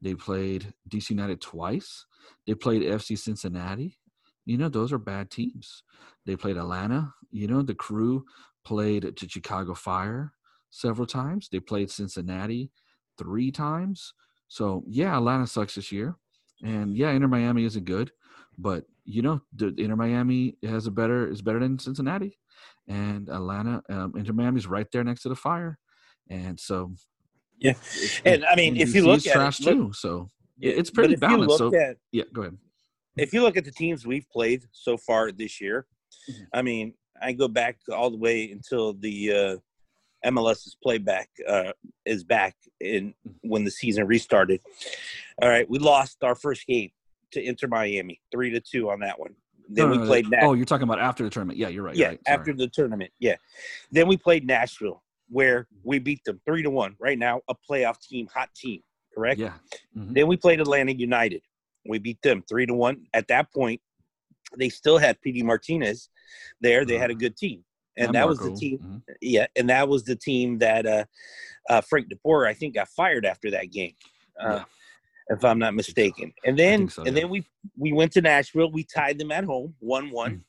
They 0.00 0.14
played 0.14 0.72
DC 0.90 1.10
United 1.10 1.40
twice. 1.40 2.04
They 2.46 2.54
played 2.54 2.82
FC 2.82 3.18
Cincinnati. 3.18 3.98
You 4.46 4.58
know 4.58 4.68
those 4.68 4.92
are 4.92 4.98
bad 4.98 5.30
teams. 5.30 5.82
They 6.26 6.36
played 6.36 6.56
atlanta. 6.56 7.12
You 7.30 7.48
know 7.48 7.62
the 7.62 7.74
crew 7.74 8.24
played 8.64 9.16
to 9.16 9.28
chicago 9.28 9.74
fire 9.74 10.32
several 10.70 11.06
times. 11.06 11.48
They 11.50 11.60
played 11.60 11.90
cincinnati 11.90 12.70
three 13.18 13.50
times. 13.50 14.12
So 14.48 14.84
yeah 14.86 15.16
atlanta 15.16 15.46
sucks 15.46 15.74
this 15.74 15.90
year. 15.92 16.16
And 16.62 16.96
yeah 16.96 17.10
inter 17.10 17.28
miami 17.28 17.64
isn't 17.64 17.84
good. 17.84 18.10
But 18.58 18.84
you 19.04 19.22
know 19.22 19.40
the 19.54 19.74
inter 19.78 19.96
miami 19.96 20.56
has 20.62 20.86
a 20.86 20.90
better 20.90 21.26
is 21.28 21.42
better 21.42 21.60
than 21.60 21.78
cincinnati. 21.78 22.38
And 22.86 23.28
atlanta 23.28 23.82
um, 23.88 24.12
inter 24.16 24.32
miami's 24.32 24.66
right 24.66 24.86
there 24.92 25.04
next 25.04 25.22
to 25.22 25.28
the 25.30 25.36
fire. 25.36 25.78
And 26.28 26.58
so 26.58 26.94
yeah 27.58 27.74
and 28.24 28.44
i 28.46 28.54
mean 28.56 28.76
if 28.76 28.94
you 28.94 29.06
look 29.06 29.26
at 29.26 29.32
trash 29.32 29.60
it, 29.60 29.64
too 29.64 29.92
so 29.92 30.30
it's 30.60 30.90
pretty 30.90 31.16
balanced 31.16 31.58
so 31.58 31.74
at, 31.74 31.96
yeah 32.12 32.24
go 32.32 32.42
ahead 32.42 32.56
if 33.16 33.32
you 33.32 33.42
look 33.42 33.56
at 33.56 33.64
the 33.64 33.70
teams 33.70 34.06
we've 34.06 34.28
played 34.30 34.64
so 34.72 34.96
far 34.96 35.30
this 35.30 35.60
year, 35.60 35.86
mm-hmm. 36.30 36.42
I 36.52 36.62
mean, 36.62 36.94
I 37.20 37.32
go 37.32 37.48
back 37.48 37.78
all 37.92 38.10
the 38.10 38.16
way 38.16 38.50
until 38.50 38.94
the 38.94 39.60
uh, 40.24 40.28
MLS's 40.28 40.76
playback 40.82 41.28
uh, 41.48 41.72
is 42.04 42.24
back 42.24 42.56
in 42.80 43.14
when 43.42 43.64
the 43.64 43.70
season 43.70 44.06
restarted. 44.06 44.60
All 45.40 45.48
right, 45.48 45.68
we 45.68 45.78
lost 45.78 46.24
our 46.24 46.34
first 46.34 46.66
game 46.66 46.90
to 47.32 47.42
Inter 47.42 47.68
Miami, 47.68 48.20
three 48.32 48.50
to 48.50 48.60
two 48.60 48.90
on 48.90 49.00
that 49.00 49.18
one. 49.18 49.34
Then 49.68 49.86
no, 49.86 49.92
we 49.92 49.98
no, 49.98 50.06
played. 50.06 50.30
No, 50.30 50.38
oh, 50.42 50.52
you're 50.54 50.66
talking 50.66 50.84
about 50.84 51.00
after 51.00 51.24
the 51.24 51.30
tournament. 51.30 51.58
Yeah, 51.58 51.68
you're 51.68 51.84
right. 51.84 51.96
Yeah, 51.96 52.08
right. 52.08 52.20
after 52.26 52.52
the 52.52 52.68
tournament. 52.68 53.12
Yeah. 53.18 53.36
Then 53.92 54.08
we 54.08 54.16
played 54.16 54.46
Nashville, 54.46 55.02
where 55.28 55.66
we 55.82 55.98
beat 55.98 56.24
them 56.24 56.40
three 56.46 56.62
to 56.62 56.70
one. 56.70 56.96
Right 56.98 57.18
now, 57.18 57.40
a 57.48 57.54
playoff 57.68 58.00
team, 58.00 58.28
hot 58.32 58.50
team. 58.54 58.80
Correct. 59.14 59.40
Yeah. 59.40 59.54
Mm-hmm. 59.96 60.12
Then 60.12 60.26
we 60.26 60.36
played 60.36 60.60
Atlanta 60.60 60.92
United, 60.92 61.42
we 61.88 61.98
beat 61.98 62.20
them 62.22 62.42
three 62.48 62.66
to 62.66 62.74
one. 62.74 63.06
At 63.14 63.28
that 63.28 63.52
point, 63.52 63.80
they 64.58 64.68
still 64.68 64.98
had 64.98 65.20
Pity 65.20 65.42
Martinez 65.42 66.08
there. 66.60 66.84
They 66.84 66.98
had 66.98 67.10
a 67.10 67.14
mm-hmm. 67.14 67.20
good 67.20 67.36
team, 67.36 67.64
and, 67.96 68.06
and 68.06 68.14
that 68.14 68.28
was 68.28 68.38
the 68.38 68.52
team. 68.52 68.78
Mm-hmm. 68.78 68.98
Yeah, 69.20 69.46
and 69.56 69.68
that 69.70 69.88
was 69.88 70.04
the 70.04 70.16
team 70.16 70.58
that 70.58 70.86
uh, 70.86 71.04
uh, 71.70 71.80
Frank 71.80 72.08
DeBoer, 72.08 72.48
I 72.48 72.54
think, 72.54 72.74
got 72.74 72.88
fired 72.88 73.24
after 73.24 73.50
that 73.50 73.70
game. 73.70 73.94
Uh, 74.40 74.48
yeah. 74.48 74.64
If 75.30 75.42
I'm 75.42 75.58
not 75.58 75.74
mistaken, 75.74 76.34
and 76.44 76.58
then 76.58 76.90
so, 76.90 77.02
and 77.02 77.16
yeah. 77.16 77.22
then 77.22 77.30
we 77.30 77.46
we 77.78 77.92
went 77.92 78.12
to 78.12 78.20
Nashville. 78.20 78.70
We 78.70 78.84
tied 78.84 79.18
them 79.18 79.32
at 79.32 79.44
home, 79.44 79.74
one 79.78 80.10
one. 80.10 80.30
Mm-hmm. 80.32 80.40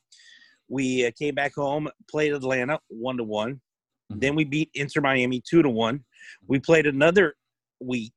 We 0.68 1.06
uh, 1.06 1.12
came 1.18 1.34
back 1.34 1.54
home, 1.54 1.88
played 2.10 2.34
Atlanta 2.34 2.78
one 2.88 3.16
to 3.16 3.24
one. 3.24 3.62
Mm-hmm. 4.10 4.20
Then 4.20 4.34
we 4.34 4.44
beat 4.44 4.70
Inter 4.74 5.00
Miami 5.00 5.42
two 5.48 5.62
to 5.62 5.70
one. 5.70 6.04
We 6.46 6.58
played 6.58 6.86
another. 6.86 7.34
We 7.80 8.12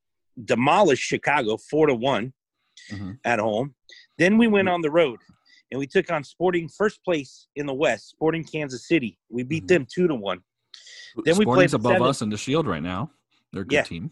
demolished 0.45 1.03
Chicago 1.03 1.57
four 1.57 1.87
to 1.87 1.95
one 1.95 2.33
mm-hmm. 2.91 3.13
at 3.25 3.39
home. 3.39 3.75
Then 4.17 4.37
we 4.37 4.47
went 4.47 4.69
on 4.69 4.81
the 4.81 4.91
road 4.91 5.19
and 5.71 5.79
we 5.79 5.87
took 5.87 6.11
on 6.11 6.23
Sporting 6.23 6.69
first 6.69 7.03
place 7.03 7.47
in 7.55 7.65
the 7.65 7.73
West, 7.73 8.09
Sporting 8.09 8.43
Kansas 8.43 8.87
City. 8.87 9.17
We 9.29 9.43
beat 9.43 9.63
mm-hmm. 9.63 9.67
them 9.67 9.87
two 9.91 10.07
to 10.07 10.15
one. 10.15 10.41
Then 11.25 11.37
we 11.37 11.45
played 11.45 11.73
above 11.73 11.93
seventh. 11.93 12.09
us 12.09 12.21
in 12.21 12.29
the 12.29 12.37
Shield 12.37 12.67
right 12.67 12.83
now. 12.83 13.11
They're 13.51 13.63
a 13.63 13.65
good 13.65 13.73
yeah. 13.75 13.83
team. 13.83 14.11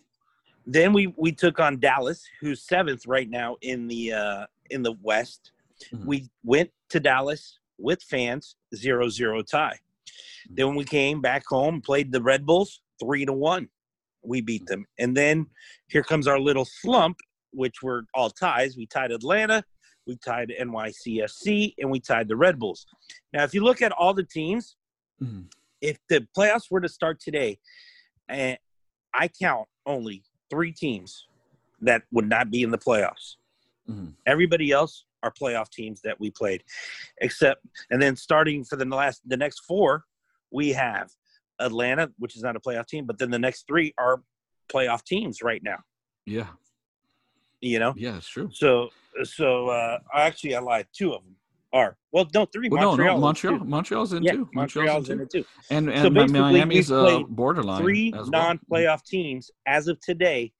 Then 0.65 0.93
we 0.93 1.13
we 1.15 1.31
took 1.31 1.59
on 1.59 1.79
Dallas, 1.79 2.25
who's 2.41 2.63
seventh 2.63 3.05
right 3.07 3.29
now 3.29 3.55
in 3.61 3.87
the 3.87 4.13
uh, 4.13 4.45
in 4.69 4.83
the 4.83 4.93
West. 5.01 5.51
Mm-hmm. 5.93 6.07
We 6.07 6.29
went 6.43 6.71
to 6.89 6.99
Dallas 6.99 7.59
with 7.77 8.01
fans, 8.01 8.55
zero 8.75 9.09
zero 9.09 9.41
tie. 9.41 9.79
Then 10.49 10.75
we 10.75 10.83
came 10.83 11.21
back 11.21 11.43
home, 11.47 11.81
played 11.81 12.11
the 12.11 12.21
Red 12.21 12.45
Bulls, 12.45 12.81
three 12.99 13.25
to 13.25 13.33
one. 13.33 13.69
We 14.23 14.41
beat 14.41 14.65
them, 14.65 14.85
and 14.99 15.15
then 15.15 15.45
here 15.87 16.03
comes 16.03 16.27
our 16.27 16.39
little 16.39 16.65
slump 16.65 17.17
which 17.57 17.81
were 17.81 18.05
all 18.13 18.29
ties. 18.29 18.77
We 18.77 18.85
tied 18.85 19.11
Atlanta, 19.11 19.63
we 20.05 20.17
tied 20.17 20.53
NYCFC, 20.59 21.73
and 21.79 21.91
we 21.91 21.99
tied 21.99 22.27
the 22.27 22.35
Red 22.35 22.59
Bulls. 22.59 22.85
Now, 23.33 23.43
if 23.43 23.53
you 23.53 23.63
look 23.63 23.81
at 23.81 23.91
all 23.91 24.13
the 24.13 24.23
teams, 24.23 24.77
mm-hmm. 25.21 25.41
if 25.81 25.97
the 26.07 26.27
playoffs 26.37 26.69
were 26.71 26.81
to 26.81 26.89
start 26.89 27.19
today, 27.19 27.57
and 28.29 28.53
eh, 28.53 28.57
I 29.13 29.27
count 29.27 29.67
only 29.85 30.23
three 30.49 30.71
teams 30.71 31.27
that 31.81 32.03
would 32.11 32.29
not 32.29 32.51
be 32.51 32.61
in 32.61 32.71
the 32.71 32.77
playoffs. 32.77 33.35
Mm-hmm. 33.89 34.09
Everybody 34.25 34.71
else 34.71 35.05
are 35.23 35.31
playoff 35.31 35.69
teams 35.69 36.01
that 36.01 36.19
we 36.19 36.31
played, 36.31 36.63
except 37.21 37.65
and 37.89 38.01
then 38.01 38.15
starting 38.15 38.63
for 38.63 38.75
the 38.75 38.85
last 38.85 39.21
the 39.25 39.37
next 39.37 39.59
four, 39.65 40.03
we 40.51 40.69
have 40.69 41.09
Atlanta, 41.59 42.11
which 42.17 42.35
is 42.35 42.43
not 42.43 42.55
a 42.55 42.59
playoff 42.59 42.87
team, 42.87 43.05
but 43.05 43.17
then 43.17 43.31
the 43.31 43.39
next 43.39 43.65
three 43.67 43.93
are 43.97 44.21
playoff 44.71 45.03
teams 45.03 45.41
right 45.41 45.61
now. 45.63 45.77
Yeah 46.25 46.47
you 47.61 47.79
know. 47.79 47.93
Yeah, 47.97 48.17
it's 48.17 48.27
true. 48.27 48.49
So 48.53 48.89
so 49.23 49.69
uh 49.69 49.99
actually 50.13 50.55
I 50.55 50.59
lied. 50.59 50.87
Two 50.93 51.13
of 51.13 51.23
them 51.23 51.35
are 51.73 51.97
well, 52.11 52.27
no, 52.33 52.45
three. 52.45 52.69
Well, 52.69 52.89
Montreal, 52.89 53.07
no, 53.07 53.15
no, 53.15 53.21
Montreal, 53.21 53.59
Montreal's 53.59 54.13
in 54.13 54.23
yeah, 54.23 54.31
too. 54.33 54.49
Montreal's, 54.53 55.09
Montreal's 55.09 55.09
in, 55.09 55.19
it 55.21 55.29
too. 55.29 55.45
And 55.69 55.89
and 55.89 56.01
so 56.01 56.09
Miami's 56.09 56.91
uh, 56.91 57.19
borderline. 57.27 57.81
Three 57.81 58.11
well. 58.13 58.27
non-playoff 58.27 59.03
teams 59.03 59.51
as 59.65 59.87
of 59.87 59.99
today. 59.99 60.51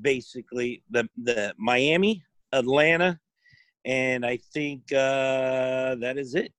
Basically, 0.00 0.82
the 0.90 1.08
the 1.22 1.54
Miami, 1.58 2.22
Atlanta, 2.52 3.18
and 3.84 4.24
I 4.26 4.36
think 4.52 4.92
uh 4.92 5.94
that 5.96 6.14
is 6.16 6.34
it. 6.34 6.52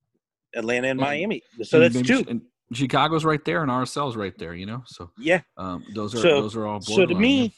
Atlanta 0.56 0.90
and, 0.90 1.00
and 1.00 1.00
Miami. 1.00 1.42
So 1.64 1.82
and 1.82 1.96
that's 1.96 2.08
two. 2.08 2.26
And 2.28 2.42
Chicago's 2.74 3.24
right 3.26 3.44
there, 3.46 3.62
and 3.64 3.72
RSL's 3.72 4.16
right 4.16 4.38
there. 4.38 4.54
You 4.54 4.66
know, 4.66 4.84
so 4.86 5.12
yeah, 5.18 5.42
um, 5.58 5.84
those 5.94 6.14
are 6.16 6.20
so, 6.20 6.42
those 6.42 6.56
are 6.56 6.66
all. 6.68 6.82
So 6.82 7.06
to 7.06 7.16
me, 7.16 7.54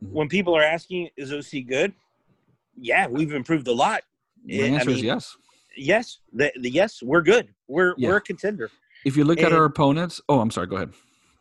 Mm-hmm. 0.00 0.14
when 0.14 0.28
people 0.28 0.56
are 0.56 0.62
asking, 0.62 1.08
is 1.16 1.32
OC 1.32 1.66
good? 1.66 1.92
Yeah, 2.80 3.08
we've 3.08 3.32
improved 3.34 3.66
a 3.66 3.72
lot 3.72 4.02
I 4.48 4.52
answer 4.54 4.90
is 4.90 4.96
mean, 4.98 5.04
yes. 5.06 5.36
Yes, 5.76 6.18
the, 6.32 6.52
the 6.60 6.70
yes, 6.70 7.02
we're 7.02 7.20
good. 7.22 7.48
We're 7.66 7.94
Yeah. 7.96 8.10
we're 8.10 8.16
a 8.18 8.20
contender, 8.20 8.70
If 9.04 9.16
you 9.16 9.24
look 9.24 9.40
at 9.42 9.52
our 9.52 9.64
opponents, 9.64 10.20
oh, 10.28 10.38
I'm 10.38 10.52
sorry. 10.52 10.68
Go 10.68 10.76
ahead. 10.76 10.92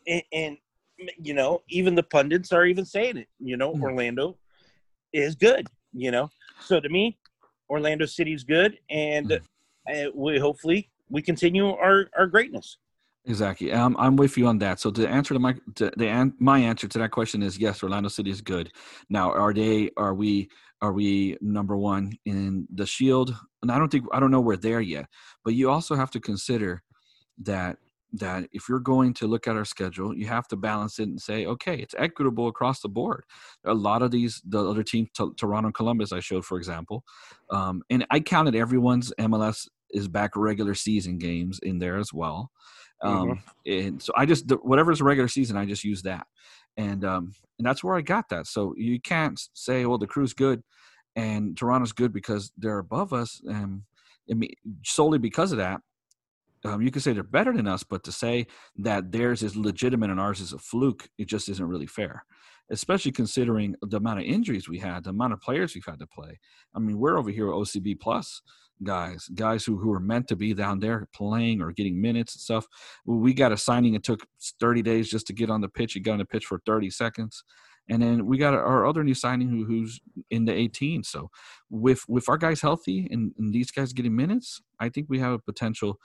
and, 0.07 0.23
and 0.33 0.57
you 1.21 1.35
know, 1.35 1.61
even 1.69 1.93
the 1.93 2.01
pundits 2.01 2.51
are 2.51 2.65
even 2.65 2.83
saying 2.83 3.17
it. 3.17 3.27
You 3.39 3.57
know, 3.57 3.73
Mhm. 3.75 3.81
Orlando 3.83 4.39
is 5.13 5.35
good. 5.35 5.67
You 5.93 6.09
know, 6.09 6.31
so 6.59 6.79
to 6.79 6.89
me, 6.89 7.15
Orlando 7.69 8.05
City's 8.05 8.43
good, 8.43 8.77
and 8.89 9.31
uh, 9.33 10.05
we 10.13 10.39
hopefully 10.39 10.89
we 11.09 11.21
continue 11.21 11.69
our 11.69 12.09
our 12.17 12.27
greatness. 12.27 12.77
Exactly. 13.25 13.73
I'm 13.73 13.95
I'm 13.97 14.15
with 14.15 14.37
you 14.37 14.47
on 14.47 14.57
that. 14.59 14.79
So 14.79 14.89
the 14.89 15.07
answer 15.07 15.33
to 15.33 15.39
my 15.39 15.55
to 15.75 15.91
the 15.97 16.07
an, 16.07 16.33
my 16.39 16.59
answer 16.59 16.87
to 16.87 16.99
that 16.99 17.11
question 17.11 17.43
is 17.43 17.57
yes. 17.57 17.83
Orlando 17.83 18.09
City 18.09 18.29
is 18.29 18.41
good. 18.41 18.71
Now, 19.09 19.31
are 19.31 19.53
they? 19.53 19.91
Are 19.97 20.13
we? 20.13 20.49
Are 20.81 20.93
we 20.93 21.37
number 21.41 21.75
one 21.75 22.13
in 22.25 22.67
the 22.73 22.85
Shield? 22.85 23.35
And 23.61 23.71
I 23.71 23.77
don't 23.79 23.91
think 23.91 24.05
I 24.13 24.19
don't 24.19 24.31
know 24.31 24.39
we're 24.39 24.55
there 24.55 24.79
yet. 24.79 25.07
But 25.43 25.55
you 25.55 25.69
also 25.69 25.95
have 25.95 26.11
to 26.11 26.21
consider 26.21 26.83
that 27.43 27.77
that 28.17 28.47
if 28.51 28.67
you're 28.69 28.79
going 28.79 29.13
to 29.15 29.27
look 29.27 29.47
at 29.47 29.55
our 29.55 29.65
schedule, 29.65 30.15
you 30.15 30.27
have 30.27 30.47
to 30.49 30.55
balance 30.55 30.99
it 30.99 31.09
and 31.09 31.21
say, 31.21 31.45
okay, 31.45 31.77
it's 31.77 31.95
equitable 31.97 32.47
across 32.47 32.81
the 32.81 32.89
board. 32.89 33.23
A 33.65 33.73
lot 33.73 34.01
of 34.01 34.11
these, 34.11 34.41
the 34.45 34.63
other 34.63 34.83
teams, 34.83 35.09
T- 35.15 35.29
Toronto 35.37 35.67
and 35.67 35.75
Columbus, 35.75 36.11
I 36.11 36.19
showed, 36.19 36.45
for 36.45 36.57
example, 36.57 37.03
um, 37.49 37.81
and 37.89 38.05
I 38.11 38.19
counted 38.19 38.55
everyone's 38.55 39.13
MLS 39.19 39.67
is 39.91 40.07
back 40.07 40.35
regular 40.35 40.75
season 40.75 41.17
games 41.17 41.59
in 41.63 41.79
there 41.79 41.97
as 41.97 42.13
well. 42.13 42.51
Um, 43.01 43.43
and 43.65 44.01
so 44.01 44.11
I 44.15 44.25
just 44.25 44.49
whatever's 44.63 45.01
regular 45.01 45.27
season, 45.27 45.55
I 45.55 45.65
just 45.65 45.83
use 45.83 46.01
that, 46.03 46.25
and 46.77 47.05
um, 47.05 47.33
and 47.59 47.65
that's 47.65 47.83
where 47.83 47.95
I 47.95 48.01
got 48.01 48.29
that. 48.29 48.47
So 48.47 48.73
you 48.75 48.99
can't 48.99 49.39
say, 49.53 49.85
well, 49.85 49.99
the 49.99 50.07
crew's 50.07 50.33
good, 50.33 50.63
and 51.15 51.55
Toronto's 51.55 51.91
good 51.91 52.11
because 52.11 52.51
they're 52.57 52.79
above 52.79 53.13
us, 53.13 53.39
and 53.45 53.83
I 54.29 54.33
mean 54.33 54.51
solely 54.83 55.19
because 55.19 55.51
of 55.51 55.59
that. 55.59 55.81
Um, 56.65 56.81
you 56.81 56.91
could 56.91 57.03
say 57.03 57.13
they're 57.13 57.23
better 57.23 57.53
than 57.53 57.67
us, 57.67 57.83
but 57.83 58.03
to 58.03 58.11
say 58.11 58.47
that 58.77 59.11
theirs 59.11 59.43
is 59.43 59.55
legitimate 59.55 60.09
and 60.09 60.19
ours 60.19 60.39
is 60.39 60.53
a 60.53 60.57
fluke, 60.57 61.07
it 61.17 61.27
just 61.27 61.49
isn't 61.49 61.67
really 61.67 61.87
fair. 61.87 62.23
Especially 62.69 63.11
considering 63.11 63.75
the 63.81 63.97
amount 63.97 64.19
of 64.19 64.25
injuries 64.25 64.67
we 64.67 64.79
had, 64.79 65.05
the 65.05 65.11
amount 65.11 65.33
of 65.33 65.41
players 65.41 65.73
we've 65.73 65.85
had 65.85 65.99
to 65.99 66.07
play. 66.07 66.39
I 66.75 66.79
mean, 66.79 66.97
we're 66.97 67.17
over 67.17 67.29
here 67.29 67.47
with 67.47 67.69
OCB 67.69 67.99
plus 67.99 68.41
guys, 68.83 69.29
guys 69.33 69.63
who, 69.65 69.77
who 69.77 69.91
are 69.93 69.99
meant 69.99 70.27
to 70.27 70.35
be 70.35 70.53
down 70.53 70.79
there 70.79 71.07
playing 71.13 71.61
or 71.61 71.71
getting 71.71 71.99
minutes 71.99 72.35
and 72.35 72.41
stuff. 72.41 72.65
We 73.05 73.33
got 73.33 73.51
a 73.51 73.57
signing. 73.57 73.93
It 73.93 74.03
took 74.03 74.25
30 74.59 74.81
days 74.81 75.09
just 75.09 75.27
to 75.27 75.33
get 75.33 75.49
on 75.49 75.61
the 75.61 75.69
pitch. 75.69 75.93
He 75.93 75.99
got 75.99 76.13
on 76.13 76.19
the 76.19 76.25
pitch 76.25 76.45
for 76.45 76.59
30 76.65 76.89
seconds. 76.89 77.43
And 77.89 78.01
then 78.01 78.25
we 78.25 78.37
got 78.37 78.53
our 78.53 78.85
other 78.85 79.03
new 79.03 79.13
signing 79.13 79.49
who, 79.49 79.65
who's 79.65 79.99
in 80.29 80.45
the 80.45 80.53
18. 80.53 81.03
So 81.03 81.29
with 81.69 82.03
with 82.07 82.27
our 82.27 82.37
guys 82.37 82.61
healthy 82.61 83.07
and, 83.11 83.31
and 83.37 83.53
these 83.53 83.71
guys 83.71 83.93
getting 83.93 84.15
minutes, 84.15 84.61
I 84.79 84.89
think 84.89 85.07
we 85.09 85.19
have 85.19 85.31
a 85.31 85.39
potential 85.39 85.97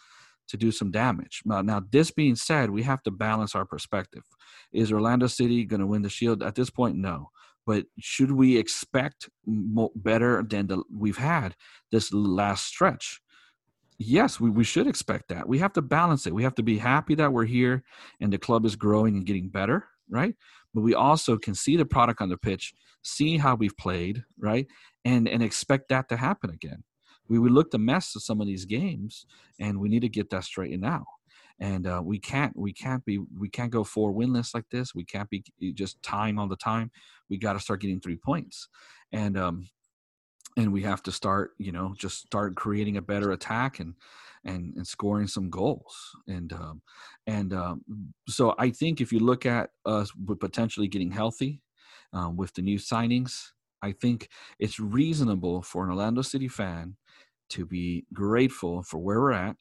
to 0.53 0.59
do 0.59 0.71
some 0.71 0.91
damage. 0.91 1.41
Now, 1.47 1.63
now, 1.63 1.83
this 1.91 2.11
being 2.11 2.37
said, 2.37 2.69
we 2.71 2.83
have 2.83 3.03
to 3.05 3.11
balance 3.11 3.55
our 3.55 3.65
perspective. 3.65 4.23
Is 4.71 4.93
Orlando 4.93 5.27
City 5.27 5.65
going 5.65 5.81
to 5.81 5.87
win 5.87 6.03
the 6.03 6.11
Shield? 6.11 6.43
At 6.43 6.55
this 6.55 6.69
point, 6.69 6.95
no. 6.95 7.31
But 7.67 7.87
should 7.99 8.31
we 8.31 8.59
expect 8.59 9.31
mo- 9.47 9.93
better 9.97 10.43
than 10.43 10.67
the, 10.67 10.83
we've 10.95 11.17
had 11.17 11.57
this 11.91 12.13
last 12.13 12.67
stretch? 12.67 13.21
Yes, 13.99 14.39
we, 14.39 14.51
we 14.51 14.65
should 14.65 14.87
expect 14.87 15.29
that. 15.31 15.49
We 15.49 15.59
have 15.59 15.73
to 15.73 15.83
balance 15.83 16.27
it. 16.27 16.35
We 16.35 16.43
have 16.43 16.57
to 16.57 16.63
be 16.63 16.77
happy 16.77 17.15
that 17.15 17.33
we're 17.33 17.47
here 17.47 17.83
and 18.21 18.31
the 18.31 18.39
club 18.39 18.67
is 18.67 18.77
growing 18.77 19.17
and 19.17 19.25
getting 19.25 19.49
better, 19.49 19.87
right? 20.11 20.35
But 20.75 20.83
we 20.83 20.95
also 20.95 21.39
can 21.39 21.55
see 21.55 21.77
the 21.77 21.87
product 21.87 22.21
on 22.21 22.29
the 22.29 22.37
pitch, 22.37 22.75
see 23.03 23.39
how 23.39 23.55
we've 23.55 23.77
played, 23.77 24.23
right? 24.39 24.67
And 25.05 25.29
and 25.29 25.43
expect 25.43 25.89
that 25.89 26.09
to 26.11 26.17
happen 26.17 26.51
again. 26.51 26.85
We 27.29 27.39
we 27.39 27.51
looked 27.51 27.75
a 27.75 27.79
mess 27.79 28.15
of 28.17 28.23
some 28.23 28.41
of 28.41 28.47
these 28.47 28.65
games, 28.65 29.27
and 29.61 29.79
we 29.79 29.89
need 29.89 30.01
to 30.01 30.09
get 30.09 30.31
that 30.31 30.45
straightened 30.45 30.85
out. 30.85 31.07
And 31.61 31.87
uh, 31.87 32.03
we 32.05 32.19
can't 32.19 32.57
we 32.57 32.73
can't 32.73 33.05
be 33.05 33.19
we 33.39 33.49
can't 33.49 33.71
go 33.71 33.85
four 33.85 34.13
winless 34.13 34.55
like 34.55 34.69
this. 34.71 34.95
We 34.95 35.05
can't 35.05 35.31
be 35.31 35.45
just 35.75 36.03
tying 36.03 36.39
all 36.39 36.49
the 36.49 36.57
time. 36.57 36.91
We 37.29 37.39
got 37.39 37.55
to 37.55 37.61
start 37.61 37.81
getting 37.81 38.01
three 38.01 38.17
points, 38.17 38.69
and 39.13 39.39
um, 39.39 39.67
and 40.57 40.73
we 40.73 40.83
have 40.83 41.03
to 41.03 41.13
start 41.13 41.53
you 41.59 41.73
know 41.73 41.95
just 41.99 42.19
start 42.27 42.55
creating 42.55 42.97
a 42.97 43.03
better 43.03 43.33
attack 43.33 43.81
and 43.81 43.95
and 44.45 44.75
and 44.77 44.87
scoring 44.87 45.27
some 45.27 45.51
goals 45.51 45.95
and 46.29 46.53
um 46.53 46.83
and 47.27 47.53
um 47.53 47.83
so 48.29 48.55
i 48.59 48.71
think 48.71 49.01
if 49.01 49.13
you 49.13 49.21
look 49.21 49.47
at 49.47 49.71
us 49.87 50.11
potentially 50.41 50.89
getting 50.89 51.11
healthy 51.11 51.61
um, 52.13 52.37
with 52.37 52.53
the 52.55 52.63
new 52.63 52.79
signings 52.79 53.51
i 53.83 53.93
think 53.93 54.29
it's 54.59 54.79
reasonable 54.79 55.63
for 55.63 55.85
an 55.85 55.91
orlando 55.91 56.23
city 56.23 56.49
fan 56.49 56.97
to 57.51 57.67
be 57.67 58.05
grateful 58.13 58.83
for 58.83 58.99
where 58.99 59.21
we're 59.21 59.33
at 59.33 59.57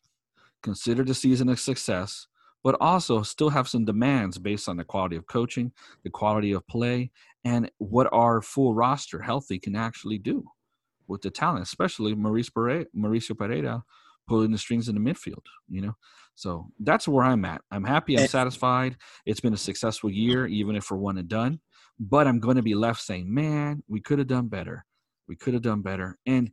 consider 0.64 1.04
the 1.04 1.14
season 1.14 1.50
a 1.50 1.58
success 1.58 2.28
but 2.64 2.78
also 2.80 3.24
still 3.24 3.50
have 3.50 3.68
some 3.68 3.86
demands 3.86 4.38
based 4.38 4.70
on 4.70 4.78
the 4.78 4.84
quality 4.84 5.16
of 5.16 5.26
coaching 5.28 5.72
the 6.04 6.10
quality 6.10 6.52
of 6.52 6.66
play 6.68 7.12
and 7.44 7.70
what 7.80 8.08
our 8.12 8.42
full 8.42 8.74
roster 8.74 9.22
healthy 9.22 9.58
can 9.60 9.76
actually 9.76 10.18
do 10.18 10.46
with 11.12 11.22
the 11.22 11.30
talent, 11.30 11.64
especially 11.64 12.16
Maurice 12.16 12.50
Pereyra, 12.50 12.86
Mauricio 12.96 13.36
Pereyra 13.36 13.84
pulling 14.28 14.52
the 14.52 14.58
strings 14.58 14.88
in 14.88 14.96
the 14.96 15.02
midfield, 15.02 15.44
you 15.70 15.82
know? 15.82 15.96
So 16.36 16.68
that's 16.80 17.08
where 17.08 17.26
I'm 17.26 17.44
at. 17.46 17.62
I'm 17.70 17.84
happy. 17.84 18.18
I'm 18.18 18.24
eh. 18.24 18.28
satisfied. 18.28 18.96
It's 19.26 19.42
been 19.42 19.54
a 19.54 19.58
successful 19.58 20.10
year, 20.10 20.48
even 20.48 20.76
if 20.76 20.90
we're 20.90 20.98
one 20.98 21.18
and 21.18 21.28
done. 21.28 21.60
But 22.00 22.26
I'm 22.26 22.40
going 22.40 22.56
to 22.56 22.64
be 22.64 22.74
left 22.74 23.02
saying, 23.02 23.32
man, 23.32 23.84
we 23.88 24.00
could 24.00 24.18
have 24.18 24.30
done 24.30 24.48
better. 24.48 24.86
We 25.28 25.36
could 25.36 25.54
have 25.54 25.62
done 25.62 25.82
better. 25.82 26.18
And 26.26 26.52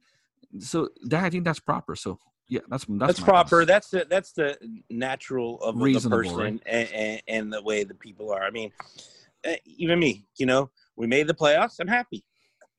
so 0.59 0.89
that 1.05 1.25
I 1.25 1.31
think 1.31 1.45
that's 1.45 1.61
proper. 1.61 1.95
So 1.97 2.19
yeah, 2.49 2.61
that's 2.69 2.87
that's, 2.89 2.99
That's 2.99 3.21
proper. 3.21 3.65
thoughts. 3.65 3.67
That's 3.69 3.91
the 3.91 4.07
that's 4.09 4.33
the 4.33 4.57
natural 4.91 5.61
of 5.61 5.77
Reasonable, 5.77 6.19
the 6.19 6.25
person 6.25 6.39
right? 6.39 6.63
and, 6.67 6.89
and, 6.93 7.23
and 7.29 7.53
the 7.53 7.63
way 7.63 7.85
the 7.85 7.95
people 7.95 8.33
are. 8.33 8.43
I 8.43 8.51
mean, 8.51 8.73
eh, 9.45 9.57
even 9.67 9.99
me, 9.99 10.27
you 10.39 10.47
know, 10.47 10.71
we 10.97 11.07
made 11.07 11.27
the 11.27 11.35
playoffs. 11.35 11.77
I'm 11.81 11.89
happy. 11.89 12.25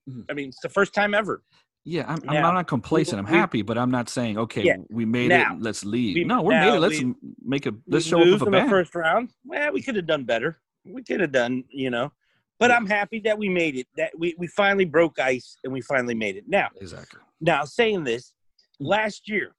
Mhm. 0.09 0.25
I 0.29 0.33
mean, 0.33 0.49
it's 0.49 0.61
the 0.61 0.69
first 0.69 0.93
time 0.93 1.13
ever. 1.13 1.43
Yeah, 1.85 2.05
I'm, 2.07 2.19
I'm 2.27 2.33
Now, 2.41 2.51
not 2.51 2.67
complacent. 2.67 3.19
I'm 3.19 3.25
happy, 3.25 3.61
but 3.61 3.77
I'm 3.77 3.89
not 3.91 4.09
saying 4.09 4.37
okay, 4.37 4.63
Yeah. 4.63 4.77
we 4.89 5.05
made 5.05 5.29
Now, 5.29 5.55
it. 5.55 5.61
Let's 5.61 5.85
leave. 5.85 6.15
we- 6.15 6.23
no, 6.23 6.41
we're 6.41 6.59
made 6.59 6.75
it. 6.75 6.79
Let's 6.79 6.99
we- 7.01 7.15
make 7.43 7.65
a. 7.67 7.73
Let's 7.87 8.05
show 8.05 8.19
up 8.21 8.27
with 8.27 8.41
a 8.41 8.45
in 8.45 8.51
the 8.51 8.69
first 8.69 8.93
round. 8.95 9.29
Well, 9.45 9.71
we 9.71 9.81
could 9.81 9.95
have 9.95 10.07
done 10.07 10.25
better. 10.25 10.59
We 10.85 11.03
could 11.03 11.19
have 11.19 11.31
done, 11.31 11.63
you 11.69 11.89
know. 11.89 12.11
But. 12.59 12.71
I'm 12.71 12.85
happy 12.85 13.19
that 13.21 13.37
we 13.37 13.49
made 13.49 13.77
it. 13.77 13.87
That 13.95 14.11
we, 14.17 14.35
we 14.37 14.47
finally 14.47 14.85
broke 14.85 15.17
ice 15.19 15.55
and 15.63 15.71
we 15.71 15.81
finally 15.81 16.15
made 16.15 16.35
it. 16.35 16.43
Now, 16.47 16.67
Exactly. 16.79 17.21
Now, 17.41 17.63
saying 17.63 18.03
this, 18.03 18.33
last 18.79 19.29
year, 19.29 19.55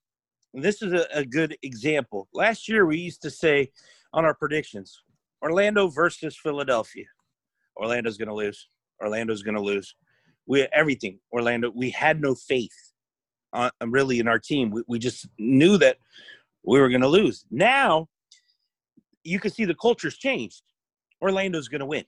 and 0.54 0.62
this 0.62 0.82
is 0.82 0.92
a, 0.92 1.06
a 1.14 1.24
good 1.24 1.56
example. 1.62 2.28
Last 2.34 2.68
year, 2.68 2.84
we 2.84 2.98
used 2.98 3.22
to 3.22 3.30
say 3.30 3.70
on 4.12 4.24
our 4.24 4.34
predictions 4.34 5.02
Orlando 5.42 5.88
versus 5.88 6.36
Philadelphia. 6.36 7.06
Orlando's 7.76 8.18
going 8.18 8.28
to 8.28 8.34
lose. 8.34 8.68
Orlando's 9.00 9.42
going 9.42 9.54
to 9.54 9.62
lose. 9.62 9.94
We 10.46 10.66
everything. 10.72 11.18
Orlando, 11.32 11.72
we 11.74 11.90
had 11.90 12.20
no 12.20 12.34
faith 12.34 12.92
uh, 13.52 13.70
really 13.86 14.18
in 14.18 14.28
our 14.28 14.38
team. 14.38 14.70
We, 14.70 14.82
we 14.86 14.98
just 14.98 15.26
knew 15.38 15.78
that 15.78 15.96
we 16.64 16.80
were 16.80 16.88
going 16.88 17.00
to 17.00 17.08
lose. 17.08 17.44
Now, 17.50 18.08
you 19.24 19.38
can 19.38 19.50
see 19.50 19.64
the 19.64 19.74
culture's 19.74 20.16
changed. 20.16 20.62
Orlando's 21.22 21.68
going 21.68 21.80
to 21.80 21.86
win. 21.86 22.04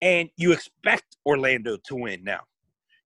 And 0.00 0.30
you 0.36 0.52
expect 0.52 1.16
Orlando 1.26 1.76
to 1.84 1.94
win 1.96 2.22
now. 2.24 2.40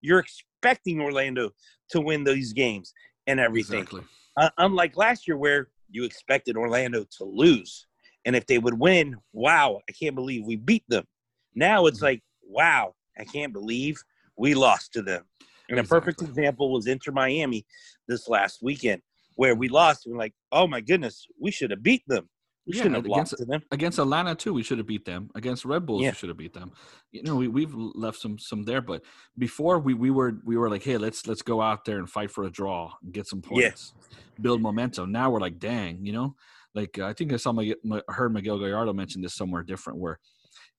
You're 0.01 0.19
expecting 0.19 1.01
Orlando 1.01 1.51
to 1.91 2.01
win 2.01 2.25
these 2.25 2.53
games 2.53 2.93
and 3.27 3.41
everything. 3.41 3.81
Exactly. 3.81 4.03
Uh, 4.37 4.51
unlike 4.59 4.97
last 4.97 5.29
year, 5.29 5.37
where 5.37 5.69
you 5.91 6.05
expected 6.05 6.57
Orlando 6.57 7.05
to 7.19 7.25
lose. 7.25 7.87
And 8.25 8.35
if 8.37 8.47
they 8.47 8.59
would 8.59 8.79
win, 8.79 9.17
wow, 9.33 9.81
I 9.89 9.93
can't 9.93 10.15
believe 10.15 10.45
we 10.47 10.57
beat 10.57 10.85
them. 10.89 11.07
Now 11.55 11.87
it's 11.87 11.99
Mhm. 11.99 12.03
like, 12.03 12.23
wow, 12.43 12.95
I 13.19 13.25
can't 13.25 13.53
believe 13.53 14.03
we 14.37 14.55
lost 14.55 14.93
to 14.95 15.03
them. 15.03 15.25
And 15.69 15.79
a 15.79 15.85
perfect 15.85 16.23
example 16.23 16.73
was 16.73 16.87
Inter 16.87 17.13
Miami 17.13 17.67
this 18.09 18.29
last 18.29 18.63
weekend, 18.63 19.03
where 19.37 19.55
we 19.55 19.69
lost. 19.69 20.07
And 20.07 20.13
we're 20.13 20.19
like, 20.19 20.35
oh 20.51 20.67
my 20.67 20.81
goodness, 20.81 21.27
we 21.39 21.51
should 21.51 21.71
have 21.71 21.83
beat 21.83 22.03
them. 22.07 22.29
We 22.67 22.77
Yeah, 22.77 22.85
have 22.85 22.93
against- 23.05 23.09
lost 23.33 23.37
to 23.39 23.45
them. 23.45 23.63
Against 23.73 23.99
Atlanta 23.99 24.35
too, 24.37 24.53
we 24.55 24.63
should 24.63 24.79
have 24.79 24.87
beat 24.87 25.05
them. 25.05 25.31
Against 25.35 25.65
Red 25.65 25.85
Bulls, 25.85 26.03
Yeah. 26.03 26.11
we 26.11 26.15
should 26.15 26.29
have 26.29 26.39
beat 26.39 26.53
them. 26.53 26.71
You 27.11 27.23
know, 27.25 27.35
we 27.37 27.49
we've 27.49 27.75
left 27.75 28.19
some 28.21 28.39
some 28.39 28.63
there, 28.63 28.81
but 28.81 29.03
before 29.37 29.79
we 29.81 29.95
we 29.95 30.11
were 30.11 30.41
we 30.45 30.57
were 30.57 30.71
like, 30.71 30.83
hey, 30.85 30.97
let's 30.97 31.27
let's 31.27 31.43
go 31.43 31.61
out 31.61 31.85
there 31.85 31.99
and 31.99 32.09
fight 32.09 32.31
for 32.31 32.45
a 32.45 32.51
draw 32.51 32.93
and 33.03 33.13
get 33.13 33.27
some 33.27 33.43
Yeah. 33.51 33.69
points, 33.71 33.95
build 34.41 34.63
momentum. 34.63 35.11
Now 35.11 35.31
we're 35.31 35.41
like, 35.41 35.59
dang, 35.59 36.07
you 36.07 36.13
know, 36.13 36.37
like 36.75 36.99
uh, 36.99 37.07
I 37.07 37.13
think 37.15 37.33
I 37.33 37.37
saw 37.37 37.53
my, 37.53 37.75
I 38.09 38.13
heard 38.13 38.33
Miguel 38.33 38.59
Gallardo 38.59 38.93
mention 38.93 39.23
this 39.23 39.35
somewhere 39.35 39.63
different, 39.65 39.99
where 39.99 40.21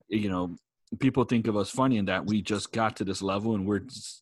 you 0.07 0.29
know 0.29 0.55
people 0.99 1.23
think 1.25 1.47
of 1.47 1.57
us 1.57 1.69
funny 1.69 1.97
in 1.97 2.05
that 2.05 2.25
we 2.25 2.41
just 2.41 2.71
got 2.71 2.95
to 2.97 3.03
this 3.03 3.21
level 3.21 3.55
and 3.55 3.65
we're 3.65 3.79
just, 3.79 4.21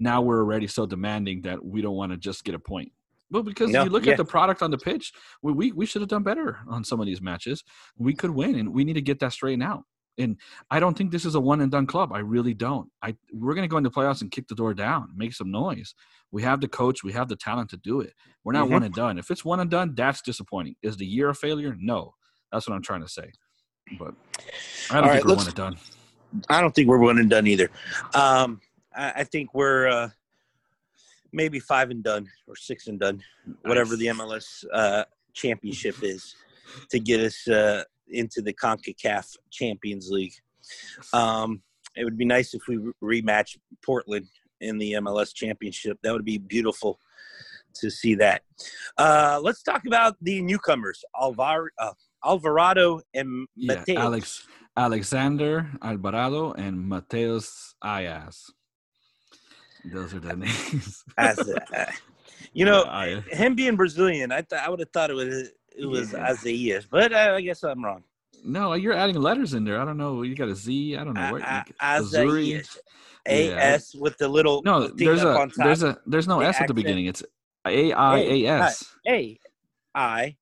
now 0.00 0.20
we're 0.20 0.40
already 0.40 0.66
so 0.66 0.84
demanding 0.84 1.40
that 1.42 1.64
we 1.64 1.80
don't 1.80 1.94
want 1.96 2.10
to 2.12 2.18
just 2.18 2.44
get 2.44 2.54
a 2.54 2.58
point. 2.58 2.90
Well, 3.30 3.42
because 3.42 3.70
No, 3.70 3.84
you 3.84 3.90
look 3.90 4.06
yeah. 4.06 4.12
at 4.12 4.16
the 4.16 4.24
product 4.24 4.62
on 4.62 4.70
the 4.70 4.78
pitch, 4.78 5.12
we, 5.42 5.52
we 5.52 5.72
we 5.72 5.86
should 5.86 6.00
have 6.02 6.08
done 6.08 6.22
better 6.22 6.58
on 6.68 6.84
some 6.84 7.00
of 7.00 7.06
these 7.06 7.20
matches. 7.20 7.62
We 7.96 8.14
could 8.14 8.30
win, 8.30 8.54
and 8.56 8.72
we 8.72 8.84
need 8.84 8.94
to 8.94 9.02
get 9.02 9.18
that 9.20 9.32
straightened 9.32 9.62
out. 9.62 9.84
And 10.16 10.36
I 10.70 10.80
don't 10.80 10.98
think 10.98 11.12
this 11.12 11.24
is 11.24 11.36
a 11.36 11.40
one 11.40 11.60
and 11.60 11.70
done 11.70 11.86
club. 11.86 12.12
I 12.12 12.18
really 12.20 12.54
don't. 12.54 12.90
I 13.02 13.14
we're 13.32 13.54
going 13.54 13.62
to 13.68 13.68
go 13.70 13.76
into 13.76 13.90
playoffs 13.90 14.22
and 14.22 14.30
kick 14.30 14.48
the 14.48 14.54
door 14.54 14.74
down, 14.74 15.10
make 15.14 15.32
some 15.34 15.50
noise. 15.50 15.94
We 16.32 16.42
have 16.42 16.60
the 16.60 16.68
coach, 16.68 17.04
we 17.04 17.12
have 17.12 17.28
the 17.28 17.36
talent 17.36 17.70
to 17.70 17.76
do 17.76 18.00
it. 18.00 18.14
We're 18.44 18.52
not 18.54 18.66
Mhm. 18.68 18.72
one 18.72 18.82
and 18.82 18.94
done. 18.94 19.18
If 19.18 19.30
it's 19.30 19.44
one 19.44 19.60
and 19.60 19.70
done, 19.70 19.94
that's 19.94 20.20
disappointing. 20.22 20.76
Is 20.82 20.96
the 20.96 21.06
year 21.06 21.28
a 21.28 21.34
failure? 21.34 21.76
No. 21.78 22.14
That's 22.50 22.68
what 22.68 22.74
I'm 22.74 22.82
trying 22.82 23.02
to 23.02 23.08
say. 23.08 23.30
But 23.98 24.14
I 24.90 24.94
don't 24.94 24.96
All 24.96 25.02
think 25.02 25.04
right, 25.06 25.24
we're 25.24 25.36
one 25.36 25.46
and 25.46 25.54
done. 25.54 25.76
I 26.48 26.60
don't 26.60 26.74
think 26.74 26.88
we're 26.88 26.98
one 26.98 27.18
and 27.18 27.30
done 27.30 27.46
either. 27.46 27.70
Um, 28.14 28.60
I, 28.94 29.12
I 29.16 29.24
think 29.24 29.54
we're 29.54 29.86
uh, 29.88 30.08
maybe 31.32 31.58
five 31.58 31.90
and 31.90 32.02
done 32.02 32.26
or 32.46 32.56
six 32.56 32.86
and 32.86 32.98
done, 32.98 33.22
whatever 33.62 33.96
the 33.96 34.06
MLS 34.06 34.64
uh, 34.72 35.04
championship 35.34 36.02
is, 36.02 36.34
to 36.90 36.98
get 36.98 37.20
us 37.20 37.46
uh, 37.48 37.84
into 38.08 38.42
the 38.42 38.52
Concacaf 38.52 39.36
Champions 39.50 40.10
League. 40.10 40.34
Um, 41.12 41.62
it 41.96 42.04
would 42.04 42.18
be 42.18 42.24
nice 42.24 42.54
if 42.54 42.62
we 42.68 42.78
rematch 43.02 43.56
Portland 43.84 44.26
in 44.60 44.78
the 44.78 44.92
MLS 44.94 45.34
championship. 45.34 45.98
That 46.02 46.12
would 46.12 46.24
be 46.24 46.38
beautiful 46.38 46.98
to 47.76 47.90
see 47.90 48.14
that. 48.16 48.42
Uh, 48.96 49.40
let's 49.42 49.62
talk 49.62 49.86
about 49.86 50.16
the 50.20 50.40
newcomers, 50.42 51.04
Alvar- 51.20 51.72
uh, 51.78 51.92
Alvarado 52.24 53.00
and 53.14 53.46
Yeah, 53.54 53.84
Alex 53.96 54.46
Alexander 54.76 55.70
Alvarado 55.82 56.52
and 56.52 56.90
Matheus 56.90 57.74
Aias. 57.82 58.52
Those 59.92 60.14
are 60.14 60.20
the 60.20 60.36
names. 60.36 61.04
As, 61.18 61.38
uh, 61.38 61.86
you 62.52 62.64
know, 62.64 62.84
Aias. 62.84 63.24
him 63.30 63.54
being 63.54 63.76
Brazilian, 63.76 64.32
I 64.32 64.42
th- 64.42 64.60
I 64.60 64.68
would 64.68 64.80
have 64.80 64.90
thought 64.90 65.10
it 65.10 65.14
was 65.14 65.50
it 65.76 65.86
was 65.86 66.12
Yeah. 66.12 66.30
Azaias, 66.32 66.86
but 66.90 67.12
uh, 67.12 67.34
I 67.36 67.40
guess 67.40 67.62
I'm 67.62 67.84
wrong. 67.84 68.02
No, 68.44 68.74
you're 68.74 68.92
adding 68.94 69.16
letters 69.16 69.54
in 69.54 69.64
there. 69.64 69.80
I 69.80 69.84
don't 69.84 69.96
know. 69.96 70.22
You 70.22 70.34
got 70.36 70.48
a 70.48 70.54
Z. 70.54 70.96
I 70.96 71.04
don't 71.04 71.14
know 71.14 71.32
what. 71.32 71.40
You- 71.40 71.74
A- 71.80 72.00
Azuri? 72.00 72.60
Azaias, 72.60 72.76
A 73.28 73.52
S 73.52 73.94
with 73.94 74.16
the 74.18 74.28
little 74.28 74.62
No, 74.62 74.86
there's 74.88 75.22
up 75.24 75.36
a 75.36 75.40
on 75.40 75.50
top. 75.50 75.64
there's 75.66 75.82
a 75.82 75.98
there's 76.06 76.28
no 76.28 76.40
the 76.40 76.46
S 76.46 76.60
at 76.60 76.68
the 76.68 76.74
beginning. 76.74 77.06
It's 77.06 77.22
A 77.66 77.92
I 77.92 78.18
A 78.18 78.46
S. 78.46 78.84
A 79.06 79.38
I 79.94 80.36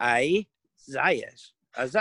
I 0.00 0.46
Zayas. 0.90 1.50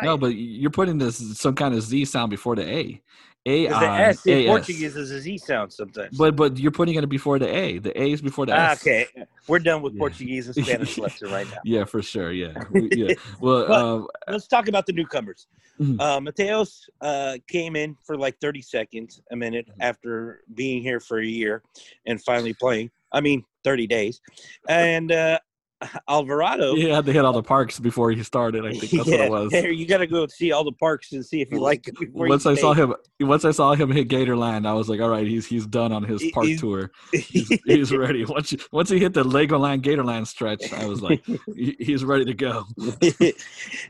No, 0.03 0.17
but 0.17 0.27
you're 0.27 0.71
putting 0.71 0.97
this 0.97 1.37
some 1.37 1.53
kind 1.53 1.75
of 1.75 1.81
Z 1.81 2.05
sound 2.05 2.29
before 2.29 2.55
the 2.55 2.63
A. 2.67 3.01
A 3.47 3.67
Because 3.67 3.79
the 3.79 3.87
S 3.87 4.25
in 4.25 4.45
Portuguese 4.47 4.95
is 4.95 5.11
a 5.11 5.19
Z 5.21 5.37
sound 5.37 5.71
sometimes. 5.71 6.17
But 6.17 6.35
but 6.35 6.57
you're 6.57 6.71
putting 6.71 6.95
it 6.95 7.07
before 7.07 7.37
the 7.37 7.47
A. 7.47 7.77
The 7.77 8.01
A 8.01 8.11
is 8.11 8.21
before 8.21 8.45
the 8.47 8.53
Ah, 8.53 8.71
S. 8.71 8.81
okay, 8.81 9.07
we're 9.47 9.59
done 9.59 9.81
with 9.83 9.93
Yeah. 9.93 9.99
Portuguese 9.99 10.47
and 10.47 10.55
Spanish 10.65 10.97
lesson 11.05 11.29
right 11.29 11.47
now. 11.49 11.59
Yeah, 11.63 11.85
for 11.85 12.01
sure. 12.01 12.31
Yeah. 12.31 12.53
We- 12.71 12.89
yeah. 12.91 13.13
Well, 13.39 14.07
uh, 14.27 14.31
let's 14.31 14.47
talk 14.47 14.67
about 14.67 14.85
the 14.87 14.93
newcomers. 14.93 15.47
Mhm. 15.79 15.97
Uh, 15.99 16.19
Mateos 16.21 16.89
uh, 17.01 17.37
came 17.47 17.75
in 17.75 17.95
for 18.03 18.17
like 18.17 18.39
30 18.41 18.61
seconds, 18.61 19.21
a 19.31 19.35
minute 19.35 19.67
Mhm. 19.67 19.73
after 19.79 20.41
being 20.53 20.81
here 20.81 20.99
for 20.99 21.19
a 21.19 21.25
year 21.25 21.61
and 22.07 22.23
finally 22.23 22.53
playing. 22.53 22.89
I 23.11 23.21
mean, 23.21 23.43
30 23.63 23.85
days. 23.87 24.21
And 24.67 25.11
uh, 25.11 25.39
Alvarado. 26.09 26.75
he 26.75 26.89
had 26.89 27.05
to 27.05 27.11
hit 27.13 27.25
all 27.25 27.33
the 27.33 27.43
parks 27.43 27.79
before 27.79 28.11
he 28.11 28.23
started. 28.23 28.65
I 28.65 28.71
think 28.71 28.91
that's 28.91 29.09
what 29.09 29.19
it 29.19 29.29
was. 29.31 29.53
you 29.53 29.85
got 29.85 29.97
to 29.97 30.07
go 30.07 30.25
see 30.27 30.51
all 30.51 30.63
the 30.63 30.71
parks 30.71 31.11
and 31.11 31.25
see 31.25 31.41
if 31.41 31.51
you 31.51 31.59
like 31.59 31.87
it. 31.87 31.99
before 31.99 32.27
you 32.27 32.29
Once 32.29 32.45
I 32.45 32.55
saw 32.55 32.73
him, 32.73 32.95
once 33.19 33.43
I 33.45 33.51
saw 33.51 33.73
him 33.73 33.91
hit 33.91 34.07
Gatorland, 34.07 34.65
I 34.65 34.73
was 34.73 34.87
like, 34.89 35.01
"All 35.01 35.09
right, 35.09 35.27
he's 35.27 35.45
he's 35.45 35.65
done 35.65 35.91
on 35.91 36.03
his 36.03 36.23
park 36.33 36.45
he's- 36.47 36.59
tour. 36.59 36.91
He's, 37.11 37.49
he's 37.65 37.91
ready." 37.93 38.25
Once 38.25 38.51
you, 38.53 38.59
once 38.71 38.89
he 38.89 38.99
hit 38.99 39.13
the 39.13 39.23
Legoland 39.23 39.81
Gatorland 39.81 40.27
stretch, 40.27 40.71
I 40.73 40.85
was 40.85 41.01
like, 41.01 41.25
he, 41.55 41.75
"He's 41.79 42.03
ready 42.05 42.25
to 42.25 42.33
go." 42.33 42.63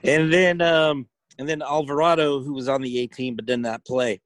and 0.03 0.31
then 0.33 0.61
um 0.61 1.07
and 1.37 1.47
then 1.47 1.61
Alvarado 1.61 2.41
who 2.41 2.53
was 2.53 2.67
on 2.69 2.81
the 2.81 2.99
18 2.99 3.35
but 3.35 3.45
did 3.45 3.59
not 3.59 3.85
play. 3.85 4.21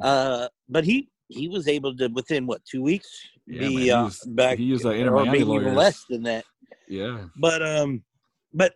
Uh 0.00 0.48
but 0.68 0.84
he 0.84 1.08
he 1.28 1.48
was 1.48 1.68
able 1.68 1.96
to 1.96 2.08
within 2.08 2.46
what 2.46 2.64
2 2.64 2.82
weeks 2.82 3.08
Yeah, 3.46 3.60
be 3.60 3.74
man, 3.74 3.82
he 3.82 3.90
uh, 3.90 4.10
back 4.28 4.58
he 4.58 4.64
used 4.64 4.84
Inter 4.84 5.14
or 5.14 5.24
maybe 5.24 5.40
even 5.40 5.74
less 5.74 6.04
than 6.08 6.22
that. 6.24 6.44
Yeah, 6.88 7.26
But 7.36 7.62
um 7.66 8.04
but 8.52 8.74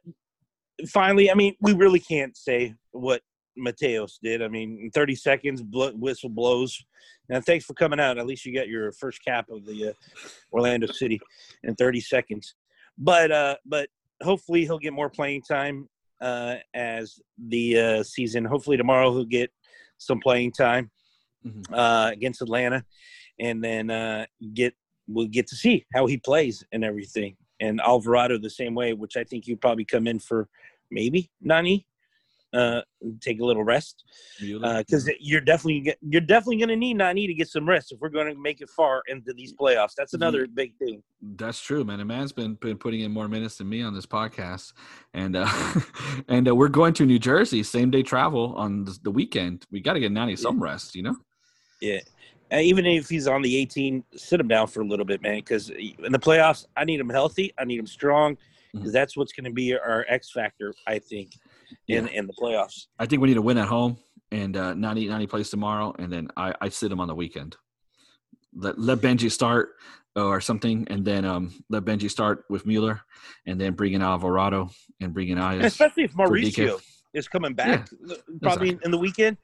finally 0.88 1.30
I 1.30 1.34
mean 1.34 1.54
we 1.60 1.72
really 1.74 2.00
can't 2.00 2.36
say 2.36 2.74
what 2.92 3.22
Mateos 3.58 4.18
did. 4.22 4.40
I 4.40 4.46
mean, 4.46 4.78
in 4.80 4.90
30 4.92 5.16
seconds, 5.16 5.62
bl- 5.62 5.88
whistle 5.96 6.28
blows. 6.28 6.80
And 7.28 7.44
thanks 7.44 7.64
for 7.64 7.74
coming 7.74 7.98
out. 7.98 8.16
At 8.16 8.24
least 8.24 8.46
you 8.46 8.54
got 8.54 8.68
your 8.68 8.92
first 8.92 9.24
cap 9.24 9.48
of 9.50 9.66
the 9.66 9.88
uh, 9.88 9.92
Orlando 10.52 10.86
City 10.86 11.20
in 11.64 11.74
30 11.74 12.00
seconds. 12.00 12.54
But 12.96 13.32
uh, 13.32 13.56
but 13.66 13.88
hopefully 14.22 14.62
he'll 14.64 14.78
get 14.78 14.92
more 14.92 15.10
playing 15.10 15.42
time 15.42 15.88
uh, 16.20 16.56
as 16.72 17.18
the 17.48 17.78
uh, 17.78 18.02
season. 18.04 18.44
Hopefully 18.44 18.76
tomorrow 18.76 19.10
he'll 19.12 19.24
get 19.24 19.50
some 19.98 20.20
playing 20.20 20.52
time 20.52 20.90
Mhm. 21.46 21.64
uh, 21.72 22.10
against 22.12 22.42
Atlanta, 22.42 22.84
and 23.40 23.62
then 23.62 23.90
uh, 23.90 24.26
get 24.54 24.74
we'll 25.08 25.26
get 25.26 25.46
to 25.48 25.56
see 25.56 25.84
how 25.94 26.06
he 26.06 26.16
plays 26.16 26.64
and 26.72 26.84
everything. 26.84 27.36
And 27.60 27.80
Alvarado 27.80 28.38
the 28.38 28.50
same 28.50 28.74
way, 28.74 28.92
which 28.92 29.16
I 29.16 29.24
think 29.24 29.46
you'd 29.46 29.60
probably 29.60 29.84
come 29.84 30.06
in 30.06 30.18
for 30.18 30.48
maybe 30.90 31.30
Nani, 31.40 31.86
uh, 32.54 32.80
take 33.20 33.40
a 33.40 33.44
little 33.44 33.62
rest 33.62 34.04
because 34.78 35.10
you're 35.20 35.40
definitely 35.42 35.80
get- 35.80 35.98
you're 36.00 36.22
definitely 36.22 36.56
going 36.56 36.70
to 36.70 36.76
need 36.76 36.94
Nani 36.94 37.26
to 37.26 37.34
get 37.34 37.48
some 37.48 37.68
rest 37.68 37.92
if 37.92 38.00
we're 38.00 38.08
going 38.08 38.32
to 38.32 38.40
make 38.40 38.60
it 38.60 38.70
far 38.70 39.02
into 39.06 39.34
these 39.34 39.52
playoffs. 39.52 39.92
That's 39.96 40.14
another 40.14 40.46
big 40.46 40.74
thing. 40.78 41.02
That's 41.20 41.60
true, 41.60 41.84
man. 41.84 42.00
A 42.00 42.04
man's 42.06 42.32
been 42.32 42.54
been 42.54 42.78
putting 42.78 43.00
in 43.00 43.12
more 43.12 43.28
minutes 43.28 43.58
than 43.58 43.68
me 43.68 43.82
on 43.82 43.94
this 43.94 44.06
podcast, 44.06 44.72
and 45.12 45.36
uh, 45.36 45.46
and 46.28 46.48
uh, 46.48 46.54
we're 46.54 46.68
going 46.68 46.94
to 46.94 47.04
New 47.04 47.18
Jersey, 47.18 47.62
same 47.62 47.90
day 47.90 48.02
travel 48.02 48.54
on 48.56 48.84
the, 48.84 48.98
the 49.02 49.10
weekend. 49.10 49.66
We 49.70 49.80
got 49.80 49.92
to 49.94 50.00
get 50.00 50.12
Nani 50.12 50.36
some 50.36 50.62
rest, 50.62 50.94
you 50.94 51.02
know. 51.02 51.16
Yeah. 51.82 52.00
Uh, 52.52 52.56
even 52.58 52.86
if 52.86 53.08
he's 53.08 53.26
on 53.26 53.42
the 53.42 53.56
18, 53.56 54.02
sit 54.16 54.40
him 54.40 54.48
down 54.48 54.66
for 54.66 54.80
a 54.80 54.84
little 54.84 55.04
bit, 55.04 55.20
man. 55.22 55.36
Because 55.36 55.70
in 55.70 56.12
the 56.12 56.18
playoffs, 56.18 56.66
I 56.76 56.84
need 56.84 56.98
him 57.00 57.10
healthy. 57.10 57.52
I 57.58 57.64
need 57.64 57.78
him 57.78 57.86
strong. 57.86 58.36
Because 58.72 58.90
Mhm. 58.90 58.92
that's 58.92 59.16
what's 59.16 59.32
going 59.32 59.44
to 59.44 59.50
be 59.50 59.74
our 59.74 60.04
X 60.08 60.30
factor, 60.30 60.74
I 60.86 60.98
think, 60.98 61.32
in 61.88 62.06
in 62.08 62.26
the 62.26 62.32
playoffs. 62.34 62.86
I 62.98 63.06
think 63.06 63.22
we 63.22 63.28
need 63.28 63.34
to 63.34 63.42
win 63.42 63.56
at 63.58 63.66
home, 63.68 63.96
and 64.30 64.56
uh, 64.56 64.74
Nani 64.74 65.06
Nani 65.08 65.26
plays 65.26 65.48
tomorrow, 65.50 65.94
and 65.98 66.12
then 66.12 66.28
I 66.36 66.54
I 66.60 66.68
sit 66.68 66.92
him 66.92 67.00
on 67.00 67.08
the 67.08 67.14
weekend. 67.14 67.56
Let 68.54 68.78
let 68.78 68.98
Benji 68.98 69.30
start 69.30 69.74
or 70.16 70.40
something, 70.42 70.86
and 70.90 71.02
then 71.04 71.24
um 71.24 71.52
let 71.70 71.84
Benji 71.84 72.10
start 72.10 72.44
with 72.50 72.66
Mueller, 72.66 73.00
and 73.46 73.58
then 73.60 73.72
bring 73.72 73.94
in 73.94 74.02
Alvarado 74.02 74.70
and 75.00 75.14
bring 75.14 75.28
in 75.28 75.38
Aias. 75.38 75.64
especially 75.64 76.04
if 76.04 76.12
Mauricio 76.12 76.78
is 77.14 77.26
coming 77.26 77.54
back, 77.54 77.88
probably 78.42 78.78
in 78.84 78.90
the 78.90 78.98
weekend 78.98 79.38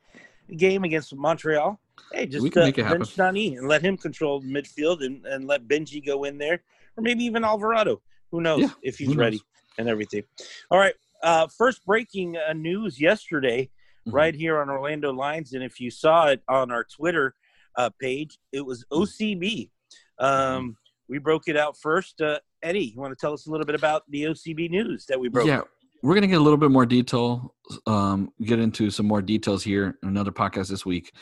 game 0.57 0.85
against 0.85 1.15
Montreal. 1.15 1.81
Hey, 2.13 2.27
just 2.27 2.43
We 2.43 2.51
can 2.51 2.63
uh, 2.63 2.65
make 2.67 2.79
it 2.79 2.85
happen. 2.85 3.01
bench 3.01 3.17
Nani 3.19 3.57
and 3.57 3.69
let 3.69 3.83
him 3.83 3.97
control 3.97 4.43
midfield 4.43 5.05
and, 5.05 5.25
and 5.27 5.47
let 5.47 5.67
Benji 5.67 6.05
go 6.05 6.25
in 6.25 6.39
there, 6.39 6.63
or 6.97 7.03
maybe 7.03 7.25
even 7.25 7.45
Alvarado. 7.45 8.01
Who 8.31 8.41
knows 8.41 8.61
Yeah, 8.63 8.71
if 8.83 8.99
he's 8.99 9.09
knows? 9.09 9.17
ready 9.17 9.43
and 9.79 9.89
everything. 9.89 10.23
All 10.71 10.79
right. 10.79 10.95
Uh, 11.23 11.47
first 11.47 11.85
breaking 11.87 12.37
uh, 12.37 12.53
news 12.53 13.01
yesterday, 13.01 13.71
Mhm. 14.07 14.13
right 14.13 14.35
here 14.35 14.59
on 14.61 14.69
Orlando 14.69 15.13
Lions, 15.13 15.55
and 15.55 15.63
if 15.65 15.81
you 15.81 15.91
saw 15.91 16.27
it 16.29 16.43
on 16.49 16.71
our 16.71 16.85
Twitter 16.85 17.35
uh, 17.77 17.89
page, 18.01 18.39
it 18.53 18.61
was 18.61 18.85
OCB. 18.93 19.71
Um, 20.19 20.77
we 21.09 21.19
broke 21.19 21.49
it 21.49 21.57
out 21.57 21.77
first. 21.79 22.21
Uh, 22.21 22.39
Eddie, 22.63 22.93
you 22.95 23.01
want 23.01 23.13
to 23.13 23.21
tell 23.21 23.33
us 23.33 23.47
a 23.47 23.51
little 23.51 23.65
bit 23.67 23.75
about 23.75 24.03
the 24.11 24.25
OCB 24.25 24.69
news 24.71 25.07
that 25.07 25.19
we 25.19 25.29
broke? 25.29 25.47
Yeah, 25.47 25.63
we're 26.03 26.15
gonna 26.15 26.27
get 26.27 26.39
a 26.39 26.43
little 26.43 26.59
bit 26.59 26.71
more 26.71 26.85
detail. 26.87 27.54
Um, 27.87 28.31
get 28.43 28.59
into 28.59 28.91
some 28.91 29.07
more 29.07 29.23
details 29.23 29.63
here 29.63 29.99
in 30.03 30.09
another 30.11 30.31
podcast 30.31 30.69
this 30.69 30.85
week. 30.85 31.13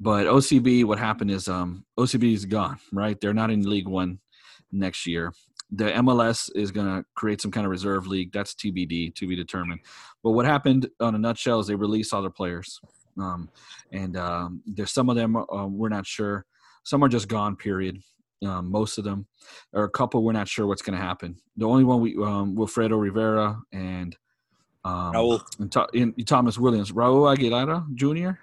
But 0.00 0.26
OCB, 0.26 0.84
what 0.84 0.98
happened 0.98 1.30
is 1.30 1.48
um, 1.48 1.84
OCB 1.98 2.34
is 2.34 2.44
gone. 2.44 2.78
Right, 2.92 3.20
they're 3.20 3.34
not 3.34 3.50
in 3.50 3.68
League 3.68 3.88
One 3.88 4.18
next 4.72 5.06
year. 5.06 5.32
The 5.70 5.84
MLS 5.84 6.50
is 6.54 6.70
gonna 6.70 7.04
create 7.14 7.40
some 7.40 7.50
kind 7.50 7.66
of 7.66 7.70
reserve 7.70 8.06
league. 8.06 8.32
That's 8.32 8.54
TBD, 8.54 9.14
to 9.14 9.26
be 9.26 9.36
determined. 9.36 9.80
But 10.22 10.32
what 10.32 10.44
happened, 10.44 10.88
on 11.00 11.14
a 11.14 11.18
nutshell, 11.18 11.60
is 11.60 11.66
they 11.66 11.74
released 11.74 12.12
all 12.12 12.22
their 12.22 12.30
players, 12.30 12.80
um, 13.18 13.48
and 13.92 14.16
um, 14.16 14.62
there's 14.66 14.90
some 14.90 15.08
of 15.08 15.16
them 15.16 15.36
uh, 15.36 15.66
we're 15.66 15.88
not 15.88 16.06
sure. 16.06 16.44
Some 16.84 17.04
are 17.04 17.08
just 17.08 17.28
gone. 17.28 17.56
Period. 17.56 17.98
Um, 18.44 18.70
most 18.72 18.98
of 18.98 19.04
them, 19.04 19.26
or 19.72 19.84
a 19.84 19.90
couple, 19.90 20.24
we're 20.24 20.32
not 20.32 20.48
sure 20.48 20.66
what's 20.66 20.82
going 20.82 20.98
to 20.98 21.04
happen. 21.04 21.36
The 21.56 21.66
only 21.66 21.84
one 21.84 22.00
we, 22.00 22.16
um, 22.16 22.56
Wilfredo 22.56 23.00
Rivera 23.00 23.56
and 23.72 24.16
um, 24.84 25.12
Raul. 25.12 25.42
and, 25.94 26.14
and 26.16 26.26
Thomas 26.26 26.58
Williams, 26.58 26.92
Raul 26.92 27.34
Aguilera 27.34 27.84
Jr. 27.94 28.38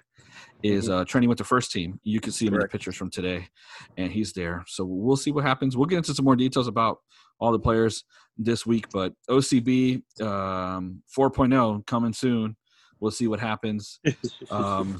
is 0.62 0.88
uh, 0.88 1.04
training 1.04 1.28
with 1.28 1.38
the 1.38 1.44
first 1.44 1.70
team. 1.70 2.00
You 2.02 2.20
can 2.20 2.32
see 2.32 2.46
him 2.46 2.54
in 2.54 2.60
the 2.60 2.68
pictures 2.68 2.96
from 2.96 3.10
today, 3.10 3.48
and 3.96 4.12
he's 4.12 4.32
there. 4.32 4.64
So 4.66 4.84
we'll 4.84 5.16
see 5.16 5.30
what 5.30 5.44
happens. 5.44 5.76
We'll 5.76 5.86
get 5.86 5.98
into 5.98 6.14
some 6.14 6.24
more 6.24 6.36
details 6.36 6.68
about 6.68 6.98
all 7.38 7.52
the 7.52 7.58
players 7.58 8.04
this 8.36 8.66
week, 8.66 8.86
but 8.92 9.12
OCB 9.28 10.02
um, 10.22 11.02
4.0 11.16 11.86
coming 11.86 12.12
soon. 12.12 12.56
We'll 13.00 13.10
see 13.10 13.26
what 13.28 13.40
happens. 13.40 14.00
Um, 14.50 14.98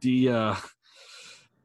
the 0.00 0.30
uh, 0.30 0.54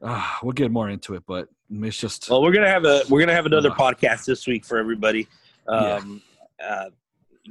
uh, 0.02 0.32
we'll 0.42 0.52
get 0.52 0.70
more 0.70 0.90
into 0.90 1.14
it, 1.14 1.22
but 1.26 1.48
it's 1.70 1.96
just 1.96 2.28
Well, 2.28 2.42
we're 2.42 2.52
gonna 2.52 2.68
have 2.68 2.84
a 2.84 3.02
we're 3.08 3.20
gonna 3.20 3.32
have 3.34 3.46
another 3.46 3.70
Ugh. 3.70 3.78
podcast 3.78 4.26
this 4.26 4.46
week 4.46 4.66
for 4.66 4.76
everybody. 4.76 5.26
Um, 5.66 6.20
uh, 6.62 6.90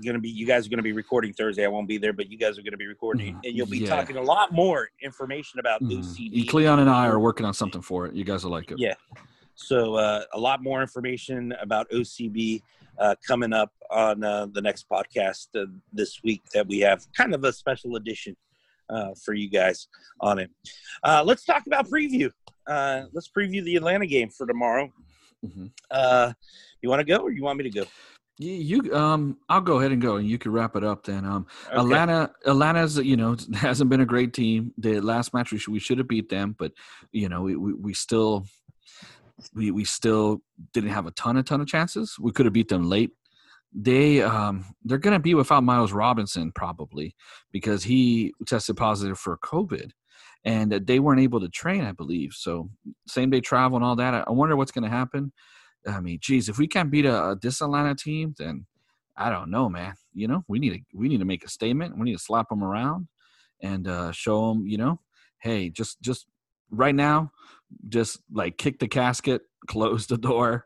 going 0.04 0.14
to 0.16 0.20
be 0.20 0.30
you 0.30 0.46
guys 0.46 0.66
are 0.66 0.70
going 0.70 0.78
to 0.78 0.84
be 0.84 0.92
recording 0.94 1.34
Thursday. 1.34 1.66
I 1.66 1.68
won't 1.68 1.88
be 1.88 1.98
there, 1.98 2.14
but 2.14 2.30
you 2.32 2.38
guys 2.38 2.58
are 2.58 2.62
going 2.62 2.72
to 2.72 2.78
be 2.78 2.88
recording, 2.88 3.36
Mhm. 3.36 3.46
and 3.48 3.56
you'll 3.56 3.68
be 3.68 3.80
Yeah. 3.80 3.90
talking 3.90 4.18
a 4.18 4.22
lot 4.22 4.52
more 4.54 4.90
information 5.02 5.60
about 5.60 5.82
Mhm. 5.82 6.00
OCB. 6.00 6.46
Cleon 6.48 6.80
and 6.80 6.90
I 6.90 7.08
are 7.08 7.20
working 7.20 7.46
on 7.46 7.54
something 7.54 7.82
for 7.82 8.06
it. 8.06 8.14
You 8.16 8.24
guys 8.24 8.44
will 8.44 8.52
like 8.52 8.72
it. 8.72 8.80
Yeah. 8.80 8.96
So 9.56 9.96
uh, 9.96 10.24
a 10.34 10.40
lot 10.40 10.62
more 10.62 10.82
information 10.82 11.52
about 11.60 11.88
OCB 11.92 12.62
uh, 13.00 13.16
coming 13.28 13.54
up 13.54 13.72
on 13.92 14.24
uh, 14.24 14.48
the 14.48 14.62
next 14.62 14.88
podcast 14.90 15.48
uh, 15.56 15.68
this 15.94 16.22
week 16.24 16.44
that 16.54 16.68
we 16.68 16.80
have 16.80 17.06
kind 17.14 17.34
of 17.36 17.44
a 17.44 17.54
special 17.54 17.96
edition 17.96 18.36
uh, 18.90 19.14
for 19.24 19.34
you 19.34 19.50
guys 19.50 19.88
on 20.22 20.40
it. 20.40 20.50
Uh, 21.04 21.24
let's 21.26 21.44
talk 21.46 21.68
about 21.68 21.88
preview. 21.90 22.32
Uh, 22.66 23.04
let's 23.14 23.30
preview 23.30 23.64
the 23.64 23.76
Atlanta 23.76 24.06
game 24.08 24.30
for 24.30 24.48
tomorrow. 24.48 24.92
Mhm. 25.46 25.72
Uh, 25.92 26.34
you 26.82 26.90
want 26.90 27.00
to 27.00 27.04
go 27.06 27.18
or 27.18 27.32
you 27.32 27.44
want 27.44 27.58
me 27.58 27.64
to 27.64 27.70
go? 27.70 27.86
You, 28.40 28.54
you 28.82 28.96
um, 28.96 29.38
I'll 29.50 29.62
go 29.62 29.80
ahead 29.80 29.92
and 29.92 30.02
go, 30.02 30.18
and 30.18 30.28
you 30.30 30.38
can 30.38 30.52
wrap 30.52 30.76
it 30.76 30.84
up 30.84 31.04
then. 31.06 31.26
Um, 31.26 31.48
Okay. 31.68 31.78
Atlanta, 31.78 32.32
Atlanta's 32.46 32.98
you 32.98 33.18
know 33.18 33.36
hasn't 33.56 33.90
been 33.90 34.02
a 34.02 34.06
great 34.06 34.34
team. 34.34 34.74
The 34.78 35.00
last 35.02 35.34
match 35.34 35.52
we 35.52 35.58
should, 35.58 35.72
we 35.74 35.80
should 35.80 35.98
have 35.98 36.08
beat 36.08 36.30
them, 36.30 36.56
but 36.58 36.72
you 37.12 37.30
know 37.30 37.42
we, 37.42 37.56
we, 37.56 37.74
we 37.74 37.94
still 37.94 38.46
we 39.54 39.72
we 39.72 39.84
still 39.86 40.42
didn't 40.74 40.92
have 40.92 41.06
a 41.08 41.12
ton 41.12 41.38
a 41.38 41.44
ton 41.44 41.62
of 41.62 41.68
chances. 41.68 42.16
We 42.20 42.32
could 42.32 42.46
have 42.46 42.54
beat 42.54 42.70
them 42.70 42.88
late. 42.90 43.12
They 43.74 44.22
um 44.22 44.66
they're 44.84 44.98
gonna 44.98 45.20
be 45.20 45.34
without 45.34 45.64
Miles 45.64 45.92
Robinson 45.92 46.52
probably 46.54 47.16
because 47.52 47.84
he 47.84 48.34
tested 48.46 48.78
positive 48.78 49.18
for 49.18 49.38
COVID, 49.40 49.92
and 50.46 50.72
they 50.72 51.00
weren't 51.00 51.22
able 51.22 51.40
to 51.40 51.50
train, 51.50 51.84
I 51.84 51.92
believe. 51.92 52.34
So 52.34 52.70
same 53.08 53.30
day 53.32 53.42
travel 53.42 53.78
and 53.78 53.86
all 53.86 53.96
that. 53.96 54.14
I, 54.14 54.24
I 54.28 54.32
wonder 54.32 54.56
what's 54.56 54.72
gonna 54.72 54.90
happen. 54.90 55.32
I 55.88 56.02
mean, 56.02 56.20
geez, 56.22 56.50
if 56.50 56.58
we 56.58 56.68
can't 56.68 56.92
beat 56.92 57.06
a, 57.06 57.30
a 57.30 57.36
this 57.36 57.62
Atlanta 57.62 57.96
team, 57.96 58.36
then 58.38 58.66
I 59.16 59.30
don't 59.30 59.50
know, 59.50 59.70
man. 59.70 59.96
You 60.14 60.28
know, 60.28 60.44
we 60.48 60.60
need 60.60 60.72
to 60.72 60.80
we 60.94 61.08
need 61.08 61.20
to 61.20 61.26
make 61.26 61.44
a 61.44 61.50
statement. 61.50 61.98
We 61.98 62.06
need 62.06 62.18
to 62.18 62.24
slap 62.24 62.50
them 62.50 62.64
around 62.64 63.08
and 63.62 63.88
uh, 63.88 64.12
show 64.12 64.50
them, 64.50 64.68
you 64.68 64.78
know, 64.78 65.00
hey, 65.40 65.70
just 65.70 66.02
just 66.02 66.28
right 66.70 66.96
now, 66.96 67.32
just 67.88 68.20
like 68.32 68.58
kick 68.58 68.80
the 68.80 68.88
casket, 68.88 69.42
close 69.68 70.08
the 70.08 70.18
door, 70.18 70.66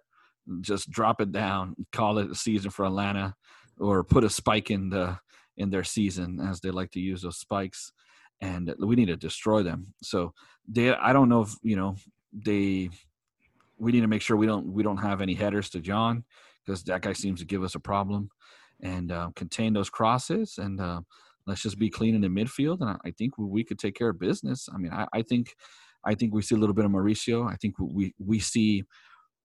just 0.61 0.89
drop 0.89 1.21
it 1.21 1.31
down, 1.31 1.75
call 1.91 2.17
it 2.17 2.31
a 2.31 2.35
season 2.35 2.71
for 2.71 2.85
Atlanta, 2.85 3.35
or 3.79 4.03
put 4.03 4.23
a 4.23 4.29
spike 4.29 4.71
in 4.71 4.89
the 4.89 5.17
in 5.57 5.69
their 5.69 5.83
season 5.83 6.39
as 6.39 6.59
they 6.59 6.71
like 6.71 6.91
to 6.91 6.99
use 6.99 7.21
those 7.21 7.37
spikes, 7.37 7.91
and 8.41 8.73
we 8.79 8.95
need 8.95 9.07
to 9.07 9.17
destroy 9.17 9.63
them. 9.63 9.93
So 10.01 10.33
they, 10.67 10.93
I 10.93 11.13
don't 11.13 11.29
know 11.29 11.41
if 11.41 11.55
you 11.63 11.75
know 11.75 11.95
they. 12.33 12.89
We 13.81 13.91
need 13.91 14.01
to 14.01 14.07
make 14.07 14.21
sure 14.21 14.37
we 14.37 14.45
don't 14.45 14.71
we 14.71 14.83
don't 14.83 14.97
have 14.97 15.21
any 15.21 15.33
headers 15.33 15.69
to 15.71 15.79
John 15.79 16.23
because 16.65 16.83
that 16.83 17.01
guy 17.01 17.13
seems 17.13 17.39
to 17.39 17.45
give 17.45 17.63
us 17.63 17.75
a 17.75 17.79
problem, 17.79 18.29
and 18.81 19.11
uh, 19.11 19.31
contain 19.35 19.73
those 19.73 19.89
crosses 19.89 20.57
and. 20.57 20.79
Uh, 20.79 21.01
let's 21.47 21.61
just 21.61 21.79
be 21.79 21.89
clean 21.89 22.15
in 22.15 22.21
the 22.21 22.27
midfield, 22.27 22.81
and 22.81 22.89
I, 22.91 22.97
I 23.05 23.11
think 23.11 23.37
we, 23.37 23.45
we 23.45 23.63
could 23.63 23.79
take 23.79 23.95
care 23.95 24.09
of 24.09 24.19
business. 24.19 24.69
I 24.73 24.77
mean, 24.77 24.91
I, 24.91 25.07
I 25.13 25.21
think, 25.21 25.55
I 26.05 26.15
think 26.15 26.33
we 26.33 26.41
see 26.41 26.55
a 26.55 26.57
little 26.57 26.75
bit 26.75 26.85
of 26.85 26.91
Mauricio. 26.91 27.51
I 27.51 27.55
think 27.55 27.75
we 27.79 28.13
we 28.19 28.39
see 28.39 28.83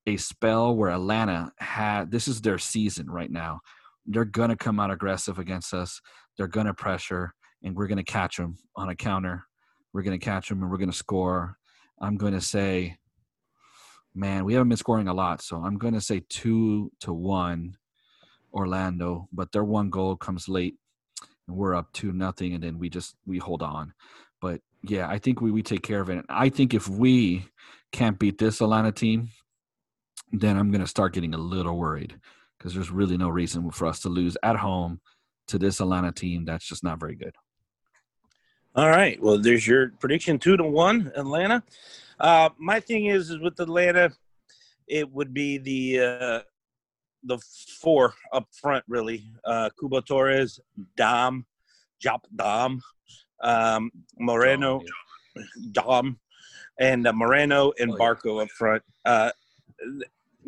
a 0.07 0.17
spell 0.17 0.77
where 0.77 0.91
Atlanta 0.91 1.53
had 1.59 2.11
this 2.11 2.29
is 2.29 2.41
their 2.41 2.59
season 2.59 3.11
right 3.11 3.31
now. 3.31 3.61
They're 4.07 4.25
gonna 4.25 4.57
come 4.57 4.79
out 4.79 4.91
aggressive 4.91 5.39
against 5.39 5.75
us. 5.75 6.01
They're 6.37 6.47
gonna 6.47 6.75
pressure, 6.75 7.35
and 7.63 7.75
we're 7.75 7.89
gonna 7.89 8.05
catch 8.05 8.37
them 8.37 8.57
on 8.77 8.89
a 8.89 8.95
counter. 8.95 9.45
We're 9.93 10.03
gonna 10.03 10.19
catch 10.19 10.49
them, 10.49 10.63
and 10.63 10.71
we're 10.71 10.79
gonna 10.79 10.93
score. 10.93 11.57
I'm 12.01 12.17
gonna 12.17 12.41
say, 12.41 12.97
man, 14.17 14.45
we 14.45 14.55
haven't 14.55 14.71
been 14.71 14.79
scoring 14.79 15.09
a 15.09 15.15
lot, 15.15 15.43
so 15.43 15.59
I'm 15.59 15.79
gonna 15.79 16.01
say 16.01 16.23
two 16.29 16.91
to 17.01 17.13
one, 17.13 17.77
Orlando. 18.53 19.29
But 19.33 19.53
their 19.53 19.65
one 19.65 19.91
goal 19.91 20.17
comes 20.17 20.49
late 20.49 20.77
and 21.49 21.57
we're 21.57 21.75
up 21.75 21.93
to 21.95 22.13
nothing 22.13 22.55
and 22.55 22.63
then 22.63 22.79
we 22.79 22.89
just 22.89 23.15
we 23.27 23.39
hold 23.39 23.63
on 23.63 23.93
but 24.41 24.61
yeah 24.83 25.09
i 25.09 25.19
think 25.19 25.41
we, 25.41 25.51
we 25.51 25.63
take 25.63 25.83
care 25.83 26.01
of 26.01 26.11
it 26.11 26.25
i 26.29 26.49
think 26.49 26.75
if 26.75 26.89
we 26.89 27.47
can't 27.93 28.19
beat 28.19 28.39
this 28.39 28.61
atlanta 28.61 28.93
team 28.93 29.29
then 30.33 30.57
i'm 30.57 30.71
going 30.71 30.81
to 30.81 30.87
start 30.87 31.13
getting 31.13 31.35
a 31.35 31.39
little 31.39 31.77
worried 31.77 32.19
because 32.59 32.75
there's 32.75 32.91
really 32.91 33.17
no 33.17 33.29
reason 33.29 33.71
for 33.71 33.87
us 33.87 34.01
to 34.01 34.09
lose 34.09 34.37
at 34.43 34.57
home 34.57 35.01
to 35.47 35.59
this 35.59 35.81
atlanta 35.81 36.13
team 36.13 36.45
that's 36.45 36.67
just 36.67 36.85
not 36.85 37.01
very 37.01 37.15
good 37.15 37.35
All 38.75 38.91
right. 38.91 39.19
Well, 39.23 39.39
there's 39.39 39.67
your 39.67 39.93
prediction 40.01 40.39
two 40.39 40.59
to 40.59 40.65
one, 40.65 41.11
Atlanta. 41.17 41.63
Uh, 42.19 42.49
my 42.59 42.81
thing 42.81 43.07
is, 43.07 43.31
is 43.31 43.39
with 43.39 43.61
Atlanta, 43.61 44.11
it 44.89 45.11
would 45.13 45.35
be 45.35 45.59
the 45.59 46.01
uh, 46.01 46.41
the 47.25 47.39
four 47.81 48.15
up 48.33 48.47
front 48.61 48.85
really. 48.89 49.31
Uh, 49.45 49.69
Cubo 49.81 50.05
Torres, 50.05 50.61
Dom, 50.97 51.45
Jop 52.05 52.21
Dom, 52.35 52.81
um, 53.43 53.91
Moreno, 54.19 54.81
Dom, 55.73 56.19
and 56.81 57.07
uh, 57.07 57.13
Moreno 57.13 57.73
and 57.79 57.93
Oh, 57.93 57.97
yeah. 57.97 58.05
Barco 58.05 58.43
up 58.43 58.49
front. 58.51 58.83
Uh, 59.05 59.31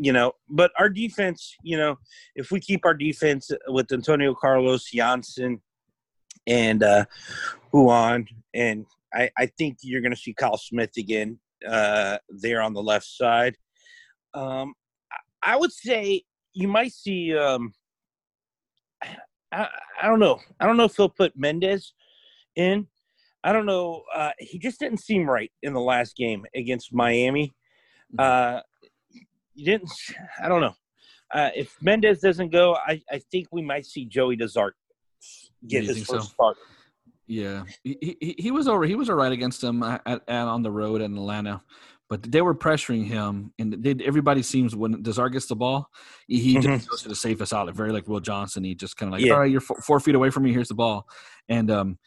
you 0.00 0.12
know, 0.12 0.32
but 0.48 0.70
our 0.78 0.88
defense, 0.88 1.54
you 1.62 1.76
know, 1.76 1.98
if 2.36 2.50
we 2.50 2.60
keep 2.60 2.86
our 2.86 2.94
defense 2.94 3.50
with 3.66 3.90
Antonio 3.92 4.34
Carlos, 4.34 4.88
Jansson, 4.90 5.60
and 6.46 6.82
uh, 6.82 7.04
Ruan, 7.72 8.26
and 8.54 8.86
I, 9.12 9.28
I 9.36 9.46
think 9.46 9.78
you're 9.82 10.00
going 10.00 10.14
to 10.14 10.16
see 10.16 10.32
Kyle 10.32 10.56
Smith 10.56 10.92
again 10.96 11.40
uh, 11.66 12.18
there 12.28 12.60
on 12.60 12.72
the 12.74 12.82
left 12.82 13.06
side. 13.06 13.56
Um, 14.34 14.74
I- 15.42 15.56
would 15.56 15.72
say 15.72 16.22
you 16.52 16.68
might 16.68 16.92
see. 16.92 17.36
Um, 17.36 17.72
I, 19.50 19.66
I 20.02 20.06
don't 20.06 20.20
know. 20.20 20.38
I 20.60 20.66
don't 20.66 20.76
know 20.76 20.84
if 20.84 20.96
he'll 20.96 21.08
put 21.08 21.32
Mendez 21.34 21.94
in. 22.54 22.86
I 23.42 23.52
don't 23.52 23.64
know. 23.64 24.02
Uh, 24.14 24.32
he 24.38 24.58
just 24.58 24.78
didn't 24.78 24.98
seem 24.98 25.28
right 25.28 25.50
in 25.62 25.72
the 25.72 25.80
last 25.80 26.16
game 26.16 26.44
against 26.54 26.92
Miami. 26.92 27.54
Uh, 28.18 28.60
you 29.54 29.64
didn't. 29.64 29.90
I 30.42 30.48
don't 30.48 30.60
know. 30.60 30.74
Uh, 31.32 31.50
if 31.54 31.76
Mendez 31.80 32.20
doesn't 32.20 32.52
go, 32.52 32.74
I, 32.74 33.00
I 33.10 33.20
think 33.30 33.48
we 33.52 33.62
might 33.62 33.86
see 33.86 34.04
Joey 34.04 34.36
DeZart 34.36 34.72
get 35.66 35.84
his 35.84 35.98
first 36.04 36.28
so? 36.28 36.34
start. 36.34 36.56
Yeah, 37.28 37.64
he, 37.84 38.16
he 38.20 38.34
he 38.38 38.50
was 38.50 38.66
over. 38.68 38.84
He 38.84 38.94
was 38.94 39.08
all 39.10 39.16
right 39.16 39.30
against 39.32 39.60
them 39.60 39.82
at, 39.82 40.02
at, 40.06 40.22
on 40.28 40.62
the 40.62 40.70
road 40.70 41.02
in 41.02 41.14
Atlanta, 41.16 41.62
but 42.08 42.22
they 42.22 42.40
were 42.40 42.54
pressuring 42.54 43.04
him, 43.06 43.52
and 43.58 43.74
they, 43.82 43.94
everybody 44.04 44.42
seems 44.42 44.74
when 44.74 45.02
DeZart 45.02 45.32
gets 45.32 45.44
the 45.46 45.54
ball, 45.54 45.90
he, 46.26 46.56
Mhm. 46.56 46.62
just 46.62 46.88
goes 46.88 47.02
to 47.02 47.08
the 47.10 47.14
safest 47.14 47.52
outlet, 47.52 47.74
very 47.76 47.92
like 47.92 48.08
Will 48.08 48.20
Johnson. 48.20 48.64
He 48.64 48.74
just 48.74 48.96
kind 48.96 49.08
of 49.12 49.18
like, 49.18 49.26
Yeah. 49.26 49.34
all 49.34 49.40
right, 49.40 49.50
you're 49.50 49.60
four, 49.60 49.78
four 49.82 50.00
feet 50.00 50.14
away 50.14 50.30
from 50.30 50.44
me. 50.44 50.52
Here's 50.52 50.68
the 50.68 50.74
ball, 50.74 51.06
and 51.50 51.70
um, 51.70 51.98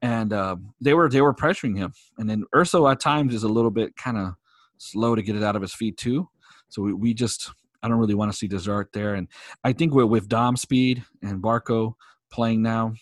and 0.00 0.32
uh, 0.32 0.54
they 0.80 0.94
were 0.94 1.08
they 1.08 1.22
were 1.22 1.34
pressuring 1.34 1.76
him, 1.76 1.92
and 2.18 2.30
then 2.30 2.44
Urso 2.54 2.86
at 2.86 3.00
times 3.00 3.34
is 3.34 3.42
a 3.42 3.48
little 3.48 3.72
bit 3.72 3.96
kind 3.96 4.16
of 4.16 4.34
slow 4.78 5.16
to 5.16 5.22
get 5.22 5.34
it 5.34 5.42
out 5.42 5.56
of 5.56 5.62
his 5.62 5.74
feet 5.74 5.96
too. 5.96 6.28
So 6.68 6.82
we, 6.82 6.92
we 6.92 7.14
just 7.14 7.50
I 7.82 7.88
don't 7.88 7.98
really 7.98 8.14
want 8.14 8.30
to 8.30 8.38
see 8.38 8.46
DeZart 8.48 8.92
there, 8.92 9.14
and 9.16 9.26
I 9.64 9.72
think 9.72 9.92
with 9.92 10.06
with 10.06 10.28
Dom 10.28 10.56
speed 10.56 11.02
and 11.20 11.42
Barco 11.42 11.94
playing 12.30 12.62
now, 12.62 12.92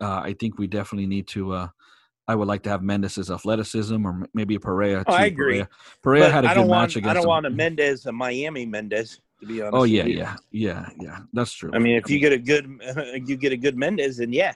uh, 0.00 0.20
I 0.24 0.34
think 0.38 0.58
we 0.58 0.66
definitely 0.66 1.06
need 1.06 1.26
to. 1.28 1.52
Uh, 1.52 1.68
I 2.26 2.34
would 2.34 2.48
like 2.48 2.62
to 2.62 2.70
have 2.70 2.82
Mendez' 2.82 3.30
athleticism, 3.30 4.06
or 4.06 4.26
maybe 4.32 4.54
a 4.54 4.60
Perea. 4.60 5.04
Oh, 5.06 5.12
I 5.12 5.26
agree. 5.26 5.58
Perea, 5.58 5.68
Perea 6.02 6.30
had 6.30 6.44
a 6.44 6.48
I 6.48 6.54
good 6.54 6.60
don't 6.60 6.68
match 6.68 6.96
want, 6.96 6.96
against. 6.96 7.10
I 7.10 7.14
don't 7.14 7.22
him. 7.24 7.28
want 7.28 7.46
a 7.46 7.50
Mendez, 7.50 8.06
a 8.06 8.12
Miami 8.12 8.64
Mendez, 8.66 9.20
to 9.40 9.46
be 9.46 9.60
honest. 9.60 9.76
Oh 9.76 9.84
yeah, 9.84 10.06
yeah, 10.06 10.36
yeah, 10.50 10.88
yeah. 10.98 11.18
That's 11.34 11.52
true. 11.52 11.70
I 11.74 11.78
mean, 11.78 11.96
if 11.96 12.08
you 12.08 12.18
get 12.18 12.32
a 12.32 12.38
good, 12.38 12.66
you 13.26 13.36
get 13.36 13.52
a 13.52 13.56
good 13.56 13.76
Mendez, 13.76 14.16
then 14.18 14.32
yeah. 14.32 14.54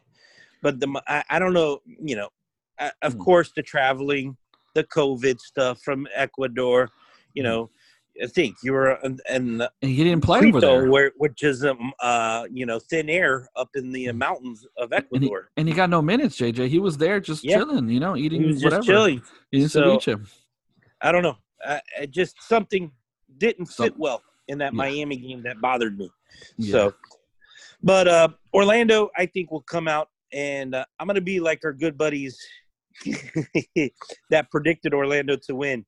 But 0.62 0.80
the 0.80 1.02
I, 1.06 1.22
I 1.28 1.38
don't 1.38 1.52
know. 1.52 1.80
You 1.86 2.16
know, 2.16 2.28
uh, 2.78 2.90
of 3.02 3.14
Hmm. 3.14 3.18
course, 3.18 3.52
the 3.54 3.62
traveling, 3.62 4.36
the 4.74 4.84
COVID 4.84 5.38
stuff 5.38 5.80
from 5.82 6.06
Ecuador. 6.14 6.88
You 7.34 7.42
Hmm. 7.42 7.48
know, 7.48 7.70
I 8.22 8.26
think 8.26 8.56
you 8.64 8.72
were 8.72 8.92
in, 9.04 9.18
in 9.30 9.60
and 9.60 9.68
he 9.80 10.02
didn't 10.04 10.22
play 10.22 10.40
over 10.48 10.60
there, 10.60 10.90
where 10.90 11.12
which 11.16 11.42
is 11.42 11.64
um 11.64 11.92
uh 12.00 12.46
you 12.50 12.66
know 12.66 12.78
thin 12.78 13.08
air 13.08 13.48
up 13.56 13.68
in 13.74 13.92
the 13.92 14.08
uh, 14.08 14.12
mountains 14.12 14.66
of 14.76 14.90
and 14.92 15.04
he, 15.10 15.16
Ecuador. 15.16 15.50
and 15.56 15.68
he 15.68 15.74
got 15.74 15.88
no 15.90 16.02
minutes. 16.02 16.36
JJ, 16.36 16.68
he 16.68 16.78
was 16.78 16.96
there 16.98 17.20
just 17.20 17.44
Yeah. 17.44 17.58
chilling, 17.58 17.88
you 17.88 18.00
know, 18.00 18.16
eating 18.16 18.42
He 18.42 18.64
whatever. 18.64 18.82
chilling. 18.82 19.22
He 19.50 19.58
didn't 19.60 19.70
So- 19.72 19.96
ceviche. 19.98 20.28
I 21.00 21.12
don't 21.12 21.22
know. 21.22 21.36
I, 21.64 21.80
it 22.00 22.10
just 22.10 22.42
something 22.42 22.90
didn't 23.38 23.66
fit 23.66 23.92
Some- 23.92 23.98
well 23.98 24.22
in 24.48 24.58
that 24.58 24.72
Yeah. 24.72 24.76
Miami 24.78 25.16
game 25.16 25.42
that 25.44 25.60
bothered 25.60 25.96
me. 25.98 26.10
Yeah. 26.56 26.72
So, 26.72 26.94
but 27.82 28.08
uh, 28.08 28.28
Orlando, 28.52 29.10
I 29.16 29.26
think 29.26 29.50
will 29.52 29.62
come 29.62 29.86
out, 29.86 30.08
and 30.32 30.74
uh, 30.74 30.84
I'm 30.98 31.06
gonna 31.06 31.20
be 31.20 31.38
like 31.40 31.60
our 31.64 31.72
good 31.72 31.96
buddies 31.96 32.36
that 34.30 34.50
predicted 34.50 34.94
Orlando 34.94 35.36
to 35.36 35.54
win. 35.54 35.84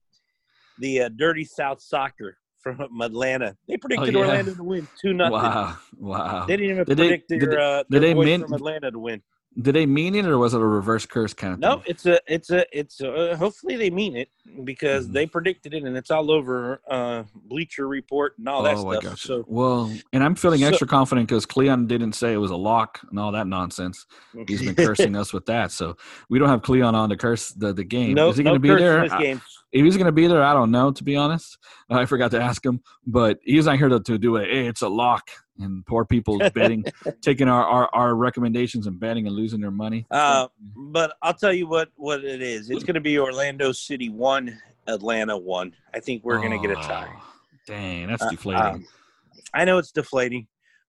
The 0.80 1.02
uh, 1.02 1.08
Dirty 1.16 1.44
South 1.44 1.80
Soccer 1.80 2.36
from 2.58 2.80
Atlanta. 3.00 3.56
They 3.68 3.76
predicted 3.76 4.16
Oh, 4.16 4.20
yeah. 4.20 4.26
Orlando 4.26 4.54
to 4.54 4.62
win 4.64 4.88
two 5.00 5.12
nothing. 5.12 5.32
Wow, 5.32 5.76
wow. 5.98 6.46
They 6.46 6.56
didn't 6.56 6.70
even 6.72 6.84
Did 6.84 6.96
predict 6.98 7.28
did 7.28 7.40
their, 7.42 7.50
they- 7.50 7.56
uh, 7.56 7.76
did 7.78 7.86
their 7.90 8.00
they 8.00 8.14
boys 8.14 8.24
min- 8.26 8.40
from 8.42 8.52
Atlanta 8.54 8.90
to 8.90 8.98
win. 8.98 9.22
Did 9.60 9.74
they 9.74 9.84
mean 9.84 10.14
it, 10.14 10.24
or 10.26 10.38
was 10.38 10.54
it 10.54 10.60
a 10.60 10.64
reverse 10.64 11.04
curse 11.06 11.34
kind 11.34 11.52
of 11.54 11.58
No, 11.58 11.74
thing? 11.76 11.82
it's 11.88 12.06
a, 12.06 12.20
it's 12.28 12.50
a, 12.50 12.64
it's 12.78 13.00
a, 13.00 13.36
hopefully 13.36 13.76
they 13.76 13.90
mean 13.90 14.14
it 14.16 14.28
because 14.64 15.08
Mhm. 15.08 15.12
they 15.12 15.26
predicted 15.26 15.74
it 15.74 15.82
and 15.82 15.96
it's 15.96 16.10
all 16.12 16.30
over 16.30 16.80
uh, 16.88 17.24
Bleacher 17.34 17.88
Report 17.88 18.34
and 18.38 18.48
all 18.48 18.62
that 18.62 18.76
oh, 18.76 19.00
stuff. 19.00 19.18
So 19.18 19.44
well, 19.48 19.92
and 20.12 20.22
I'm 20.22 20.36
feeling 20.36 20.60
So- 20.60 20.68
extra 20.68 20.86
confident 20.86 21.26
because 21.28 21.46
Cleon 21.46 21.88
didn't 21.88 22.12
say 22.12 22.32
it 22.32 22.36
was 22.36 22.52
a 22.52 22.56
lock 22.56 23.00
and 23.10 23.18
all 23.18 23.32
that 23.32 23.48
nonsense. 23.48 24.06
He's 24.46 24.62
been 24.62 24.74
cursing 24.86 25.16
us 25.16 25.32
with 25.32 25.46
that, 25.46 25.72
so 25.72 25.96
we 26.28 26.38
don't 26.38 26.48
have 26.48 26.62
Cleon 26.62 26.94
on 26.94 27.08
to 27.08 27.16
curse 27.16 27.50
the, 27.50 27.72
the 27.72 27.84
game. 27.84 28.14
no, 28.14 28.28
Is 28.28 28.36
he 28.36 28.44
going 28.44 28.54
to 28.54 28.60
be 28.60 28.68
there? 28.68 29.12
I- 29.12 29.40
if 29.72 29.84
he's 29.84 29.96
going 29.96 30.06
to 30.06 30.12
be 30.12 30.26
there, 30.26 30.42
I 30.42 30.52
don't 30.52 30.72
know. 30.72 30.90
To 30.90 31.04
be 31.04 31.14
honest, 31.14 31.56
I 31.88 32.04
forgot 32.04 32.32
to 32.32 32.40
ask 32.42 32.64
him, 32.64 32.80
but 33.06 33.38
he's 33.44 33.66
not 33.66 33.78
here 33.78 33.88
to, 33.88 34.00
to 34.00 34.18
do 34.18 34.34
it. 34.36 34.50
Hey, 34.50 34.66
it's 34.66 34.82
a 34.82 34.88
lock, 34.88 35.30
and 35.60 35.84
poor 35.86 36.04
people 36.04 36.38
betting, 36.54 36.84
taking 37.20 37.48
our, 37.48 37.64
our 37.64 37.90
our 37.92 38.14
recommendations 38.14 38.86
and 38.86 38.98
betting 38.98 39.26
and 39.26 39.34
losing 39.36 39.60
their 39.60 39.70
money. 39.70 40.06
Uh, 40.10 40.48
but 40.76 41.14
I'll 41.22 41.34
tell 41.34 41.52
you 41.52 41.66
what 41.66 41.90
what 41.96 42.24
it 42.24 42.42
is. 42.42 42.70
It's 42.70 42.84
going 42.84 42.94
to 42.94 43.00
be 43.00 43.18
Orlando 43.18 43.72
City 43.72 44.08
one, 44.08 44.58
Atlanta 44.86 45.36
one. 45.36 45.74
I 45.94 46.00
think 46.00 46.24
we're 46.24 46.38
going 46.38 46.52
to 46.52 46.58
get 46.66 46.70
a 46.70 46.80
tie. 46.80 47.10
Oh, 47.14 47.22
Dang, 47.66 48.08
that's 48.08 48.22
Uh, 48.22 48.30
deflating. 48.30 48.62
um, 48.62 48.86
I 49.54 49.64
know 49.64 49.78
it's 49.78 49.92
deflating, 49.92 50.46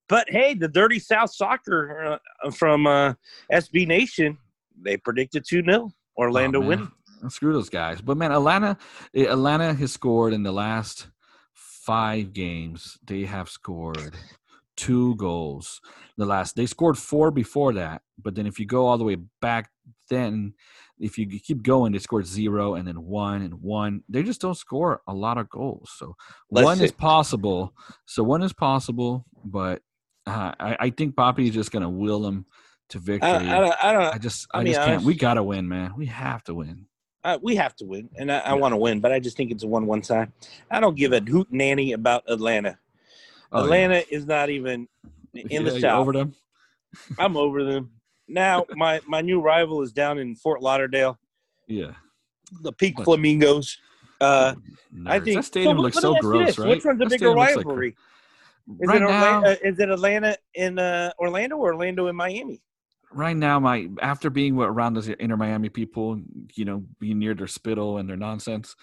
but 0.07 0.29
hey, 0.29 0.53
the 0.53 0.67
Dirty 0.67 0.99
South 0.99 1.31
Soccer 1.33 2.19
uh, 2.43 2.51
from 2.51 2.87
uh, 2.87 3.13
SB 3.51 3.87
Nation 3.87 4.37
they 4.83 4.97
predicted 4.97 5.45
two 5.47 5.63
0 5.63 5.91
Orlando 6.17 6.61
Oh, 6.61 6.65
winning. 6.67 6.91
Screw 7.29 7.53
those 7.53 7.69
guys. 7.69 8.01
But 8.01 8.17
man, 8.17 8.31
Atlanta, 8.31 8.77
eh, 9.13 9.25
Atlanta 9.25 9.75
has 9.75 9.91
scored 9.91 10.33
in 10.33 10.41
the 10.41 10.51
last 10.51 11.07
five 11.53 12.33
games. 12.33 12.97
They 13.05 13.25
have 13.25 13.47
scored 13.47 14.15
two 14.77 15.15
goals. 15.15 15.81
The 16.17 16.25
last 16.25 16.55
they 16.55 16.65
scored 16.65 16.97
four 16.97 17.31
before 17.31 17.73
that, 17.73 18.01
but 18.21 18.35
then 18.35 18.45
if 18.47 18.59
you 18.59 18.65
go 18.65 18.87
all 18.87 18.97
the 18.97 19.03
way 19.03 19.17
back, 19.41 19.69
then 20.09 20.53
if 20.99 21.17
you 21.17 21.25
keep 21.39 21.63
going, 21.63 21.91
they 21.93 21.99
scored 21.99 22.27
zero 22.27 22.75
and 22.75 22.87
then 22.87 23.01
one 23.03 23.41
and 23.41 23.55
one. 23.61 24.03
They 24.07 24.21
just 24.23 24.41
don't 24.41 24.55
score 24.57 25.01
a 25.07 25.13
lot 25.13 25.37
of 25.37 25.49
goals. 25.49 25.91
So 25.97 26.15
Let's 26.51 26.65
one 26.65 26.81
is 26.81 26.91
possible. 26.91 27.73
So 28.05 28.23
one 28.23 28.43
is 28.43 28.53
possible, 28.53 29.25
but 29.43 29.81
uh, 30.27 30.53
I, 30.59 30.77
I 30.79 30.89
think 30.91 31.15
Poppy 31.15 31.47
is 31.47 31.53
just 31.55 31.71
gonna 31.71 31.89
will 31.89 32.21
them 32.21 32.45
to 32.89 32.99
victory. 32.99 33.29
I, 33.29 33.57
I, 33.57 33.59
don't- 33.59 33.83
I 33.83 33.91
don't. 33.93 34.13
I 34.15 34.17
just, 34.19 34.47
I 34.53 34.63
just 34.63 34.79
can't. 34.85 35.03
We 35.03 35.15
gotta 35.15 35.41
win, 35.41 35.67
man. 35.67 35.93
We 35.97 36.05
have 36.07 36.43
to 36.43 36.53
win. 36.53 36.85
Uh, 37.23 37.37
we 37.41 37.55
have 37.55 37.75
to 37.75 37.85
win, 37.85 38.09
and 38.17 38.31
I, 38.31 38.39
I 38.39 38.53
want 38.53 38.71
to 38.73 38.77
win, 38.77 38.99
but 38.99 39.11
I 39.11 39.19
just 39.19 39.37
think 39.37 39.51
it's 39.51 39.63
a 39.63 39.67
one-one 39.67 40.01
tie. 40.01 40.27
I 40.71 40.79
don't 40.79 40.95
give 40.97 41.13
a 41.13 41.19
hoot 41.19 41.47
nanny 41.51 41.91
about 41.93 42.23
Atlanta. 42.27 42.79
Oh, 43.51 43.59
yeah. 43.59 43.63
Atlanta 43.65 44.13
is 44.13 44.25
not 44.25 44.49
even 44.49 44.87
in 45.33 45.47
Yeah, 45.49 45.61
the 45.63 45.79
south. 45.79 46.01
over 46.01 46.13
them. 46.13 46.35
I'm 47.19 47.35
over 47.37 47.63
them. 47.63 47.91
Now 48.27 48.65
my 48.75 49.01
my 49.07 49.21
new 49.21 49.41
rival 49.41 49.81
is 49.81 49.91
down 49.91 50.17
in 50.19 50.35
Fort 50.35 50.61
Lauderdale, 50.61 51.19
Yeah, 51.67 51.91
the 52.61 52.71
Peak 52.71 52.97
What? 52.97 53.05
Flamingos. 53.05 53.77
Uh, 54.21 54.53
I 55.07 55.19
think 55.19 55.37
that 55.37 55.43
stadium 55.45 55.77
so 55.77 55.81
looks 55.81 55.97
so 55.99 56.15
gross, 56.15 56.47
this. 56.47 56.59
right? 56.59 56.69
Which 56.69 56.85
one's 56.85 56.99
the 56.99 57.07
bigger 57.07 57.29
looks 57.29 57.55
like- 57.55 57.65
rivalry? 57.65 57.95
is 58.79 58.87
right 58.87 58.97
it 59.01 59.05
now, 59.05 59.35
Orlando? 59.37 59.49
is 59.63 59.79
it 59.79 59.89
Atlanta 59.89 60.37
in 60.53 60.77
uh, 60.79 61.11
Orlando 61.19 61.57
or 61.57 61.73
Orlando 61.73 62.07
in 62.07 62.15
Miami? 62.15 62.61
right 63.13 63.35
now, 63.35 63.59
my 63.59 63.89
after 64.01 64.29
being 64.29 64.57
around 64.57 64.93
those 64.93 65.09
Inter 65.09 65.35
Miami 65.35 65.67
people, 65.69 66.21
you 66.55 66.63
know, 66.63 66.85
being 66.99 67.19
near 67.19 67.33
their 67.33 67.47
spittle 67.47 67.97
and 67.97 68.07
their 68.07 68.15
nonsense, 68.15 68.75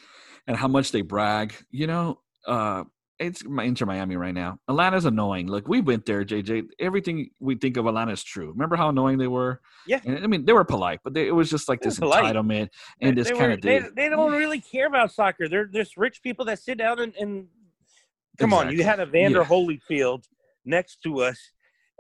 and 0.47 0.57
how 0.57 0.69
much 0.69 0.93
they 0.93 1.01
brag, 1.03 1.55
you 1.71 1.87
know, 1.87 2.19
uh, 2.47 2.85
it's 3.19 3.45
my 3.45 3.65
Inter 3.65 3.85
Miami 3.87 4.17
right 4.17 4.35
now. 4.35 4.59
Atlanta's 4.69 5.05
annoying. 5.05 5.49
Look, 5.49 5.67
we 5.67 5.81
went 5.81 6.07
there, 6.07 6.25
JJ. 6.25 6.69
Everything 6.79 7.31
we 7.41 7.57
think 7.57 7.77
of 7.77 7.87
Atlanta 7.87 8.13
is 8.13 8.23
true. 8.23 8.51
Remember 8.53 8.77
how 8.77 8.91
annoying 8.91 9.19
they 9.19 9.27
were? 9.27 9.61
Yeah. 9.87 10.01
And, 10.05 10.23
I 10.23 10.27
mean, 10.27 10.45
they 10.45 10.53
were 10.53 10.65
polite, 10.65 11.01
but 11.03 11.15
they, 11.15 11.27
it 11.27 11.33
was 11.35 11.51
just 11.51 11.69
like 11.69 11.81
this 11.81 11.99
polite. 11.99 12.25
entitlement 12.25 12.69
and 13.01 13.17
this 13.17 13.29
they, 13.29 13.35
kind 13.35 13.47
were- 13.47 13.53
of 13.55 13.61
they, 13.63 13.83
they 13.97 14.09
don't 14.09 14.33
really 14.33 14.61
care 14.61 14.87
about 14.87 15.13
soccer. 15.13 15.49
They're 15.49 15.67
just 15.67 15.97
rich 15.97 16.23
people 16.23 16.45
that 16.47 16.61
sit 16.61 16.79
down 16.79 17.01
and, 17.01 17.15
and 17.17 17.47
come 18.39 18.53
on. 18.53 18.73
You 18.73 18.85
had 18.85 19.01
Evander 19.01 19.41
Yeah. 19.41 19.45
Holyfield 19.47 20.25
next 20.65 21.03
to 21.03 21.23
us 21.23 21.39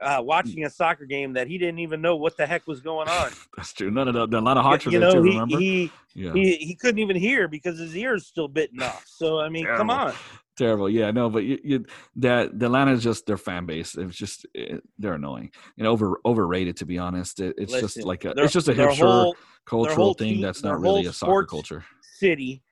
uh, 0.00 0.20
watching 0.22 0.64
a 0.64 0.70
soccer 0.70 1.04
game 1.04 1.32
that 1.32 1.48
he 1.48 1.58
didn't 1.58 1.80
even 1.80 2.00
know 2.00 2.16
what 2.16 2.36
the 2.36 2.46
heck 2.46 2.66
was 2.66 2.80
going 2.80 3.08
on. 3.08 3.30
That's 3.56 3.72
true. 3.72 3.90
None 3.90 4.08
of 4.08 4.14
the, 4.14 4.26
the 4.26 4.38
Atlanta 4.38 4.62
Hawks 4.62 4.86
were 4.86 4.92
you 4.92 5.00
there 5.00 5.08
know, 5.08 5.14
too. 5.14 5.22
he, 5.24 5.30
Remember? 5.30 5.58
he 5.58 5.92
yeah. 6.14 6.32
he 6.32 6.56
he 6.56 6.74
couldn't 6.74 7.00
even 7.00 7.16
hear 7.16 7.48
because 7.48 7.78
his 7.78 7.96
ears 7.96 8.26
still 8.26 8.48
bitten 8.48 8.80
off. 8.82 9.04
So 9.06 9.40
I 9.40 9.48
mean, 9.48 9.66
come 9.66 9.90
on. 9.90 10.14
Terrible. 10.58 10.90
Yeah, 10.90 11.10
no, 11.12 11.30
but 11.30 11.44
you, 11.44 11.58
you 11.64 11.84
that 12.16 12.58
the 12.58 12.66
Atlanta 12.66 12.92
is 12.92 13.02
just 13.02 13.24
their 13.26 13.36
fan 13.38 13.64
base. 13.64 13.94
It's 13.94 14.16
just 14.16 14.44
it, 14.54 14.82
they're 14.98 15.14
annoying 15.14 15.50
and 15.78 15.86
over 15.86 16.18
overrated 16.26 16.76
to 16.78 16.84
be 16.86 16.98
honest. 16.98 17.40
It, 17.40 17.54
it's 17.56 17.72
just 17.72 18.02
like 18.02 18.24
a 18.24 18.34
their- 18.34 18.44
it's 18.44 18.52
just 18.52 18.68
a 18.68 18.72
hipster 18.74 18.96
whole 18.98 19.36
cultural 19.64 20.14
thing 20.14 20.34
team- 20.34 20.42
that's 20.42 20.62
not 20.62 20.80
really 20.80 21.06
a 21.06 21.12
soccer 21.12 21.44
culture. 21.46 21.84
city, 22.18 22.62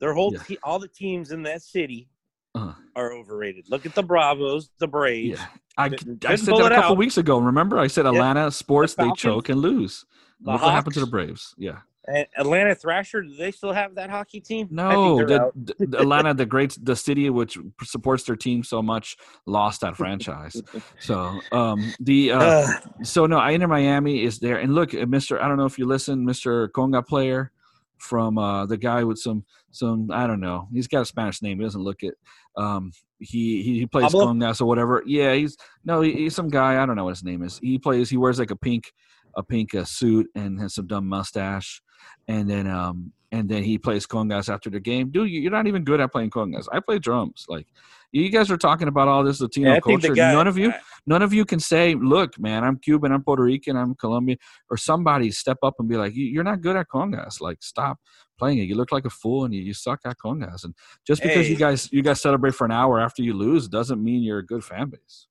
their 0.00 0.12
whole 0.12 0.32
Yeah. 0.32 0.42
te- 0.42 0.58
all 0.64 0.78
the 0.78 0.88
teams 0.88 1.30
in 1.30 1.42
that 1.44 1.62
city 1.62 2.08
Uh, 2.54 2.72
are 2.96 3.12
overrated. 3.12 3.70
Look 3.70 3.86
at 3.86 3.94
the 3.94 4.02
Bravos, 4.02 4.70
the 4.78 4.88
Braves. 4.88 5.38
yeah, 5.38 5.46
I, 5.78 5.84
I 6.26 6.34
said 6.36 6.56
that 6.56 6.72
a 6.72 6.74
couple 6.74 6.92
out. 6.92 6.96
weeks 6.98 7.16
ago. 7.18 7.38
Remember, 7.38 7.78
I 7.78 7.86
said 7.86 8.06
Atlanta 8.06 8.50
sports 8.50 8.94
they 8.94 9.04
Falcons, 9.04 9.20
choke 9.20 9.48
and 9.50 9.60
lose. 9.60 10.04
the 10.40 10.52
Look 10.52 10.62
what 10.62 10.72
happened 10.72 10.94
to 10.94 11.00
the 11.00 11.06
Braves. 11.06 11.54
Yeah, 11.58 11.78
Atlanta 12.08 12.74
Thrasher, 12.74 13.22
do 13.22 13.34
they 13.34 13.50
still 13.50 13.72
have 13.72 13.94
that 13.96 14.10
hockey 14.10 14.40
team? 14.40 14.68
No, 14.70 15.18
the, 15.18 15.50
the- 15.78 15.98
Atlanta, 15.98 16.34
the 16.34 16.46
great, 16.46 16.76
the 16.80 16.96
city 16.96 17.28
which 17.30 17.58
supports 17.82 18.24
their 18.24 18.36
team 18.36 18.62
so 18.62 18.80
much, 18.82 19.16
lost 19.46 19.80
that 19.80 19.96
franchise. 19.96 20.62
So, 21.00 21.40
um, 21.52 21.92
the 22.00 22.32
uh, 22.32 22.66
so 23.02 23.26
no, 23.26 23.38
I 23.38 23.52
Inter 23.52 23.66
Miami 23.66 24.24
is 24.24 24.38
there, 24.38 24.58
and 24.58 24.74
look, 24.74 24.94
uh, 24.94 25.06
Mister. 25.06 25.42
I 25.42 25.48
don't 25.48 25.56
know 25.56 25.66
if 25.66 25.78
you 25.78 25.86
listen, 25.86 26.24
Mister 26.24 26.68
Conga 26.68 27.06
player 27.06 27.50
from 27.98 28.38
uh, 28.38 28.66
the 28.66 28.76
guy 28.76 29.04
with 29.04 29.18
some 29.18 29.44
some 29.70 30.10
I 30.12 30.26
don't 30.26 30.40
know. 30.40 30.68
He's 30.72 30.88
got 30.88 31.02
a 31.02 31.06
Spanish 31.06 31.42
name. 31.42 31.58
He 31.58 31.64
doesn't 31.64 31.82
look 31.82 32.02
it. 32.02 32.14
Um, 32.56 32.92
he 33.18 33.62
he, 33.62 33.78
he 33.80 33.86
plays 33.86 34.12
Pablo? 34.12 34.26
congas 34.26 34.60
or 34.60 34.66
whatever. 34.66 35.02
Yeah, 35.06 35.34
he's 35.34 35.56
no, 35.84 36.02
he, 36.02 36.12
he's 36.12 36.34
some 36.34 36.48
guy. 36.48 36.82
I 36.82 36.86
don't 36.86 36.96
know 36.96 37.04
what 37.04 37.16
his 37.16 37.24
name 37.24 37.42
is. 37.42 37.58
He 37.58 37.78
plays. 37.78 38.10
He 38.10 38.16
wears 38.16 38.38
like 38.38 38.50
a 38.50 38.56
pink 38.56 38.92
a 39.36 39.42
pink 39.42 39.74
uh, 39.74 39.84
suit 39.84 40.28
and 40.34 40.60
has 40.60 40.74
some 40.74 40.86
dumb 40.86 41.06
mustache, 41.06 41.82
and 42.28 42.48
then 42.48 42.66
um 42.66 43.12
and 43.32 43.48
then 43.48 43.62
he 43.64 43.76
plays 43.76 44.06
congas 44.06 44.52
after 44.52 44.70
the 44.70 44.78
game. 44.80 45.10
Dude, 45.10 45.28
you- 45.28 45.40
you're 45.40 45.50
not 45.50 45.66
even 45.66 45.82
good 45.84 46.00
at 46.00 46.12
playing 46.12 46.30
congas. 46.30 46.66
I 46.72 46.80
play 46.80 46.98
drums. 46.98 47.44
Like 47.48 47.66
you 48.12 48.30
guys 48.30 48.50
are 48.50 48.56
talking 48.56 48.88
about 48.88 49.08
all 49.08 49.24
this 49.24 49.40
Latino 49.40 49.70
yeah, 49.70 49.76
I 49.76 49.80
think 49.80 50.00
the 50.00 50.08
culture. 50.08 50.14
guy, 50.14 50.32
None 50.32 50.46
of 50.46 50.56
you 50.56 50.70
I- 50.70 50.80
none 51.06 51.22
of 51.22 51.32
you 51.34 51.44
can 51.44 51.60
say, 51.60 51.94
"Look, 51.94 52.38
man, 52.38 52.64
I'm 52.64 52.78
Cuban, 52.78 53.12
I'm 53.12 53.22
Puerto 53.22 53.42
Rican, 53.42 53.76
I'm 53.76 53.94
Colombian," 53.96 54.38
or 54.70 54.76
somebody 54.76 55.30
step 55.32 55.58
up 55.62 55.74
and 55.80 55.88
be 55.88 55.96
like, 55.96 56.14
"You- 56.14 56.24
"You're 56.26 56.44
not 56.44 56.60
good 56.62 56.76
at 56.76 56.88
congas. 56.88 57.40
Like, 57.40 57.58
stop 57.62 57.98
playing 58.38 58.58
it. 58.58 58.62
You 58.62 58.76
look 58.76 58.92
like 58.92 59.04
a 59.04 59.10
fool, 59.10 59.44
and 59.44 59.52
you, 59.54 59.60
you 59.60 59.74
suck 59.74 60.00
at 60.04 60.16
congas." 60.24 60.64
And 60.64 60.74
just 61.06 61.20
because 61.22 61.50
you 61.50 61.56
guys 61.56 61.92
you 61.92 62.00
guys 62.02 62.20
celebrate 62.20 62.54
for 62.54 62.64
an 62.64 62.72
hour 62.72 63.00
after 63.00 63.22
you 63.22 63.34
lose 63.34 63.68
doesn't 63.68 64.02
mean 64.02 64.22
you're 64.22 64.38
a 64.38 64.46
good 64.46 64.64
fan 64.64 64.88
base. 64.88 65.26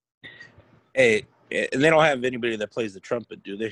Hey, 0.94 1.26
and 1.52 1.82
they 1.82 1.90
don't 1.90 2.04
have 2.04 2.24
anybody 2.24 2.56
that 2.58 2.72
plays 2.72 2.94
the 2.94 3.00
trumpet, 3.00 3.42
do 3.42 3.58
they? 3.58 3.72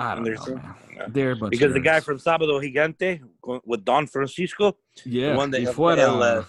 I 0.00 0.14
don't 0.14 0.24
know. 0.24 0.60
They're 1.08 1.34
Because 1.34 1.72
the 1.74 1.80
guy 1.80 2.00
from 2.00 2.18
Sábado 2.18 2.60
Gigante 2.60 3.20
with 3.64 3.84
Don 3.84 4.06
Francisco, 4.06 4.76
yeah, 5.04 5.36
one 5.36 5.50
that- 5.50 5.62
fuera. 5.74 5.98
el, 5.98 6.22
uh, 6.22 6.44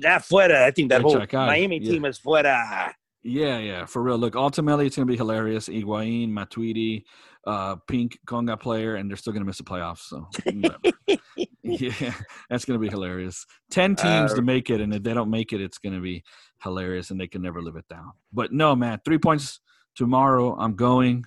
that 0.00 0.22
fuera, 0.22 0.62
I 0.62 0.70
think 0.70 0.88
that 0.90 1.02
whole 1.02 1.22
Miami 1.32 1.78
yeah. 1.78 1.90
team 1.90 2.04
is 2.06 2.18
fuera. 2.18 2.92
Yeah, 3.22 3.58
yeah, 3.58 3.84
for 3.86 4.02
real. 4.02 4.18
Look, 4.18 4.36
ultimately, 4.36 4.86
it's 4.86 4.96
gonna 4.96 5.06
be 5.06 5.16
hilarious. 5.16 5.68
Higuaín, 5.68 6.30
Matuidi, 6.30 7.02
uh, 7.46 7.76
Pink 7.88 8.18
Conga 8.26 8.58
player, 8.58 8.94
and 8.96 9.10
they're 9.10 9.16
still 9.16 9.32
gonna 9.32 9.44
miss 9.44 9.58
the 9.58 9.64
playoffs. 9.64 10.06
So, 10.06 10.28
yeah, 11.62 12.12
that's 12.48 12.64
gonna 12.64 12.78
be 12.78 12.88
hilarious. 12.88 13.44
Ten 13.70 13.96
teams 13.96 14.32
Uh, 14.32 14.36
to 14.36 14.42
make 14.42 14.70
it, 14.70 14.80
and 14.80 14.94
if 14.94 15.02
they 15.02 15.12
don't 15.12 15.30
make 15.30 15.52
it, 15.52 15.60
it's 15.60 15.78
gonna 15.78 16.00
be 16.00 16.22
hilarious, 16.62 17.10
and 17.10 17.20
they 17.20 17.26
can 17.26 17.42
never 17.42 17.60
live 17.60 17.76
it 17.76 17.88
down. 17.88 18.12
But 18.32 18.52
no, 18.52 18.76
man, 18.76 19.00
three 19.04 19.18
points 19.18 19.60
tomorrow. 19.94 20.56
I'm 20.58 20.74
going. 20.74 21.24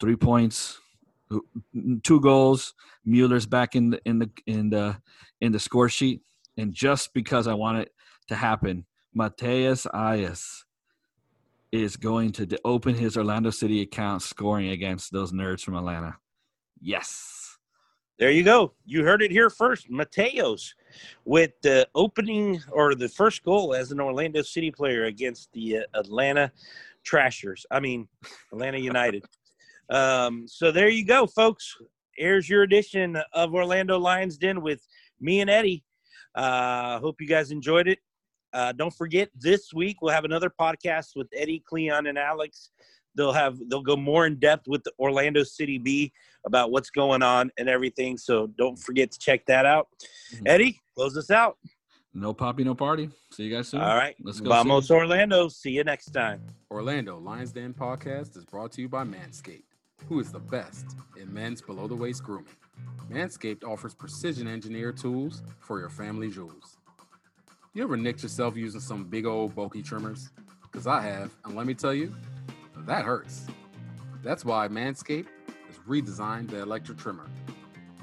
Three 0.00 0.16
points, 0.16 0.78
two 2.02 2.20
goals. 2.20 2.74
Mueller's 3.04 3.46
back 3.46 3.76
in 3.76 3.90
the 3.90 4.00
in 4.04 4.18
the 4.18 4.30
in 4.46 4.70
the 4.70 4.96
in 5.40 5.52
the 5.52 5.60
score 5.60 5.88
sheet, 5.88 6.22
and 6.56 6.74
just 6.74 7.14
because 7.14 7.46
I 7.46 7.54
want 7.54 7.78
it 7.78 7.92
to 8.28 8.34
happen, 8.34 8.84
Matheus 9.16 9.86
Aias 9.94 10.64
is 11.72 11.96
going 11.96 12.32
to 12.32 12.58
open 12.64 12.94
his 12.94 13.16
Orlando 13.16 13.50
City 13.50 13.82
account 13.82 14.22
scoring 14.22 14.70
against 14.70 15.12
those 15.12 15.32
nerds 15.32 15.62
from 15.62 15.76
Atlanta. 15.76 16.16
Yes. 16.80 17.58
There 18.18 18.30
you 18.30 18.44
go. 18.44 18.72
You 18.86 19.04
heard 19.04 19.20
it 19.20 19.30
here 19.30 19.50
first. 19.50 19.90
Mateos 19.90 20.72
with 21.26 21.50
the 21.62 21.86
opening 21.94 22.62
or 22.72 22.94
the 22.94 23.08
first 23.08 23.42
goal 23.42 23.74
as 23.74 23.92
an 23.92 24.00
Orlando 24.00 24.40
City 24.40 24.70
player 24.70 25.04
against 25.04 25.52
the 25.52 25.78
uh, 25.78 25.82
Atlanta 25.94 26.50
Trashers. 27.04 27.66
I 27.70 27.80
mean, 27.80 28.08
Atlanta 28.52 28.78
United. 28.78 29.24
um, 29.90 30.46
so 30.46 30.72
there 30.72 30.88
you 30.88 31.04
go, 31.04 31.26
folks. 31.26 31.76
Here's 32.16 32.48
your 32.48 32.62
edition 32.62 33.18
of 33.32 33.54
Orlando 33.54 33.98
Lions 33.98 34.38
Den 34.38 34.62
with 34.62 34.80
me 35.20 35.40
and 35.40 35.50
Eddie. 35.50 35.84
Uh, 36.34 36.98
hope 37.00 37.20
you 37.20 37.26
guys 37.26 37.50
enjoyed 37.50 37.88
it. 37.88 37.98
Uh, 38.52 38.72
don't 38.72 38.94
forget, 38.94 39.28
this 39.34 39.74
week 39.74 40.00
we'll 40.00 40.14
have 40.14 40.24
another 40.24 40.50
podcast 40.50 41.08
with 41.14 41.28
Eddie, 41.34 41.62
Cleon, 41.66 42.06
and 42.06 42.16
Alex. 42.18 42.70
they'll 43.16 43.32
have 43.32 43.58
they'll 43.68 43.82
go 43.82 43.96
more 43.96 44.26
in 44.26 44.38
depth 44.38 44.68
with 44.68 44.82
the 44.84 44.92
Orlando 44.98 45.42
City 45.42 45.78
B 45.78 46.12
about 46.44 46.70
what's 46.70 46.90
going 46.90 47.22
on 47.22 47.50
and 47.58 47.68
everything. 47.68 48.16
So 48.16 48.46
don't 48.58 48.78
forget 48.78 49.10
to 49.12 49.18
check 49.18 49.44
that 49.46 49.66
out. 49.66 49.88
Mm-hmm. 50.34 50.46
Eddie, 50.46 50.80
close 50.94 51.16
us 51.16 51.30
out. 51.30 51.56
No 52.14 52.32
poppy, 52.32 52.64
no 52.64 52.74
party. 52.74 53.10
See 53.32 53.44
you 53.44 53.54
guys 53.54 53.68
soon. 53.68 53.80
All 53.80 53.94
right. 53.94 54.16
Let's 54.22 54.40
go. 54.40 54.48
Vamos 54.48 54.88
soon. 54.88 54.96
Orlando. 54.98 55.48
See 55.48 55.70
you 55.70 55.84
next 55.84 56.10
time. 56.12 56.40
Orlando 56.70 57.18
Lions 57.18 57.52
Den 57.52 57.74
podcast 57.74 58.36
is 58.36 58.44
brought 58.44 58.72
to 58.72 58.80
you 58.80 58.88
by 58.88 59.04
Manscaped, 59.04 59.64
who 60.08 60.20
is 60.20 60.30
the 60.30 60.38
best 60.38 60.96
in 61.20 61.32
men's 61.32 61.60
below 61.60 61.88
the 61.88 61.94
waist 61.94 62.22
grooming. 62.22 62.54
Manscaped 63.10 63.64
offers 63.64 63.94
precision 63.94 64.46
engineered 64.46 64.96
tools 64.96 65.42
for 65.60 65.78
your 65.78 65.88
family 65.88 66.30
jewels. 66.30 66.78
You 67.72 67.82
ever 67.82 67.96
nicked 67.96 68.22
yourself 68.22 68.56
using 68.56 68.80
some 68.80 69.04
big 69.04 69.26
old 69.26 69.54
bulky 69.54 69.82
trimmers? 69.82 70.30
Because 70.62 70.86
I 70.86 71.02
have, 71.02 71.30
and 71.44 71.54
let 71.54 71.66
me 71.66 71.74
tell 71.74 71.94
you, 71.94 72.14
that 72.78 73.04
hurts. 73.04 73.46
That's 74.22 74.44
why 74.44 74.68
Manscaped 74.68 75.26
has 75.66 75.78
redesigned 75.88 76.50
the 76.50 76.60
electric 76.62 76.98
trimmer. 76.98 77.26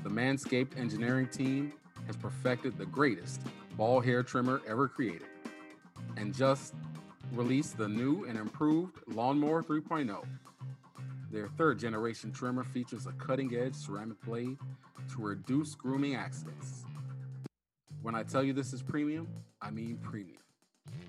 The 0.03 0.09
Manscaped 0.09 0.77
engineering 0.77 1.27
team 1.27 1.73
has 2.07 2.15
perfected 2.15 2.77
the 2.77 2.85
greatest 2.85 3.41
ball 3.77 3.99
hair 3.99 4.23
trimmer 4.23 4.61
ever 4.67 4.87
created 4.87 5.27
and 6.17 6.33
just 6.33 6.73
released 7.33 7.77
the 7.77 7.87
new 7.87 8.25
and 8.25 8.37
improved 8.37 8.99
Lawnmower 9.07 9.63
3.0. 9.63 10.23
Their 11.33 11.47
third 11.47 11.79
generation 11.79 12.31
trimmer 12.31 12.63
features 12.63 13.07
a 13.07 13.11
cutting 13.13 13.55
edge 13.55 13.73
ceramic 13.73 14.21
blade 14.23 14.55
to 15.13 15.17
reduce 15.19 15.73
grooming 15.73 16.13
accidents. 16.13 16.85
When 18.03 18.13
I 18.13 18.21
tell 18.21 18.43
you 18.43 18.53
this 18.53 18.71
is 18.71 18.83
premium, 18.83 19.27
I 19.59 19.71
mean 19.71 19.97
premium. 19.97 20.43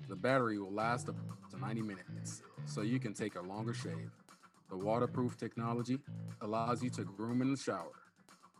The 0.09 0.15
battery 0.15 0.57
will 0.57 0.73
last 0.73 1.09
up 1.09 1.15
to 1.51 1.59
90 1.59 1.83
minutes, 1.83 2.41
so 2.65 2.81
you 2.81 2.99
can 2.99 3.13
take 3.13 3.35
a 3.35 3.41
longer 3.41 3.75
shave. 3.75 4.09
The 4.71 4.77
waterproof 4.77 5.37
technology 5.37 5.99
allows 6.41 6.81
you 6.81 6.89
to 6.91 7.03
groom 7.03 7.43
in 7.43 7.51
the 7.51 7.57
shower. 7.57 7.93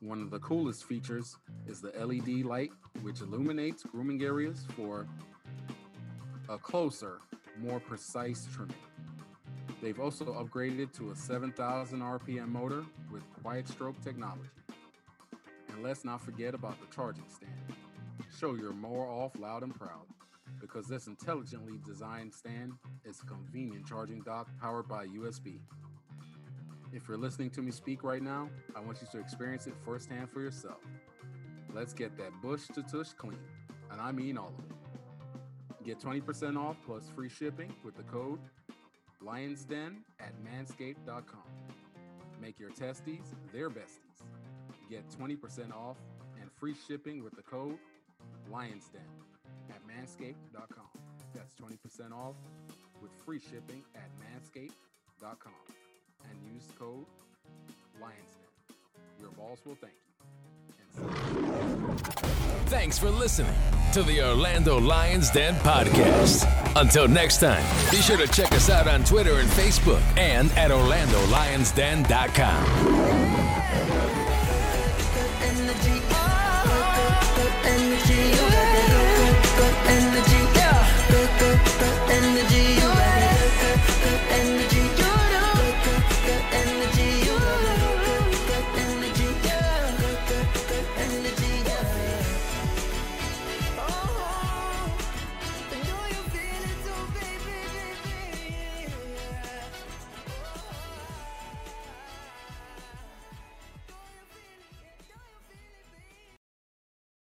One 0.01 0.21
of 0.21 0.29
the 0.29 0.39
coolest 0.39 0.83
features 0.83 1.35
is 1.65 1.81
the 1.81 1.91
LED 1.97 2.45
light, 2.45 2.73
which 3.01 3.21
illuminates 3.21 3.81
grooming 3.81 4.21
areas 4.21 4.67
for 4.75 5.07
a 6.47 6.59
closer, 6.59 7.21
more 7.59 7.79
precise 7.79 8.47
trimming. 8.53 8.75
They've 9.85 9.99
also 9.99 10.25
upgraded 10.25 10.79
it 10.79 10.93
to 10.95 11.11
a 11.11 11.15
7,000 11.15 11.99
RPM 11.99 12.47
motor 12.47 12.83
with 13.11 13.21
quiet 13.43 13.67
stroke 13.67 14.03
technology. 14.03 14.49
And 15.69 15.83
let's 15.83 16.03
not 16.03 16.25
forget 16.25 16.55
about 16.55 16.81
the 16.81 16.87
charging 16.87 17.25
stand. 17.29 17.53
Show 18.35 18.55
your 18.55 18.73
mower 18.73 19.05
off 19.05 19.37
loud 19.37 19.61
and 19.61 19.75
proud 19.75 20.07
because 20.59 20.87
this 20.87 21.05
intelligently 21.05 21.79
designed 21.85 22.33
stand 22.33 22.73
is 23.03 23.21
a 23.21 23.27
convenient 23.27 23.85
charging 23.85 24.21
dock 24.21 24.47
powered 24.59 24.87
by 24.87 25.05
USB. 25.05 25.59
If 26.91 27.07
you're 27.07 27.19
listening 27.19 27.51
to 27.51 27.61
me 27.61 27.69
speak 27.69 28.03
right 28.03 28.23
now, 28.23 28.49
I 28.75 28.79
want 28.79 28.97
you 29.03 29.07
to 29.11 29.19
experience 29.19 29.67
it 29.67 29.75
firsthand 29.85 30.31
for 30.31 30.41
yourself. 30.41 30.81
Let's 31.75 31.93
get 31.93 32.17
that 32.17 32.31
bush 32.41 32.63
to 32.73 32.81
tush 32.81 33.09
clean, 33.15 33.37
and 33.91 34.01
I 34.01 34.11
mean 34.11 34.35
all 34.35 34.51
of 34.57 34.65
it. 34.65 35.85
Get 35.85 35.99
20% 35.99 36.57
off 36.57 36.77
plus 36.83 37.07
free 37.07 37.29
shipping 37.29 37.71
with 37.83 37.95
the 37.95 38.03
code 38.03 38.39
LionsDen 39.25 39.97
at 40.19 40.33
manscaped.com. 40.43 41.41
Make 42.41 42.59
your 42.59 42.69
testes 42.69 43.33
their 43.51 43.69
besties. 43.69 44.21
Get 44.89 45.09
20% 45.09 45.73
off 45.73 45.97
and 46.39 46.51
free 46.51 46.75
shipping 46.87 47.23
with 47.23 47.35
the 47.35 47.41
code 47.41 47.77
LionsDen 48.51 49.09
at 49.69 49.81
manscaped.com. 49.87 51.01
That's 51.33 51.55
20% 51.55 52.11
off 52.11 52.35
with 53.01 53.11
free 53.25 53.39
shipping 53.39 53.83
at 53.95 54.09
manscaped.com. 54.19 55.53
And 56.29 56.53
use 56.53 56.67
code 56.77 57.05
LionsDen. 58.01 58.75
Your 59.19 59.31
balls 59.31 59.59
will 59.65 59.75
thank 59.75 59.93
you. 62.21 62.24
Thanks 62.65 62.97
for 62.97 63.09
listening 63.09 63.53
to 63.93 64.03
the 64.03 64.21
Orlando 64.23 64.79
Lions 64.79 65.29
Den 65.31 65.55
podcast. 65.55 66.45
Until 66.75 67.07
next 67.07 67.39
time, 67.39 67.63
be 67.91 67.97
sure 67.97 68.17
to 68.17 68.27
check 68.27 68.51
us 68.51 68.69
out 68.69 68.87
on 68.87 69.03
Twitter 69.03 69.39
and 69.39 69.49
Facebook 69.49 70.01
and 70.17 70.51
at 70.53 70.71
OrlandoLionsDen.com. 70.71 73.15